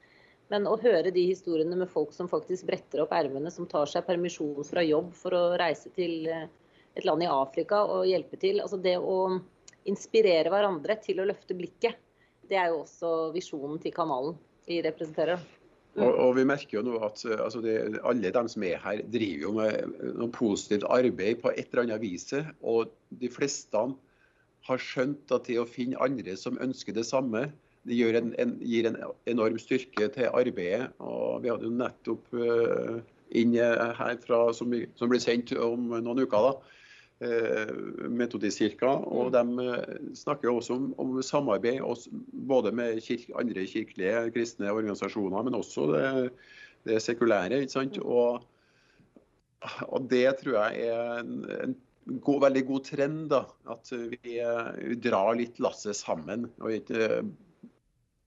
Men 0.53 0.67
å 0.69 0.75
høre 0.77 1.09
de 1.09 1.23
historiene 1.31 1.73
med 1.79 1.89
folk 1.89 2.11
som 2.13 2.29
faktisk 2.29 2.67
bretter 2.67 3.01
opp 3.01 3.13
ermene, 3.17 3.49
som 3.49 3.65
tar 3.69 3.89
seg 3.89 4.05
permisjon 4.05 4.61
fra 4.67 4.83
jobb 4.85 5.09
for 5.17 5.33
å 5.33 5.41
reise 5.57 5.89
til 5.95 6.27
eh, 6.29 6.45
et 6.93 7.07
land 7.07 7.25
i 7.25 7.29
Afrika 7.31 7.79
og 7.89 8.05
hjelpe 8.05 8.37
til. 8.37 8.61
Altså 8.61 8.77
det 8.77 8.99
å 9.01 9.39
inspirere 9.89 10.53
hverandre 10.53 10.99
til 11.01 11.23
å 11.23 11.25
løfte 11.25 11.57
blikket. 11.57 11.97
Det 12.45 12.59
er 12.59 12.69
jo 12.69 12.83
også 12.83 13.31
visjonen 13.33 13.81
til 13.81 13.95
kanalen 13.95 14.37
vi 14.67 14.77
representerer. 14.85 15.41
Og, 15.97 16.09
og 16.09 16.31
vi 16.37 16.45
merker 16.45 16.79
jo 16.79 16.85
nå 16.85 17.01
at 17.05 17.25
eh, 17.25 17.41
altså 17.41 17.63
det, 17.65 17.75
alle 18.05 18.33
de 18.37 18.45
som 18.53 18.69
er 18.69 18.77
her, 18.85 19.01
driver 19.09 19.47
jo 19.47 19.57
med 19.57 19.99
noe 20.19 20.29
positivt 20.37 20.85
arbeid 20.85 21.41
på 21.41 21.49
et 21.49 21.65
eller 21.65 21.87
annet 21.87 22.05
vis. 22.05 22.29
Og 22.61 22.93
de 23.09 23.33
fleste 23.33 23.87
har 24.69 24.85
skjønt 24.85 25.33
at 25.33 25.49
det 25.49 25.57
å 25.61 25.65
finne 25.65 25.97
andre 25.97 26.37
som 26.37 26.61
ønsker 26.61 26.93
det 26.93 27.09
samme, 27.09 27.47
det 27.87 27.97
gjør 27.97 28.19
en, 28.19 28.29
en, 28.39 28.53
gir 28.63 28.87
en 28.87 28.99
enorm 29.29 29.57
styrke 29.59 30.07
til 30.13 30.29
arbeidet. 30.31 30.93
Og 31.03 31.43
vi 31.43 31.51
hadde 31.51 31.67
jo 31.67 31.73
nettopp 31.75 32.37
uh, 32.37 33.01
inn 33.35 33.57
herfra, 33.57 33.89
her 33.99 34.21
fra, 34.23 34.39
som, 34.55 34.75
som 34.99 35.11
blir 35.11 35.23
sendt 35.23 35.51
om 35.57 35.91
noen 35.97 36.23
uker, 36.23 36.47
da, 36.47 36.53
uh, 37.27 38.07
Metodistkirka. 38.13 38.95
Og 39.11 39.33
de 39.35 39.67
eh, 39.67 39.93
snakker 40.23 40.49
jo 40.49 40.57
også 40.61 40.79
om, 40.79 40.89
om 41.01 41.19
samarbeid 41.25 41.83
også, 41.83 42.11
både 42.47 42.73
med 42.75 43.03
kirke, 43.03 43.35
andre 43.39 43.67
kirkelige 43.69 44.25
kristne 44.35 44.71
organisasjoner, 44.71 45.43
men 45.43 45.59
også 45.59 45.91
det, 45.93 46.09
det 46.87 47.03
sekulære. 47.03 47.63
ikke 47.63 47.77
sant? 47.79 47.99
Og, 47.99 48.43
og 49.89 50.11
det 50.11 50.27
tror 50.39 50.59
jeg 50.61 50.87
er 50.87 51.23
en, 51.23 51.41
en 51.67 51.79
god, 52.23 52.41
veldig 52.47 52.65
god 52.67 52.83
trend. 52.87 53.23
da, 53.35 53.45
At 53.71 53.91
vi, 53.91 54.37
eh, 54.39 54.75
vi 54.87 54.99
drar 55.03 55.35
litt 55.39 55.59
lasset 55.63 55.99
sammen 55.99 56.47
og 56.61 56.79
ikke 56.79 57.23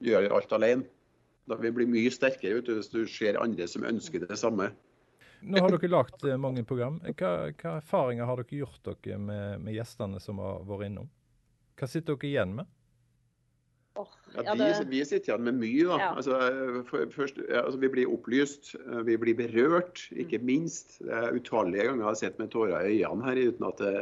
eh, 0.00 0.10
gjør 0.10 0.30
alt 0.38 0.52
alene. 0.56 0.88
Da 1.46 1.54
vi 1.60 1.70
bli 1.70 1.86
mye 1.86 2.10
sterkere 2.10 2.58
vet 2.58 2.66
du, 2.66 2.74
hvis 2.74 2.90
du 2.90 3.04
ser 3.06 3.38
andre 3.38 3.68
som 3.70 3.86
ønsker 3.86 4.24
det 4.26 4.38
samme. 4.40 4.72
Nå 5.46 5.60
har 5.62 5.74
dere 5.76 5.92
lagd 5.92 6.24
eh, 6.26 6.38
mange 6.40 6.64
program. 6.66 6.98
Hva, 7.14 7.52
hva 7.52 7.76
erfaringer 7.78 8.28
har 8.28 8.40
dere 8.40 8.62
gjort 8.64 8.80
dere 8.88 9.18
med, 9.20 9.60
med 9.62 9.76
gjestene 9.76 10.22
som 10.22 10.40
har 10.42 10.64
vært 10.66 10.88
innom? 10.90 11.12
Hva 11.76 11.88
sitter 11.90 12.16
dere 12.16 12.30
igjen 12.30 12.56
med? 12.60 12.72
Ja, 13.96 14.42
ja, 14.44 14.54
vi, 14.58 14.98
vi 14.98 15.04
sitter 15.08 15.32
igjen 15.32 15.44
med 15.46 15.58
mye. 15.60 15.84
da. 15.88 15.98
Ja. 16.00 16.08
Altså, 16.18 16.38
for, 16.88 17.04
først, 17.14 17.38
altså, 17.48 17.78
vi 17.80 17.92
blir 17.92 18.12
opplyst, 18.12 18.74
eh, 18.80 19.02
vi 19.08 19.18
blir 19.20 19.36
berørt, 19.38 20.06
ikke 20.12 20.40
minst. 20.44 20.98
Det 21.04 21.12
er 21.12 21.36
Utallige 21.36 21.86
ganger 21.86 22.04
jeg 22.04 22.10
har 22.10 22.18
sett 22.22 22.40
med 22.42 22.50
tårer 22.52 22.88
i 22.90 22.98
øynene 23.04 23.28
her, 23.28 23.42
uten 23.52 23.68
at 23.70 23.84
det 23.84 23.94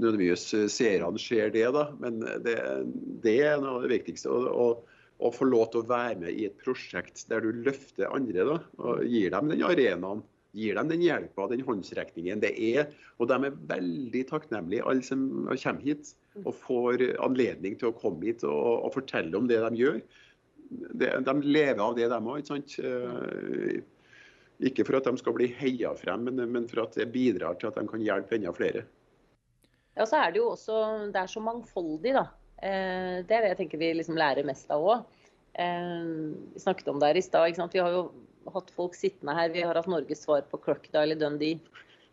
nødvendigvis 0.00 0.46
eh, 0.56 0.68
seerne 0.72 1.20
ser 1.20 1.52
det. 1.54 1.68
da. 1.76 1.90
Men 2.00 2.22
det, 2.22 2.56
det 3.22 3.38
er 3.44 3.60
noe 3.62 3.76
av 3.78 3.86
det 3.86 3.92
viktigste. 3.98 4.32
og, 4.32 4.48
å, 4.48 4.66
å 5.22 5.30
få 5.34 5.46
lov 5.48 5.70
til 5.72 5.82
å 5.82 5.88
være 5.90 6.18
med 6.24 6.34
i 6.34 6.46
et 6.48 6.58
prosjekt 6.62 7.24
der 7.30 7.44
du 7.44 7.62
løfter 7.64 8.10
andre 8.10 8.46
da, 8.48 8.58
og 8.82 9.04
gir 9.08 9.32
dem 9.34 9.52
den 9.52 9.64
arenaen. 9.68 10.24
Gir 10.52 10.76
dem 10.76 10.90
den 10.90 11.00
hjelpa, 11.00 11.46
den 11.48 11.62
håndsrekningen 11.64 12.42
det 12.42 12.50
er. 12.60 12.90
Og 13.16 13.30
de 13.30 13.38
er 13.48 13.54
veldig 13.70 14.24
takknemlige, 14.28 14.84
alle 14.84 15.06
som 15.06 15.22
kommer 15.48 15.86
hit 15.86 16.12
og 16.42 16.52
får 16.66 17.06
anledning 17.24 17.78
til 17.80 17.88
å 17.88 17.96
komme 17.96 18.28
hit 18.28 18.44
og, 18.44 18.84
og 18.84 18.92
fortelle 18.98 19.38
om 19.38 19.48
det 19.48 19.62
de 19.64 19.80
gjør. 19.80 20.02
De, 20.72 21.08
de 21.24 21.34
lever 21.46 21.80
av 21.80 21.96
det, 21.96 22.10
de 22.12 22.18
òg. 22.20 22.42
Ikke, 22.42 22.50
sant? 22.52 22.76
Eh, 22.84 23.80
ikke 24.68 24.84
for 24.86 24.98
at 24.98 25.08
de 25.08 25.20
skal 25.20 25.36
bli 25.36 25.48
heia 25.56 25.94
frem, 25.98 26.28
men, 26.28 26.44
men 26.52 26.68
for 26.70 26.84
at 26.84 27.00
det 27.00 27.08
bidrar 27.14 27.56
til 27.58 27.70
at 27.70 27.80
de 27.80 27.86
kan 27.88 28.04
hjelpe 28.04 28.36
enda 28.36 28.52
flere. 28.56 28.84
Ja, 29.96 30.06
så 30.08 30.20
er 30.22 30.32
det 30.32 30.40
jo 30.40 30.52
også 30.54 30.76
Det 31.12 31.20
er 31.20 31.28
så 31.28 31.42
mangfoldig, 31.44 32.14
da. 32.16 32.28
Eh, 32.62 33.22
det 33.26 33.34
er 33.34 33.44
det 33.44 33.52
jeg 33.52 33.60
tenker 33.64 33.80
vi 33.80 33.92
liksom 33.98 34.18
lærer 34.18 34.46
mest 34.46 34.70
av 34.72 34.84
òg. 34.86 35.06
Eh, 35.58 36.04
vi 36.54 36.62
snakket 36.62 36.92
om 36.92 37.00
det 37.02 37.10
her 37.10 37.18
i 37.18 37.24
stad. 37.26 37.58
Vi 37.74 37.82
har 37.82 37.90
jo 37.94 38.04
hatt 38.54 38.70
folk 38.74 38.94
sittende 38.98 39.34
her. 39.36 39.50
Vi 39.54 39.64
har 39.66 39.78
hatt 39.78 39.90
Norges 39.90 40.24
svar 40.26 40.44
på 40.50 40.60
Crocodile 40.62 41.18
Dundee, 41.18 41.60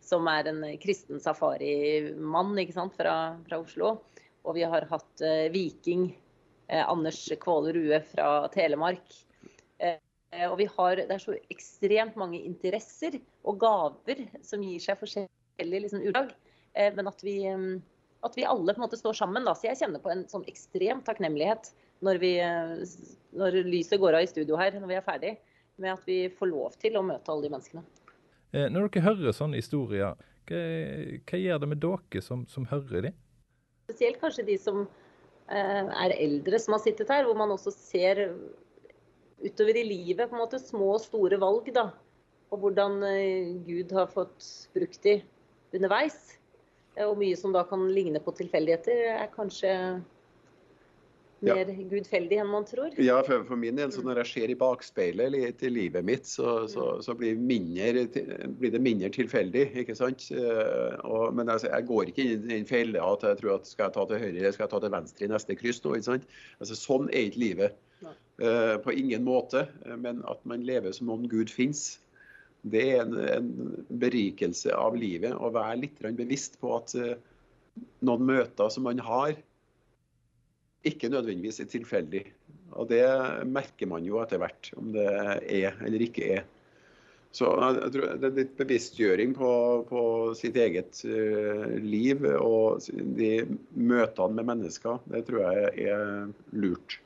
som 0.02 0.26
er 0.30 0.50
en 0.50 0.64
kristen 0.82 1.22
safarimann? 1.22 2.58
Fra, 2.96 3.16
fra 3.46 3.60
Oslo. 3.62 4.00
Og 4.42 4.56
vi 4.56 4.66
har 4.66 4.88
hatt 4.90 5.24
eh, 5.24 5.48
Viking, 5.54 6.10
Anders 6.70 7.24
Kvåle 7.42 7.72
Rue 7.74 7.98
fra 8.12 8.46
Telemark. 8.54 9.08
Og 10.46 10.52
vi 10.60 10.68
har, 10.70 11.00
det 11.02 11.10
er 11.10 11.18
så 11.18 11.34
ekstremt 11.50 12.14
mange 12.14 12.38
interesser 12.46 13.16
og 13.42 13.56
gaver 13.58 14.20
som 14.46 14.62
gir 14.62 14.78
seg 14.78 15.00
forskjellig 15.00 15.80
liksom, 15.82 16.04
utslag. 16.06 16.30
Eh, 16.74 16.92
men 16.94 17.10
at 17.10 17.24
vi, 17.26 17.36
at 18.26 18.36
vi 18.36 18.46
alle 18.48 18.74
på 18.74 18.80
en 18.80 18.86
måte 18.86 18.98
står 19.00 19.16
sammen. 19.20 19.46
Da. 19.48 19.54
Så 19.56 19.70
jeg 19.70 19.80
kjenner 19.80 20.02
på 20.02 20.12
en 20.12 20.26
sånn 20.30 20.46
ekstrem 20.50 21.00
takknemlighet 21.06 21.72
når, 22.04 22.20
vi, 22.20 22.32
når 23.36 23.60
lyset 23.68 24.00
går 24.00 24.18
av 24.18 24.24
i 24.24 24.30
studio 24.30 24.58
her, 24.60 24.76
når 24.80 24.90
vi 24.90 24.98
er 24.98 25.06
ferdig, 25.06 25.34
med 25.80 25.94
at 25.94 26.06
vi 26.08 26.22
får 26.36 26.50
lov 26.50 26.76
til 26.80 26.98
å 27.00 27.04
møte 27.04 27.32
alle 27.32 27.46
de 27.46 27.52
menneskene. 27.54 27.84
Eh, 28.52 28.66
når 28.72 28.88
dere 28.88 29.06
hører 29.06 29.36
sånne 29.36 29.60
historier, 29.60 30.16
hva, 30.50 30.62
hva 31.28 31.40
gjør 31.40 31.60
det 31.62 31.70
med 31.70 31.82
dere 31.82 32.24
som, 32.24 32.44
som 32.50 32.66
hører 32.70 33.08
de? 33.08 33.12
Spesielt 33.88 34.20
kanskje 34.22 34.46
de 34.48 34.56
som 34.60 34.82
eh, 34.84 35.84
er 35.86 36.16
eldre 36.16 36.60
som 36.62 36.76
har 36.76 36.82
sittet 36.84 37.12
her, 37.12 37.26
hvor 37.28 37.38
man 37.38 37.54
også 37.54 37.72
ser 37.74 38.26
utover 39.40 39.78
i 39.80 39.86
livet 39.86 40.28
på 40.28 40.36
en 40.36 40.42
måte 40.42 40.60
små 40.62 40.94
og 40.96 41.04
store 41.04 41.38
valg. 41.40 41.70
da, 41.74 41.88
Og 42.50 42.64
hvordan 42.64 43.00
eh, 43.06 43.54
Gud 43.66 43.94
har 43.96 44.10
fått 44.12 44.46
brukt 44.74 45.00
de 45.06 45.20
underveis. 45.76 46.39
Eh, 47.00 47.08
Og 47.08 47.18
mye 47.18 47.36
som 47.40 47.52
da 47.56 47.64
kan 47.64 47.88
ligne 47.94 48.20
på 48.22 48.34
tilfeldigheter, 48.36 49.06
er 49.24 49.30
kanskje 49.34 49.74
Ja. 51.42 51.54
mer 51.56 51.64
gudfeldig 51.88 52.36
enn 52.36 52.50
man 52.52 52.66
tror. 52.68 52.90
Ja, 53.00 53.22
for, 53.24 53.46
for 53.48 53.56
min 53.56 53.74
del, 53.78 53.88
så 53.94 54.02
når 54.04 54.18
jeg 54.20 54.28
ser 54.28 54.50
i 54.52 54.56
bakspeilet 54.60 55.30
li- 55.32 55.52
til 55.56 55.72
livet 55.72 56.04
mitt, 56.04 56.26
så, 56.28 56.66
så, 56.68 56.88
så 57.00 57.14
blir, 57.16 57.38
mindre, 57.40 58.02
blir 58.60 58.70
det 58.74 58.80
mindre 58.84 59.08
tilfeldig. 59.14 59.70
ikke 59.80 59.96
sant? 59.96 60.26
Eh, 60.36 60.98
Og, 61.00 61.32
men 61.34 61.48
altså, 61.48 61.70
jeg 61.72 61.86
går 61.88 62.10
ikke 62.12 62.26
inn 62.26 62.44
i 62.44 62.58
den 62.58 62.66
fella 62.68 63.06
at 63.14 63.24
jeg 63.24 63.38
tror 63.40 63.54
at 63.56 63.66
skal 63.70 63.86
jeg 63.88 63.94
ta 63.96 64.04
til 64.10 64.20
høyre 64.20 64.36
eller 64.36 64.52
skal 64.52 64.66
jeg 64.66 64.74
ta 64.74 64.80
til 64.84 64.92
venstre 64.98 65.24
i 65.24 65.32
neste 65.32 65.56
kryss. 65.56 65.80
nå, 65.84 65.94
ikke 65.96 66.10
sant? 66.10 66.28
Altså, 66.60 66.76
Sånn 66.76 67.08
er 67.08 67.30
ikke 67.30 67.40
livet. 67.46 67.80
Eh, 68.40 68.76
på 68.84 68.92
ingen 68.92 69.24
måte. 69.24 69.64
Men 69.96 70.20
at 70.28 70.44
man 70.44 70.60
lever 70.68 70.92
som 70.92 71.08
om 71.08 71.24
Gud 71.28 71.48
fins. 71.48 72.00
Det 72.62 72.82
er 72.92 73.02
en, 73.04 73.16
en 73.16 73.50
berikelse 74.02 74.74
av 74.76 74.96
livet 74.98 75.32
å 75.32 75.52
være 75.54 75.78
litt 75.86 76.02
bevisst 76.18 76.58
på 76.60 76.74
at 76.76 76.94
eh, 76.98 77.16
noen 78.04 78.26
møter 78.28 78.72
som 78.72 78.84
man 78.88 79.00
har, 79.04 79.34
ikke 80.86 81.10
nødvendigvis 81.12 81.60
er 81.60 81.68
tilfeldig. 81.72 82.24
Og 82.78 82.88
det 82.92 83.04
merker 83.50 83.88
man 83.90 84.04
jo 84.06 84.20
etter 84.22 84.40
hvert, 84.40 84.70
om 84.80 84.92
det 84.94 85.06
er 85.08 85.76
eller 85.84 86.04
ikke 86.06 86.28
er. 86.38 86.46
Så 87.34 87.46
jeg 87.46 87.92
tror 87.94 88.16
det 88.18 88.26
er 88.26 88.38
litt 88.40 88.56
bevisstgjøring 88.58 89.34
på, 89.38 89.50
på 89.86 90.00
sitt 90.38 90.56
eget 90.58 90.98
uh, 91.06 91.76
liv 91.78 92.24
og 92.32 92.88
de 92.90 93.44
møtene 93.78 94.40
med 94.40 94.48
mennesker. 94.48 94.98
Det 95.12 95.22
tror 95.28 95.44
jeg 95.46 95.92
er 95.92 96.32
lurt. 96.58 96.98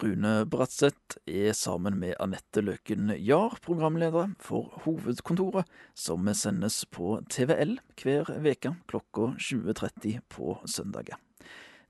Rune 0.00 0.46
Bratseth 0.48 1.18
er 1.28 1.52
sammen 1.52 1.98
med 2.00 2.14
Anette 2.24 2.62
Løken 2.64 3.10
Jahr 3.20 3.58
programleder 3.60 4.30
for 4.40 4.70
Hovedkontoret, 4.86 5.68
som 5.92 6.24
sendes 6.32 6.86
på 6.88 7.18
TVL 7.28 7.74
hver 8.00 8.30
veke 8.40 8.72
klokka 8.88 9.34
20.30 9.36 10.22
på 10.32 10.54
søndager. 10.64 11.18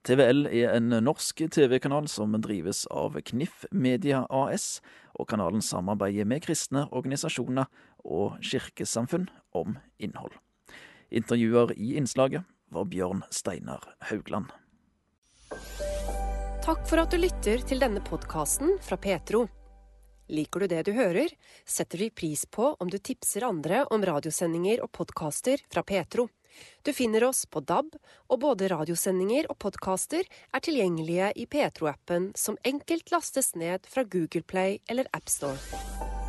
TVL 0.02 0.48
er 0.48 0.74
en 0.74 0.90
norsk 1.04 1.44
TV-kanal 1.54 2.08
som 2.10 2.34
drives 2.42 2.82
av 2.90 3.14
Knif 3.30 3.66
Media 3.70 4.24
AS, 4.26 4.80
og 5.14 5.28
kanalen 5.30 5.62
samarbeider 5.62 6.26
med 6.26 6.42
kristne 6.48 6.88
organisasjoner 6.90 7.68
og 8.02 8.40
kirkesamfunn 8.42 9.28
om 9.54 9.78
innhold. 10.02 10.34
Intervjuer 11.14 11.76
i 11.76 11.94
innslaget 12.00 12.42
var 12.74 12.90
Bjørn 12.90 13.22
Steinar 13.30 13.86
Haugland. 14.10 14.50
Takk 16.60 16.82
for 16.88 17.00
at 17.00 17.08
du 17.08 17.16
lytter 17.16 17.62
til 17.64 17.80
denne 17.80 18.02
podkasten 18.04 18.74
fra 18.84 18.98
Petro. 19.00 19.46
Liker 20.28 20.60
du 20.60 20.66
det 20.68 20.82
du 20.86 20.90
hører, 20.92 21.32
setter 21.64 22.02
vi 22.04 22.10
pris 22.12 22.44
på 22.44 22.74
om 22.76 22.90
du 22.92 22.98
tipser 23.00 23.46
andre 23.48 23.86
om 23.88 24.04
radiosendinger 24.04 24.82
og 24.84 24.92
podkaster 24.92 25.64
fra 25.72 25.82
Petro. 25.88 26.28
Du 26.84 26.92
finner 26.92 27.24
oss 27.24 27.46
på 27.48 27.64
DAB, 27.64 27.96
og 28.28 28.42
både 28.44 28.68
radiosendinger 28.68 29.48
og 29.48 29.56
podkaster 29.64 30.28
er 30.28 30.60
tilgjengelige 30.60 31.32
i 31.32 31.48
Petro-appen, 31.48 32.34
som 32.36 32.60
enkelt 32.60 33.08
lastes 33.08 33.54
ned 33.56 33.88
fra 33.88 34.04
Google 34.04 34.44
Play 34.44 34.82
eller 34.86 35.08
AppStore. 35.16 36.19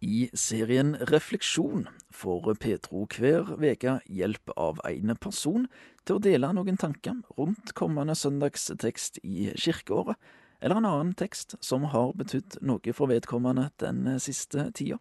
I 0.00 0.28
serien 0.36 0.96
Refleksjon 1.08 1.86
får 2.12 2.54
Petro 2.60 3.06
hver 3.08 3.54
uke 3.56 3.94
hjelp 4.12 4.52
av 4.56 4.80
en 4.84 5.14
person 5.16 5.64
til 6.04 6.18
å 6.18 6.22
dele 6.26 6.50
noen 6.52 6.76
tanker 6.76 7.22
rundt 7.38 7.72
kommende 7.78 8.14
søndagstekst 8.14 9.22
i 9.24 9.54
kirkeåret, 9.56 10.18
eller 10.60 10.80
en 10.82 10.88
annen 10.88 11.14
tekst 11.16 11.56
som 11.64 11.88
har 11.92 12.12
betydd 12.16 12.58
noe 12.60 12.92
for 12.96 13.08
vedkommende 13.08 13.70
den 13.80 14.18
siste 14.20 14.68
tida. 14.76 15.00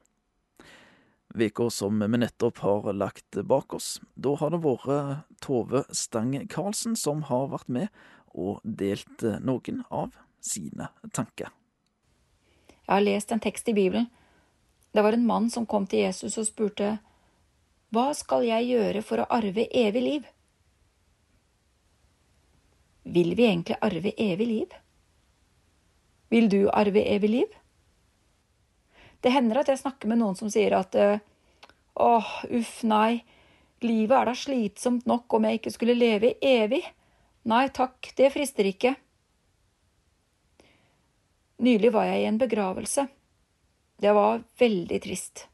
Veka 1.36 1.68
som 1.70 2.00
vi 2.00 2.18
nettopp 2.22 2.64
har 2.64 2.93
lagt 2.96 3.36
bak 3.43 3.74
oss. 3.76 4.00
Da 4.16 4.38
har 4.39 4.54
det 4.56 4.64
vært 4.64 5.26
Tove 5.43 5.84
Stang 5.91 6.38
Karlsen 6.48 6.96
som 6.96 7.26
har 7.28 7.50
vært 7.52 7.68
med 7.68 7.88
og 8.32 8.62
delt 8.64 9.24
noen 9.43 9.84
av 9.91 10.16
sine 10.39 10.88
tanker. 11.12 11.52
Jeg 12.86 12.93
har 12.93 13.04
lest 13.04 13.34
en 13.34 13.43
tekst 13.43 13.68
i 13.68 13.76
Bibelen. 13.76 14.08
Det 14.96 15.02
var 15.02 15.14
en 15.14 15.26
mann 15.26 15.50
som 15.52 15.66
kom 15.66 15.84
til 15.91 16.06
Jesus 16.06 16.38
og 16.39 16.46
spurte 16.48 16.93
Hva 17.91 18.14
skal 18.16 18.46
jeg 18.48 18.70
gjøre 18.70 19.02
for 19.04 19.20
å 19.20 19.26
arve 19.38 19.66
evig 19.76 20.04
liv? 20.04 20.30
Vil 23.04 23.34
vi 23.36 23.43
egentlig 23.50 23.76
arve 23.84 24.14
evig 24.16 24.48
liv? 24.48 24.78
Vil 26.32 26.48
du 26.48 26.62
arve 26.72 27.04
evig 27.12 27.32
liv? 27.34 27.58
Det 29.20 29.34
hender 29.36 29.60
at 29.60 29.74
jeg 29.74 29.82
snakker 29.84 30.08
med 30.14 30.22
noen 30.22 30.39
som 30.39 30.54
sier 30.54 30.78
at 30.80 30.96
eh, 30.96 31.20
åh, 32.00 32.32
uff, 32.56 32.80
nei, 32.88 33.26
livet 33.84 34.16
er 34.16 34.32
da 34.32 34.38
slitsomt 34.46 35.12
nok 35.12 35.36
om 35.36 35.50
jeg 35.50 35.60
ikke 35.60 35.76
skulle 35.76 35.98
leve 36.00 36.38
evig. 36.39 36.86
Nei 37.52 37.66
takk, 37.76 38.14
det 38.16 38.32
frister 38.32 38.72
ikke. 38.72 38.96
Nylig 41.68 41.91
var 41.91 42.08
jeg 42.14 42.24
i 42.24 42.32
en 42.32 42.39
begravelse. 42.39 43.10
Det 44.02 44.12
var 44.16 44.43
veldig 44.60 45.00
trist. 45.04 45.46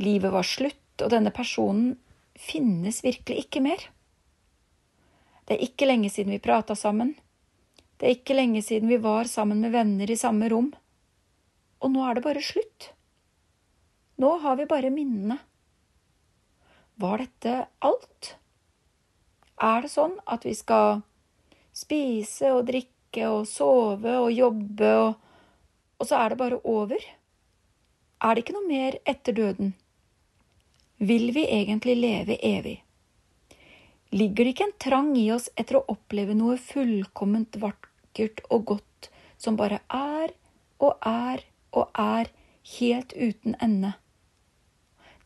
Livet 0.00 0.32
var 0.32 0.46
slutt, 0.46 0.76
og 1.00 1.10
denne 1.12 1.32
personen 1.32 1.96
finnes 2.36 3.02
virkelig 3.04 3.46
ikke 3.46 3.62
mer. 3.64 3.86
Det 5.48 5.56
er 5.56 5.64
ikke 5.64 5.88
lenge 5.88 6.12
siden 6.12 6.32
vi 6.36 6.42
prata 6.42 6.76
sammen. 6.76 7.14
Det 7.96 8.06
er 8.06 8.16
ikke 8.16 8.36
lenge 8.36 8.62
siden 8.64 8.88
vi 8.88 9.00
var 9.00 9.28
sammen 9.28 9.60
med 9.64 9.74
venner 9.74 10.10
i 10.10 10.18
samme 10.20 10.48
rom 10.52 10.70
og 11.80 11.92
nå 11.94 12.04
er 12.04 12.16
det 12.16 12.24
bare 12.24 12.44
slutt. 12.44 12.90
Nå 14.20 14.34
har 14.42 14.58
vi 14.60 14.68
bare 14.68 14.92
minnene. 14.92 15.38
Var 17.00 17.22
dette 17.22 17.54
alt? 17.80 18.34
Er 19.60 19.84
det 19.84 19.92
sånn 19.92 20.18
at 20.28 20.44
vi 20.44 20.52
skal 20.56 21.00
spise 21.76 22.52
og 22.56 22.66
drikke 22.68 23.28
og 23.30 23.48
sove 23.48 24.18
og 24.20 24.28
jobbe, 24.32 24.90
og, 25.06 25.29
og 26.00 26.08
så 26.08 26.16
er 26.16 26.32
det 26.32 26.40
bare 26.40 26.60
over? 26.64 27.02
Er 28.20 28.34
det 28.34 28.44
ikke 28.44 28.56
noe 28.56 28.68
mer 28.68 28.96
etter 29.08 29.36
døden? 29.36 29.74
Vil 30.98 31.30
vi 31.36 31.44
egentlig 31.44 31.96
leve 32.00 32.38
evig? 32.44 32.80
Ligger 34.12 34.44
det 34.44 34.54
ikke 34.54 34.66
en 34.68 34.78
trang 34.82 35.12
i 35.16 35.28
oss 35.32 35.46
etter 35.60 35.78
å 35.78 35.86
oppleve 35.92 36.34
noe 36.34 36.56
fullkomment 36.60 37.60
vakkert 37.62 38.42
og 38.50 38.66
godt 38.72 39.10
som 39.40 39.56
bare 39.60 39.78
er 39.86 40.34
og 40.80 40.96
er 41.06 41.44
og 41.70 41.92
er 41.94 42.32
helt 42.80 43.14
uten 43.14 43.54
ende. 43.62 43.94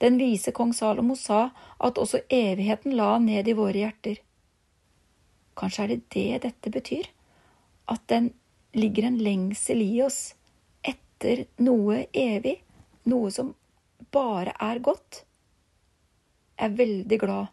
Den 0.03 0.19
vise 0.21 0.53
kong 0.53 0.75
Salomo 0.77 1.17
sa 1.17 1.49
at 1.79 1.99
også 1.99 2.27
evigheten 2.29 2.97
la 2.99 3.17
ned 3.23 3.49
i 3.49 3.57
våre 3.57 3.87
hjerter. 3.87 4.19
Kanskje 5.57 5.85
er 5.85 5.93
det 5.95 6.01
det 6.13 6.43
dette 6.45 6.73
betyr? 6.75 7.07
At 7.89 8.03
den 8.11 8.33
ligger 8.75 9.07
en 9.09 9.21
lengsel 9.23 9.81
i 9.81 10.03
oss 10.05 10.35
etter 11.25 11.47
noe 11.65 12.05
evig, 12.13 12.59
noe 13.09 13.31
som 13.33 13.55
bare 14.13 14.53
er 14.61 14.81
godt? 14.85 15.25
Jeg 16.59 16.71
er 16.71 16.79
veldig 16.79 17.19
glad 17.21 17.47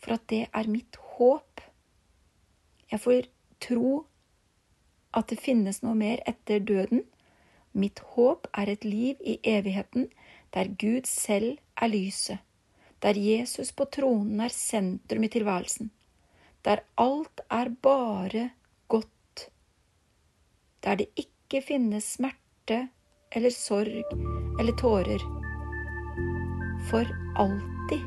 for 0.00 0.16
at 0.16 0.24
det 0.32 0.46
er 0.48 0.70
mitt 0.72 0.96
håp. 1.16 1.60
Jeg 2.90 3.00
får 3.00 3.28
tro 3.60 4.04
at 5.14 5.28
det 5.30 5.38
finnes 5.38 5.82
noe 5.84 5.94
mer 5.94 6.22
etter 6.26 6.64
døden, 6.64 7.04
Mitt 7.74 7.98
håp 8.14 8.46
er 8.54 8.70
et 8.70 8.84
liv 8.86 9.18
i 9.26 9.32
evigheten 9.50 10.04
der 10.54 10.68
Gud 10.78 11.08
selv 11.10 11.56
er 11.74 11.90
lyset, 11.90 12.38
der 13.02 13.18
Jesus 13.18 13.72
på 13.74 13.88
tronen 13.90 14.38
er 14.44 14.54
sentrum 14.54 15.26
i 15.26 15.30
tilværelsen, 15.34 15.90
der 16.62 16.84
alt 16.94 17.42
er 17.50 17.72
bare 17.82 18.44
godt, 18.86 19.48
der 20.86 21.02
det 21.02 21.08
ikke 21.18 21.64
finnes 21.66 22.12
smerte 22.14 22.84
eller 23.36 23.50
sorg 23.50 24.02
eller 24.60 24.72
tårer. 24.72 25.20
For 26.90 27.06
alltid. 27.36 28.00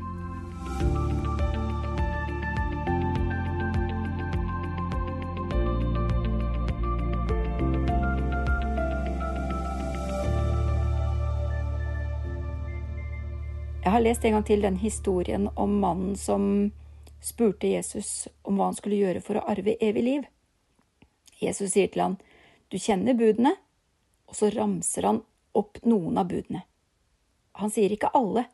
Jeg 13.84 13.92
har 13.92 14.00
lest 14.00 14.24
en 14.24 14.32
gang 14.32 14.44
til 14.44 14.62
den 14.62 14.76
historien 14.76 15.48
om 15.54 15.78
mannen 15.80 16.16
som 16.16 16.72
spurte 17.24 17.68
Jesus 17.68 18.28
om 18.42 18.56
hva 18.56 18.70
han 18.70 18.76
skulle 18.76 18.98
gjøre 19.00 19.22
for 19.24 19.40
å 19.40 19.46
arve 19.48 19.76
evig 19.80 20.02
liv. 20.04 20.26
Jesus 21.40 21.72
sier 21.72 21.88
til 21.92 22.04
han, 22.04 22.18
du 22.68 22.76
kjenner 22.78 23.16
budene, 23.16 23.54
og 24.28 24.36
så 24.36 24.50
ramser 24.52 25.08
han 25.08 25.22
opp 25.56 25.80
noen 25.88 26.20
av 26.20 26.28
budene. 26.30 26.62
Han 27.58 27.72
sier 27.74 27.92
ikke 27.94 28.12
alle, 28.14 28.44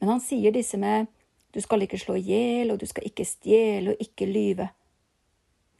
men 0.00 0.12
han 0.12 0.22
sier 0.22 0.54
disse 0.54 0.78
med 0.80 1.10
du 1.56 1.62
skal 1.64 1.80
ikke 1.86 1.98
slå 2.00 2.18
i 2.18 2.24
hjel, 2.26 2.72
og 2.72 2.80
du 2.82 2.84
skal 2.88 3.06
ikke 3.08 3.24
stjele 3.24 3.94
og 3.94 4.02
ikke 4.02 4.28
lyve. 4.28 4.68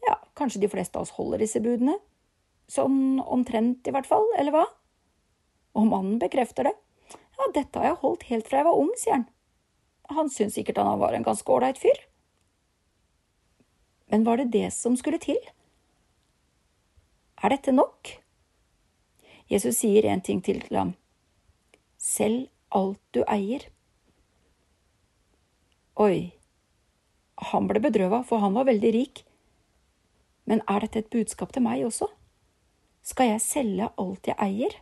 Ja, 0.07 0.17
kanskje 0.39 0.63
de 0.63 0.71
fleste 0.73 0.97
av 0.97 1.05
oss 1.05 1.13
holder 1.19 1.43
disse 1.45 1.61
budene? 1.61 1.99
Sånn 2.73 3.21
omtrent, 3.21 3.85
i 3.85 3.93
hvert 3.93 4.09
fall, 4.09 4.25
eller 4.41 4.55
hva? 4.55 4.65
Og 5.77 5.89
mannen 5.91 6.17
bekrefter 6.23 6.71
det. 6.71 6.73
Ja, 7.37 7.51
dette 7.53 7.83
har 7.83 7.91
jeg 7.91 8.01
holdt 8.01 8.25
helt 8.31 8.49
fra 8.49 8.63
jeg 8.63 8.69
var 8.71 8.81
ung, 8.81 8.93
sier 8.97 9.19
han. 9.19 9.27
Han 10.17 10.31
syntes 10.33 10.57
sikkert 10.57 10.81
han 10.81 11.03
var 11.03 11.13
en 11.13 11.27
ganske 11.27 11.53
ålreit 11.53 11.79
fyr. 11.83 12.01
Men 14.09 14.25
var 14.25 14.41
det 14.41 14.53
det 14.55 14.71
som 14.73 14.97
skulle 14.97 15.21
til? 15.21 15.39
Er 17.43 17.53
dette 17.53 17.75
nok? 17.75 18.15
Jesus 19.51 19.79
sier 19.79 20.07
en 20.11 20.21
ting 20.21 20.43
til 20.43 20.61
til 20.65 20.77
ham. 20.77 20.95
Selg 21.99 22.49
alt 22.75 23.01
du 23.15 23.23
eier. 23.31 23.69
Oi, 25.97 26.33
han 27.53 27.69
ble 27.71 27.81
bedrøva, 27.81 28.23
for 28.27 28.43
han 28.43 28.57
var 28.59 28.67
veldig 28.69 28.93
rik. 28.95 29.23
Men 30.47 30.63
er 30.69 30.85
dette 30.85 30.99
et 31.03 31.11
budskap 31.11 31.53
til 31.55 31.65
meg 31.65 31.85
også? 31.87 32.09
Skal 33.07 33.31
jeg 33.31 33.45
selge 33.45 33.89
alt 34.03 34.27
jeg 34.27 34.37
eier? 34.43 34.75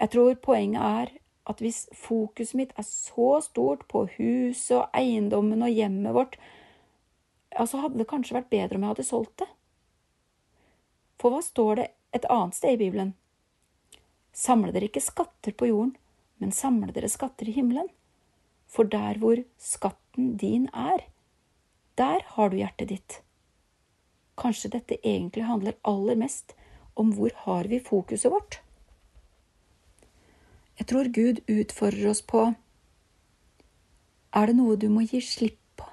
Jeg 0.00 0.10
tror 0.14 0.34
poenget 0.40 0.80
er 0.80 1.12
at 1.50 1.60
hvis 1.60 1.84
fokuset 1.96 2.56
mitt 2.56 2.72
er 2.78 2.86
så 2.86 3.40
stort 3.44 3.84
på 3.88 4.06
huset 4.16 4.76
og 4.78 4.96
eiendommen 4.96 5.62
og 5.66 5.72
hjemmet 5.74 6.14
vårt, 6.16 6.36
ja, 7.52 7.66
så 7.66 7.82
hadde 7.82 7.98
det 8.00 8.08
kanskje 8.08 8.38
vært 8.38 8.52
bedre 8.52 8.78
om 8.78 8.86
jeg 8.86 8.94
hadde 8.94 9.08
solgt 9.08 9.42
det. 9.42 9.48
For 11.20 11.34
hva 11.34 11.42
står 11.44 11.80
det 11.80 11.88
et 12.12 12.26
annet 12.28 12.56
sted 12.56 12.74
i 12.74 12.80
Bibelen? 12.80 13.14
Samle 14.32 14.72
dere 14.74 14.88
ikke 14.90 15.02
skatter 15.02 15.54
på 15.56 15.68
jorden, 15.70 15.96
men 16.38 16.54
samle 16.54 16.92
dere 16.94 17.10
skatter 17.10 17.48
i 17.50 17.54
himmelen. 17.54 17.88
For 18.70 18.86
der 18.86 19.18
hvor 19.18 19.42
skatten 19.58 20.36
din 20.38 20.68
er, 20.72 21.04
der 21.98 22.22
har 22.34 22.50
du 22.50 22.56
hjertet 22.56 22.88
ditt. 22.88 23.20
Kanskje 24.38 24.70
dette 24.72 25.00
egentlig 25.04 25.44
handler 25.44 25.78
aller 25.84 26.16
mest 26.16 26.54
om 26.96 27.12
hvor 27.16 27.34
har 27.44 27.68
vi 27.68 27.82
fokuset 27.82 28.30
vårt? 28.32 28.60
Jeg 30.78 30.86
tror 30.88 31.10
Gud 31.12 31.42
utfordrer 31.44 32.08
oss 32.08 32.22
på 32.22 32.54
Er 34.32 34.46
det 34.46 34.56
noe 34.56 34.78
du 34.78 34.88
må 34.88 35.02
gi 35.04 35.20
slipp 35.20 35.58
på, 35.76 35.84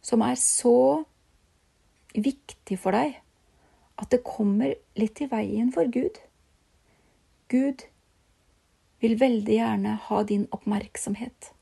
som 0.00 0.22
er 0.22 0.38
så 0.40 1.04
viktig 2.14 2.78
for 2.78 2.94
deg 2.94 3.18
at 4.00 4.10
det 4.10 4.24
kommer 4.26 4.74
litt 4.98 5.20
i 5.22 5.28
veien 5.30 5.70
for 5.74 5.90
Gud? 5.92 6.18
Gud 7.52 7.84
vil 9.04 9.18
veldig 9.20 9.58
gjerne 9.58 9.98
ha 10.08 10.22
din 10.26 10.46
oppmerksomhet. 10.54 11.52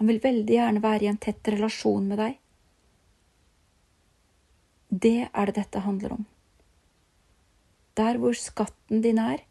Han 0.00 0.10
vil 0.10 0.20
veldig 0.22 0.56
gjerne 0.56 0.82
være 0.82 1.06
i 1.06 1.10
en 1.12 1.20
tett 1.22 1.48
relasjon 1.54 2.08
med 2.10 2.18
deg. 2.18 2.38
Det 4.92 5.28
er 5.30 5.48
det 5.48 5.56
dette 5.56 5.84
handler 5.86 6.18
om. 6.18 6.26
Der 7.96 8.18
hvor 8.20 8.36
skatten 8.36 9.02
din 9.04 9.20
er, 9.20 9.44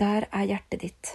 der 0.00 0.28
er 0.30 0.48
hjertet 0.48 0.84
ditt. 0.84 1.14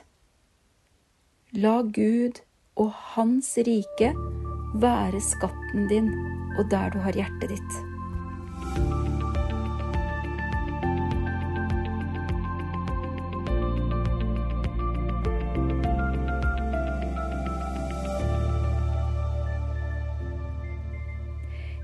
La 1.58 1.80
Gud 1.82 2.44
og 2.78 2.92
Hans 3.16 3.56
rike 3.66 4.14
være 4.80 5.22
skatten 5.26 5.88
din 5.90 6.12
og 6.60 6.68
der 6.70 6.94
du 6.94 7.00
har 7.02 7.18
hjertet 7.18 7.56
ditt. 7.56 7.89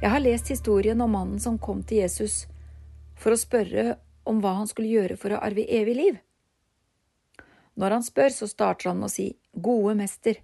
Jeg 0.06 0.12
har 0.14 0.22
lest 0.22 0.52
historien 0.54 1.00
om 1.02 1.16
mannen 1.18 1.40
som 1.42 1.56
kom 1.58 1.80
til 1.82 2.04
Jesus 2.04 2.44
for 3.18 3.34
å 3.34 3.40
spørre 3.42 3.96
om 4.30 4.38
hva 4.44 4.52
han 4.60 4.70
skulle 4.70 4.92
gjøre 4.92 5.18
for 5.18 5.34
å 5.34 5.40
arve 5.42 5.66
evig 5.66 5.96
liv. 5.98 6.20
Når 7.74 7.96
han 7.96 8.06
spør, 8.06 8.30
så 8.30 8.46
starter 8.46 8.92
han 8.92 9.02
med 9.02 9.10
å 9.10 9.16
si 9.16 9.26
gode 9.50 9.96
mester. 9.98 10.38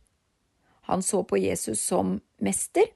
Han 0.89 1.05
så 1.05 1.22
på 1.30 1.38
Jesus 1.38 1.78
som 1.78 2.18
mester, 2.41 2.89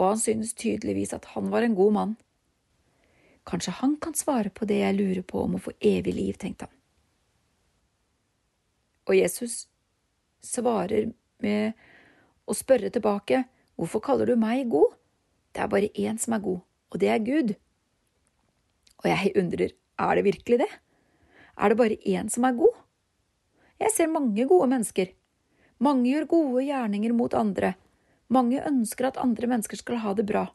og 0.00 0.14
han 0.14 0.24
synes 0.24 0.56
tydeligvis 0.56 1.12
at 1.12 1.28
han 1.36 1.52
var 1.52 1.68
en 1.68 1.76
god 1.76 1.96
mann. 2.00 2.18
Kanskje 3.44 3.76
han 3.84 4.00
kan 4.00 4.16
svare 4.16 4.48
på 4.48 4.64
det 4.64 4.80
jeg 4.86 4.96
lurer 4.96 5.22
på 5.22 5.44
om 5.44 5.60
å 5.60 5.64
få 5.68 5.76
evig 5.84 6.16
liv, 6.16 6.40
tenkte 6.40 6.70
han. 6.70 6.76
Og 9.04 9.20
Jesus 9.20 9.66
svarer 10.40 11.12
med 11.44 11.76
å 12.48 12.56
spørre 12.56 12.88
tilbake, 12.88 13.44
hvorfor 13.76 14.08
kaller 14.08 14.32
du 14.32 14.40
meg 14.40 14.64
god? 14.72 14.96
Det 15.56 15.62
er 15.64 15.70
bare 15.72 15.88
én 15.96 16.18
som 16.20 16.34
er 16.36 16.42
god, 16.44 16.58
og 16.92 17.00
det 17.00 17.08
er 17.08 17.22
Gud. 17.24 17.54
Og 19.00 19.06
jeg 19.08 19.32
undrer, 19.40 19.70
er 19.96 20.18
det 20.18 20.24
virkelig 20.26 20.58
det? 20.60 20.68
Er 21.56 21.72
det 21.72 21.78
bare 21.80 21.96
én 22.04 22.28
som 22.28 22.44
er 22.44 22.58
god? 22.58 22.74
Jeg 23.80 23.94
ser 23.94 24.12
mange 24.12 24.44
gode 24.44 24.68
mennesker. 24.68 25.14
Mange 25.80 26.10
gjør 26.10 26.28
gode 26.28 26.66
gjerninger 26.66 27.14
mot 27.16 27.32
andre. 27.32 27.72
Mange 28.28 28.60
ønsker 28.68 29.08
at 29.08 29.20
andre 29.22 29.48
mennesker 29.48 29.80
skal 29.80 30.02
ha 30.04 30.12
det 30.18 30.26
bra. 30.28 30.50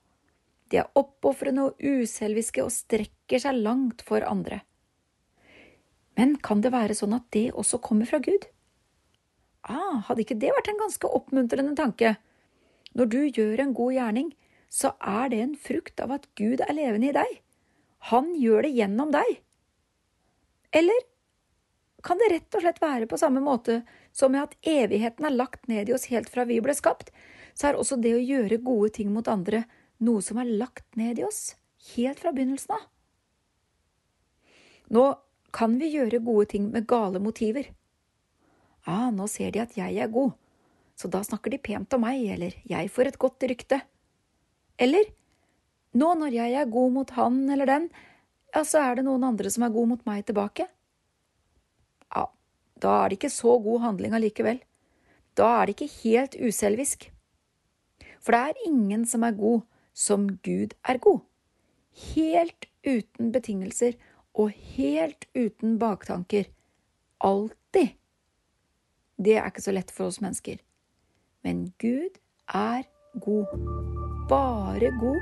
De 0.70 0.78
er 0.84 0.91
oppofrende 0.93 1.72
og 1.72 1.82
uselviske 1.82 2.62
og 2.62 2.70
strekker 2.70 3.41
seg 3.41 3.58
langt 3.58 4.04
for 4.06 4.22
andre. 4.22 4.62
Men 6.14 6.36
kan 6.45 6.62
det 6.62 6.74
være 6.76 6.93
sånn 6.97 7.18
at 7.18 7.26
det 7.34 7.47
også 7.58 7.82
kommer 7.82 8.06
fra 8.06 8.22
Gud? 8.22 8.45
Ah, 9.66 10.06
hadde 10.06 10.22
ikke 10.22 10.38
det 10.38 10.54
vært 10.54 10.70
en 10.70 10.82
ganske 10.84 11.10
oppmuntrende 11.10 11.74
tanke? 11.78 12.16
Når 12.93 13.10
du 13.10 13.20
gjør 13.26 13.66
en 13.66 13.74
god 13.74 13.97
gjerning, 13.97 14.32
så 14.72 14.93
er 15.03 15.32
det 15.32 15.39
en 15.43 15.55
frukt 15.59 15.99
av 15.99 16.13
at 16.15 16.28
Gud 16.39 16.63
er 16.63 16.76
levende 16.76 17.09
i 17.09 17.15
deg. 17.15 17.39
Han 18.11 18.32
gjør 18.39 18.65
det 18.65 18.76
gjennom 18.78 19.11
deg. 19.13 19.41
Eller 20.72 21.07
kan 22.01 22.17
det 22.17 22.32
rett 22.32 22.55
og 22.55 22.63
slett 22.63 22.80
være 22.82 23.09
på 23.09 23.19
samme 23.19 23.43
måte 23.43 23.82
som 24.15 24.34
med 24.34 24.47
at 24.47 24.55
evigheten 24.67 25.28
er 25.28 25.36
lagt 25.36 25.67
ned 25.69 25.91
i 25.91 25.95
oss 25.95 26.07
helt 26.11 26.32
fra 26.32 26.47
vi 26.49 26.61
ble 26.63 26.74
skapt, 26.78 27.11
så 27.53 27.69
er 27.69 27.78
også 27.78 27.99
det 28.01 28.15
å 28.15 28.24
gjøre 28.24 28.63
gode 28.63 28.93
ting 28.97 29.11
mot 29.13 29.28
andre 29.30 29.65
noe 30.01 30.24
som 30.26 30.39
er 30.41 30.49
lagt 30.49 30.88
ned 30.97 31.19
i 31.19 31.28
oss 31.28 31.57
helt 31.93 32.22
fra 32.24 32.34
begynnelsen 32.34 32.74
av. 32.78 32.88
Nå 34.91 35.05
kan 35.55 35.78
vi 35.80 35.91
gjøre 35.91 36.24
gode 36.24 36.47
ting 36.55 36.72
med 36.72 36.88
gale 36.88 37.19
motiver. 37.24 37.67
Ah, 38.88 39.11
nå 39.13 39.28
ser 39.30 39.51
de 39.53 39.61
at 39.61 39.76
jeg 39.78 39.99
er 40.01 40.11
god, 40.11 40.34
så 40.97 41.11
da 41.11 41.22
snakker 41.26 41.53
de 41.53 41.61
pent 41.61 41.93
om 41.93 42.03
meg, 42.03 42.24
eller 42.34 42.55
jeg 42.67 42.89
får 42.91 43.11
et 43.11 43.19
godt 43.22 43.45
rykte. 43.51 43.82
Eller 44.80 45.09
nå 45.97 46.13
når 46.15 46.36
jeg 46.36 46.55
er 46.55 46.72
god 46.72 46.93
mot 46.95 47.09
han 47.17 47.43
eller 47.51 47.67
den, 47.67 47.88
ja, 48.53 48.63
så 48.67 48.84
er 48.84 48.99
det 48.99 49.05
noen 49.07 49.24
andre 49.28 49.51
som 49.51 49.65
er 49.65 49.74
god 49.74 49.93
mot 49.93 50.05
meg 50.07 50.26
tilbake. 50.28 50.67
Ja, 52.11 52.28
da 52.84 52.93
er 52.99 53.09
det 53.09 53.19
ikke 53.19 53.34
så 53.34 53.57
god 53.63 53.84
handling 53.86 54.15
allikevel. 54.15 54.61
Da 55.36 55.49
er 55.59 55.67
det 55.67 55.78
ikke 55.78 55.99
helt 56.01 56.36
uselvisk. 56.39 57.09
For 58.22 58.36
det 58.36 58.41
er 58.41 58.65
ingen 58.67 59.05
som 59.09 59.24
er 59.26 59.38
god 59.38 59.63
som 59.93 60.28
Gud 60.43 60.76
er 60.88 60.99
god. 61.01 61.22
Helt 62.13 62.67
uten 62.88 63.32
betingelser 63.32 63.97
og 64.34 64.51
helt 64.76 65.28
uten 65.36 65.80
baktanker. 65.80 66.47
Alltid. 67.19 67.97
Det 69.22 69.38
er 69.38 69.47
ikke 69.47 69.67
så 69.67 69.76
lett 69.76 69.91
for 69.93 70.09
oss 70.09 70.22
mennesker. 70.24 70.59
Men 71.43 71.72
Gud 71.82 72.19
er 72.47 72.88
god 73.19 74.01
bare 74.32 74.91
god 74.91 75.19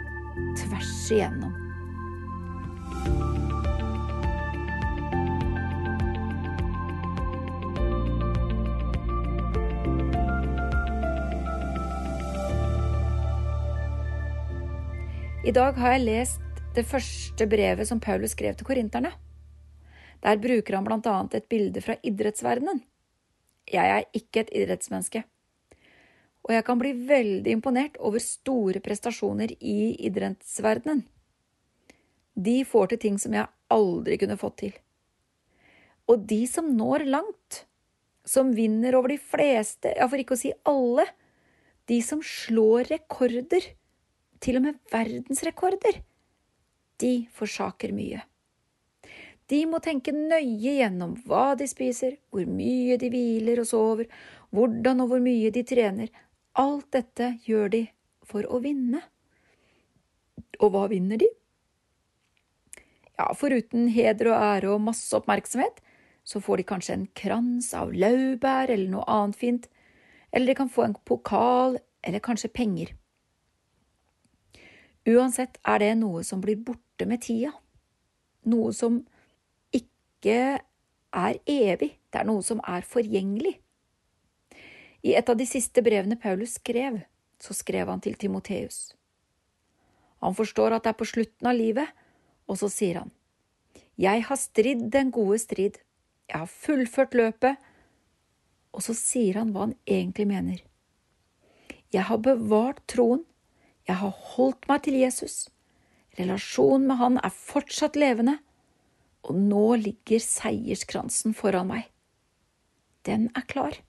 tvers 0.58 1.12
igjennom. 1.12 1.56
I 15.46 15.52
dag 15.56 15.74
har 15.82 15.96
jeg 15.96 16.04
lest 16.06 16.42
det 16.76 16.84
første 16.86 17.48
brevet 17.50 17.88
som 17.90 17.98
Paulus 17.98 18.36
skrev 18.36 18.54
til 18.60 18.68
korinterne. 18.68 19.10
Der 20.22 20.38
bruker 20.38 20.76
han 20.78 20.86
annet 21.10 21.40
et 21.40 21.50
bilde 21.50 21.82
fra 21.82 21.96
idrettsverdenen. 22.04 22.84
Jeg 23.74 23.90
er 23.90 24.06
ikke 24.14 24.44
et 24.44 24.54
idrettsmenneske 24.54 25.24
og 26.48 26.54
jeg 26.56 26.66
kan 26.66 26.80
bli 26.82 26.92
veldig 27.10 27.52
imponert 27.52 27.98
over 28.00 28.22
store 28.24 28.82
prestasjoner 28.84 29.52
i 29.60 29.94
idrettsverdenen. 30.08 31.04
De 32.40 32.62
får 32.66 32.94
til 32.94 33.02
ting 33.04 33.18
som 33.22 33.36
jeg 33.36 33.50
aldri 33.74 34.18
kunne 34.22 34.38
fått 34.40 34.62
til. 34.64 34.78
Og 36.10 36.24
de 36.30 36.42
som 36.50 36.72
når 36.78 37.06
langt, 37.06 37.66
som 38.26 38.54
vinner 38.56 38.96
over 38.98 39.14
de 39.14 39.20
fleste, 39.20 39.92
ja, 39.98 40.08
for 40.08 40.22
ikke 40.22 40.38
å 40.38 40.42
si 40.42 40.54
alle, 40.70 41.06
de 41.90 42.00
som 42.06 42.22
slår 42.26 42.90
rekorder, 42.94 43.74
til 44.40 44.56
og 44.56 44.66
med 44.70 44.80
verdensrekorder, 44.94 46.00
de 47.04 47.14
forsaker 47.36 47.92
mye. 47.96 48.22
De 49.50 49.64
må 49.66 49.82
tenke 49.84 50.14
nøye 50.14 50.78
gjennom 50.78 51.16
hva 51.28 51.56
de 51.60 51.66
spiser, 51.68 52.20
hvor 52.30 52.46
mye 52.48 53.00
de 53.02 53.10
hviler 53.12 53.62
og 53.64 53.68
sover, 53.68 54.10
hvordan 54.56 55.04
og 55.04 55.12
hvor 55.12 55.24
mye 55.24 55.50
de 55.54 55.64
trener, 55.68 56.12
Alt 56.60 56.90
dette 56.92 57.34
gjør 57.48 57.72
de 57.72 57.84
for 58.28 58.44
å 58.44 58.60
vinne. 58.64 59.00
Og 60.60 60.74
hva 60.74 60.88
vinner 60.92 61.22
de? 61.22 61.30
Ja, 63.20 63.30
foruten 63.36 63.88
heder 63.92 64.32
og 64.34 64.40
ære 64.40 64.74
og 64.74 64.84
masse 64.84 65.16
oppmerksomhet, 65.16 65.80
så 66.24 66.42
får 66.44 66.60
de 66.60 66.66
kanskje 66.68 66.96
en 66.96 67.06
krans 67.16 67.72
av 67.76 67.94
laurbær 67.96 68.72
eller 68.72 68.92
noe 68.92 69.08
annet 69.12 69.40
fint, 69.40 69.70
eller 70.32 70.52
de 70.52 70.58
kan 70.60 70.72
få 70.72 70.86
en 70.86 70.98
pokal 71.08 71.80
eller 72.04 72.24
kanskje 72.24 72.52
penger. 72.54 72.92
Uansett 75.10 75.58
er 75.68 75.80
det 75.82 75.94
noe 76.00 76.26
som 76.28 76.44
blir 76.44 76.60
borte 76.60 77.08
med 77.10 77.24
tida, 77.24 77.54
noe 78.52 78.76
som 78.76 79.02
ikke 79.76 80.60
er 80.60 81.40
evig, 81.50 81.96
det 82.12 82.22
er 82.22 82.28
noe 82.30 82.44
som 82.46 82.62
er 82.68 82.86
forgjengelig. 82.86 83.56
I 85.04 85.16
et 85.16 85.30
av 85.32 85.38
de 85.40 85.46
siste 85.48 85.82
brevene 85.84 86.18
Paulus 86.20 86.58
skrev, 86.60 87.02
så 87.40 87.56
skrev 87.56 87.88
han 87.88 88.02
til 88.04 88.18
Timoteus. 88.20 88.94
Han 90.20 90.36
forstår 90.36 90.76
at 90.76 90.84
det 90.84 90.92
er 90.92 91.00
på 91.00 91.08
slutten 91.08 91.48
av 91.48 91.56
livet, 91.56 91.88
og 92.50 92.60
så 92.60 92.68
sier 92.72 93.04
han, 93.04 93.12
Jeg 93.96 94.24
har 94.28 94.40
stridd 94.40 94.90
den 94.92 95.12
gode 95.12 95.40
strid, 95.40 95.80
jeg 96.30 96.40
har 96.40 96.52
fullført 96.52 97.16
løpet, 97.16 97.56
og 98.76 98.84
så 98.86 98.94
sier 98.94 99.40
han 99.40 99.54
hva 99.54 99.68
han 99.68 99.78
egentlig 99.88 100.28
mener. 100.28 100.60
Jeg 101.92 102.06
har 102.06 102.20
bevart 102.22 102.84
troen, 102.88 103.24
jeg 103.88 103.98
har 103.98 104.14
holdt 104.36 104.68
meg 104.70 104.84
til 104.86 105.00
Jesus, 105.00 105.50
relasjonen 106.20 106.88
med 106.92 107.00
han 107.00 107.18
er 107.24 107.34
fortsatt 107.34 107.98
levende, 107.98 108.38
og 109.26 109.36
nå 109.36 109.80
ligger 109.82 110.22
seierskransen 110.22 111.34
foran 111.36 111.72
meg. 111.72 111.88
Den 113.08 113.32
er 113.36 113.48
klar. 113.50 113.80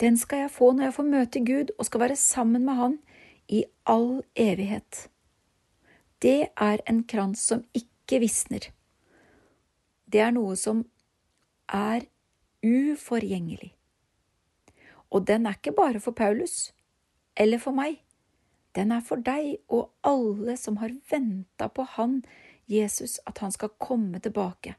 Den 0.00 0.16
skal 0.16 0.44
jeg 0.44 0.50
få 0.54 0.72
når 0.72 0.88
jeg 0.88 0.94
får 0.94 1.06
møte 1.10 1.44
Gud 1.44 1.70
og 1.78 1.86
skal 1.86 2.00
være 2.00 2.16
sammen 2.16 2.64
med 2.64 2.78
Han 2.78 2.98
i 3.48 3.64
all 3.86 4.22
evighet. 4.36 5.08
Det 6.22 6.48
er 6.54 6.82
en 6.86 7.02
krans 7.04 7.42
som 7.42 7.64
ikke 7.74 8.20
visner. 8.22 8.70
Det 10.06 10.20
er 10.20 10.30
noe 10.34 10.56
som 10.56 10.84
er 11.68 12.06
uforgjengelig. 12.64 13.74
Og 15.10 15.26
den 15.26 15.46
er 15.46 15.58
ikke 15.58 15.74
bare 15.76 16.00
for 16.00 16.12
Paulus 16.12 16.72
eller 17.36 17.58
for 17.58 17.74
meg. 17.74 17.98
Den 18.74 18.92
er 18.92 19.02
for 19.02 19.18
deg 19.24 19.56
og 19.68 19.90
alle 20.06 20.56
som 20.56 20.78
har 20.78 20.94
venta 21.10 21.68
på 21.68 21.86
Han, 21.96 22.22
Jesus, 22.68 23.18
at 23.26 23.38
han 23.38 23.52
skal 23.52 23.74
komme 23.80 24.18
tilbake. 24.20 24.76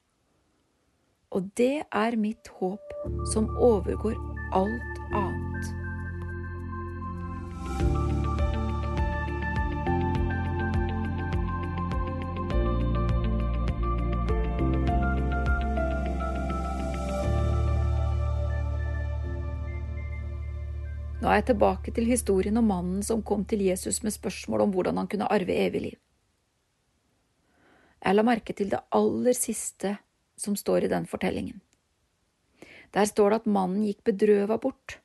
Og 1.32 1.49
det 1.57 1.84
er 1.91 2.15
mitt 2.15 2.47
håp 2.59 2.93
som 3.34 3.49
overgår 3.57 4.39
alt 4.52 5.00
annet. 5.14 5.70
Nå 21.20 21.28
er 21.28 21.41
jeg 21.41 21.50
tilbake 21.52 21.91
til 21.93 22.08
historien 22.08 22.58
om 22.58 22.70
mannen 22.72 23.02
som 23.06 23.22
kom 23.22 23.43
til 23.45 23.62
Jesus 23.68 24.02
med 24.02 24.16
spørsmål 24.16 24.64
om 24.66 24.72
hvordan 24.74 24.97
han 24.97 25.10
kunne 25.12 25.28
arve 25.30 25.54
evig 25.54 25.82
liv. 25.84 25.97
Jeg 28.00 28.16
la 28.16 28.24
merke 28.24 28.56
til 28.56 28.72
det 28.72 28.80
aller 28.95 29.36
siste 29.36 29.97
som 30.39 30.56
står 30.56 30.88
i 30.88 30.91
den 30.91 31.06
fortellingen. 31.06 31.60
Der 32.96 33.06
står 33.06 33.30
det 33.30 33.42
at 33.42 33.52
mannen 33.52 33.84
gikk 33.86 34.04
bedrøva 34.08 34.58
bort. 34.62 34.98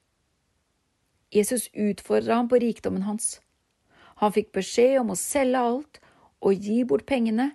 Jesus 1.34 1.66
utfordra 1.74 2.38
ham 2.38 2.48
på 2.48 2.60
rikdommen 2.62 3.04
hans. 3.08 3.40
Han 4.22 4.32
fikk 4.32 4.52
beskjed 4.54 5.00
om 5.00 5.12
å 5.12 5.18
selge 5.18 5.60
alt 5.60 6.00
og 6.44 6.66
gi 6.66 6.82
bort 6.88 7.06
pengene, 7.08 7.50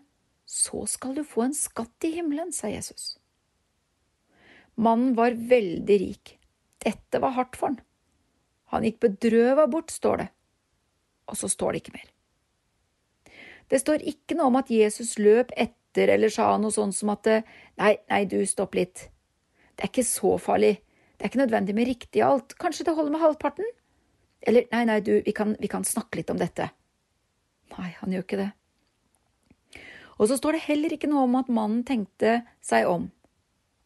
så 0.49 0.83
skal 0.89 1.13
du 1.15 1.23
få 1.23 1.45
en 1.45 1.55
skatt 1.55 2.05
i 2.07 2.15
himmelen, 2.17 2.51
sa 2.51 2.71
Jesus. 2.71 3.19
Mannen 4.79 5.13
var 5.17 5.37
veldig 5.37 5.97
rik. 6.01 6.35
Dette 6.81 7.21
var 7.21 7.35
hardt 7.37 7.57
for 7.59 7.71
han. 7.71 7.81
Han 8.73 8.85
gikk 8.85 8.99
bedrøva 9.05 9.67
bort, 9.69 9.93
står 9.93 10.23
det. 10.23 10.27
Og 11.29 11.37
så 11.37 11.49
står 11.51 11.73
det 11.73 11.83
ikke 11.83 11.97
mer. 11.97 12.09
Det 13.69 13.79
står 13.81 14.05
ikke 14.09 14.37
noe 14.37 14.49
om 14.49 14.57
at 14.57 14.71
Jesus 14.73 15.17
løp 15.21 15.53
etter 15.53 16.09
eller 16.15 16.33
sa 16.33 16.49
noe 16.57 16.73
sånn 16.73 16.93
som 16.95 17.11
at 17.13 17.27
nei, 17.29 17.95
nei, 18.09 18.23
du, 18.29 18.39
stopp 18.49 18.77
litt. 18.77 19.07
Det 19.79 19.85
er 19.85 19.91
ikke 19.93 20.03
så 20.03 20.33
farlig. 20.43 20.73
Det 21.15 21.23
er 21.23 21.31
ikke 21.31 21.39
nødvendig 21.39 21.73
med 21.75 21.87
riktig 21.87 22.21
alt. 22.25 22.57
Kanskje 22.59 22.83
det 22.89 22.95
holder 22.97 23.13
med 23.13 23.21
halvparten? 23.23 23.67
Eller 24.43 24.65
nei, 24.73 24.81
nei, 24.89 24.97
du, 24.99 25.13
vi 25.23 25.31
kan, 25.31 25.53
vi 25.55 25.69
kan 25.71 25.85
snakke 25.87 26.19
litt 26.19 26.31
om 26.33 26.39
dette. 26.39 26.67
Nei, 27.77 27.93
han 28.01 28.11
gjør 28.11 28.25
ikke 28.25 28.41
det. 28.41 28.49
Og 30.19 30.27
så 30.27 30.35
står 30.35 30.57
det 30.57 30.65
heller 30.65 30.95
ikke 30.95 31.07
noe 31.07 31.23
om 31.29 31.39
at 31.39 31.47
mannen 31.47 31.85
tenkte 31.87 32.41
seg 32.59 32.89
om, 32.91 33.07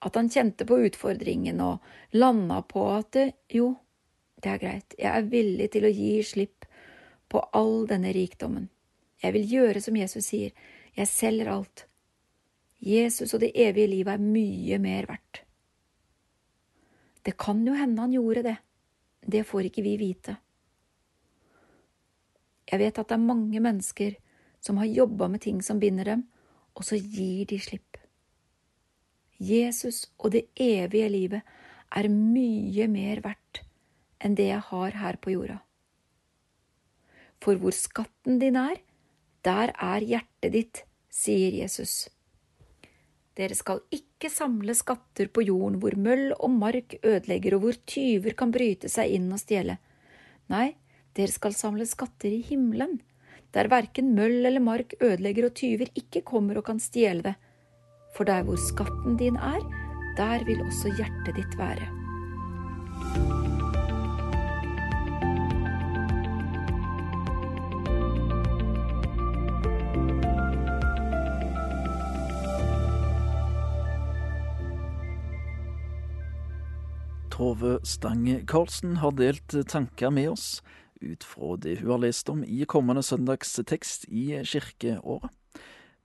at 0.02 0.18
han 0.18 0.34
kjente 0.34 0.66
på 0.66 0.80
utfordringen 0.88 1.62
og 1.62 2.18
landa 2.18 2.64
på 2.66 2.88
at 2.96 3.22
jo, 3.54 3.76
det 4.42 4.56
er 4.56 4.62
greit, 4.66 4.98
jeg 4.98 5.14
er 5.14 5.30
villig 5.30 5.70
til 5.78 5.86
å 5.86 5.94
gi 5.94 6.16
slipp 6.26 6.66
på 7.30 7.46
all 7.54 7.84
denne 7.90 8.16
rikdommen. 8.18 8.66
Jeg 9.22 9.38
vil 9.38 9.46
gjøre 9.60 9.86
som 9.86 10.02
Jesus 10.02 10.26
sier, 10.34 10.58
jeg 10.98 11.14
selger 11.14 11.54
alt. 11.54 11.86
Jesus 12.82 13.38
og 13.38 13.46
det 13.46 13.54
evige 13.54 13.94
livet 13.94 14.18
er 14.18 14.26
mye 14.26 14.82
mer 14.82 15.08
verdt. 15.14 15.43
Det 17.24 17.38
kan 17.40 17.62
jo 17.68 17.76
hende 17.78 18.02
han 18.02 18.14
gjorde 18.14 18.44
det, 18.44 18.58
det 19.24 19.46
får 19.48 19.70
ikke 19.70 19.86
vi 19.86 19.96
vite. 19.98 20.38
Jeg 22.68 22.80
vet 22.80 23.00
at 23.00 23.10
det 23.10 23.16
er 23.16 23.28
mange 23.32 23.60
mennesker 23.64 24.16
som 24.64 24.80
har 24.80 24.90
jobba 24.90 25.28
med 25.28 25.44
ting 25.44 25.62
som 25.64 25.80
binder 25.80 26.08
dem, 26.08 26.24
og 26.76 26.88
så 26.88 26.98
gir 26.98 27.46
de 27.48 27.60
slipp. 27.62 27.98
Jesus 29.40 30.08
og 30.18 30.32
det 30.36 30.48
evige 30.56 31.10
livet 31.12 31.42
er 31.94 32.10
mye 32.10 32.88
mer 32.88 33.22
verdt 33.24 33.64
enn 34.24 34.38
det 34.40 34.48
jeg 34.48 34.64
har 34.70 34.98
her 34.98 35.20
på 35.20 35.34
jorda. 35.36 35.60
For 37.44 37.60
hvor 37.60 37.76
skatten 37.76 38.40
din 38.40 38.56
er, 38.56 38.80
der 39.44 39.74
er 39.76 40.06
hjertet 40.08 40.54
ditt, 40.54 40.84
sier 41.12 41.52
Jesus. 41.52 42.08
Dere 43.34 43.56
skal 43.58 43.82
ikke 43.94 44.30
samle 44.30 44.76
skatter 44.78 45.30
på 45.34 45.42
jorden 45.48 45.80
hvor 45.82 45.96
møll 45.98 46.30
og 46.36 46.52
mark 46.54 46.94
ødelegger 47.02 47.58
og 47.58 47.64
hvor 47.66 47.80
tyver 47.90 48.36
kan 48.38 48.54
bryte 48.54 48.92
seg 48.94 49.16
inn 49.16 49.32
og 49.34 49.42
stjele. 49.42 49.80
Nei, 50.54 50.76
dere 51.18 51.34
skal 51.34 51.58
samle 51.58 51.88
skatter 51.90 52.30
i 52.30 52.44
himmelen, 52.46 53.00
der 53.54 53.72
verken 53.74 54.14
møll 54.18 54.46
eller 54.46 54.62
mark 54.62 54.94
ødelegger 55.00 55.50
og 55.50 55.58
tyver 55.58 55.90
ikke 55.98 56.22
kommer 56.26 56.62
og 56.62 56.68
kan 56.70 56.82
stjele 56.82 57.26
det. 57.26 57.36
For 58.14 58.30
der 58.30 58.46
hvor 58.46 58.62
skatten 58.62 59.18
din 59.18 59.38
er, 59.38 59.62
der 60.18 60.46
vil 60.46 60.62
også 60.68 60.94
hjertet 60.94 61.42
ditt 61.42 61.58
være. 61.58 61.90
Tove 77.34 77.80
Stange 77.84 78.44
Karlsen 78.46 79.00
har 79.02 79.16
delt 79.18 79.56
tanker 79.66 80.12
med 80.14 80.28
oss 80.36 80.62
ut 81.02 81.24
fra 81.26 81.56
det 81.58 81.80
hun 81.80 81.90
har 81.96 82.04
lest 82.04 82.30
om 82.30 82.44
i 82.46 82.60
kommende 82.70 83.02
søndags 83.02 83.56
tekst 83.66 84.06
i 84.06 84.38
kirkeåret. 84.46 85.32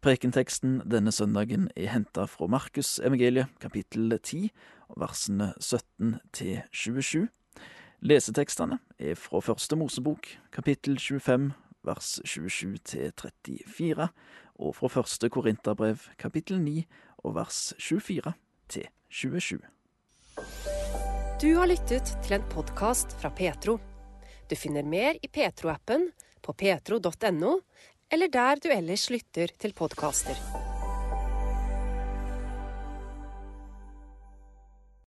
Prekenteksten 0.01 0.79
denne 0.89 1.13
søndagen 1.13 1.69
er 1.77 1.93
henta 1.93 2.25
fra 2.25 2.49
Markus 2.49 2.97
evangeliet 3.05 3.53
kapittel 3.61 4.17
10, 4.17 4.49
versene 4.97 5.53
17 5.61 6.17
til 6.33 6.63
27. 6.73 7.29
Lesetekstene 8.01 8.81
er 8.97 9.21
fra 9.21 9.45
Første 9.45 9.77
Mosebok 9.77 10.33
kapittel 10.55 10.97
25 10.97 11.51
vers 11.85 12.21
27 12.25 12.79
til 12.89 13.13
34, 13.45 14.09
og 14.65 14.77
fra 14.81 14.89
Første 14.89 15.29
Korinterbrev 15.29 16.09
kapittel 16.19 16.63
9 16.63 16.87
og 17.19 17.35
vers 17.35 17.75
24 17.79 18.33
til 18.69 18.89
27. 19.11 19.61
Du 21.41 21.53
har 21.55 21.69
lyttet 21.71 22.09
til 22.27 22.33
en 22.35 22.47
podkast 22.51 23.13
fra 23.21 23.31
Petro. 23.31 23.77
Du 24.51 24.57
finner 24.59 24.83
mer 24.83 25.21
i 25.23 25.29
Petro-appen, 25.31 26.09
på 26.43 26.53
petro.no, 26.53 27.53
eller 28.11 28.33
der 28.35 28.59
du 28.65 28.67
ellers 28.75 29.07
lytter 29.15 29.55
til 29.55 29.77
podkaster. 29.79 30.35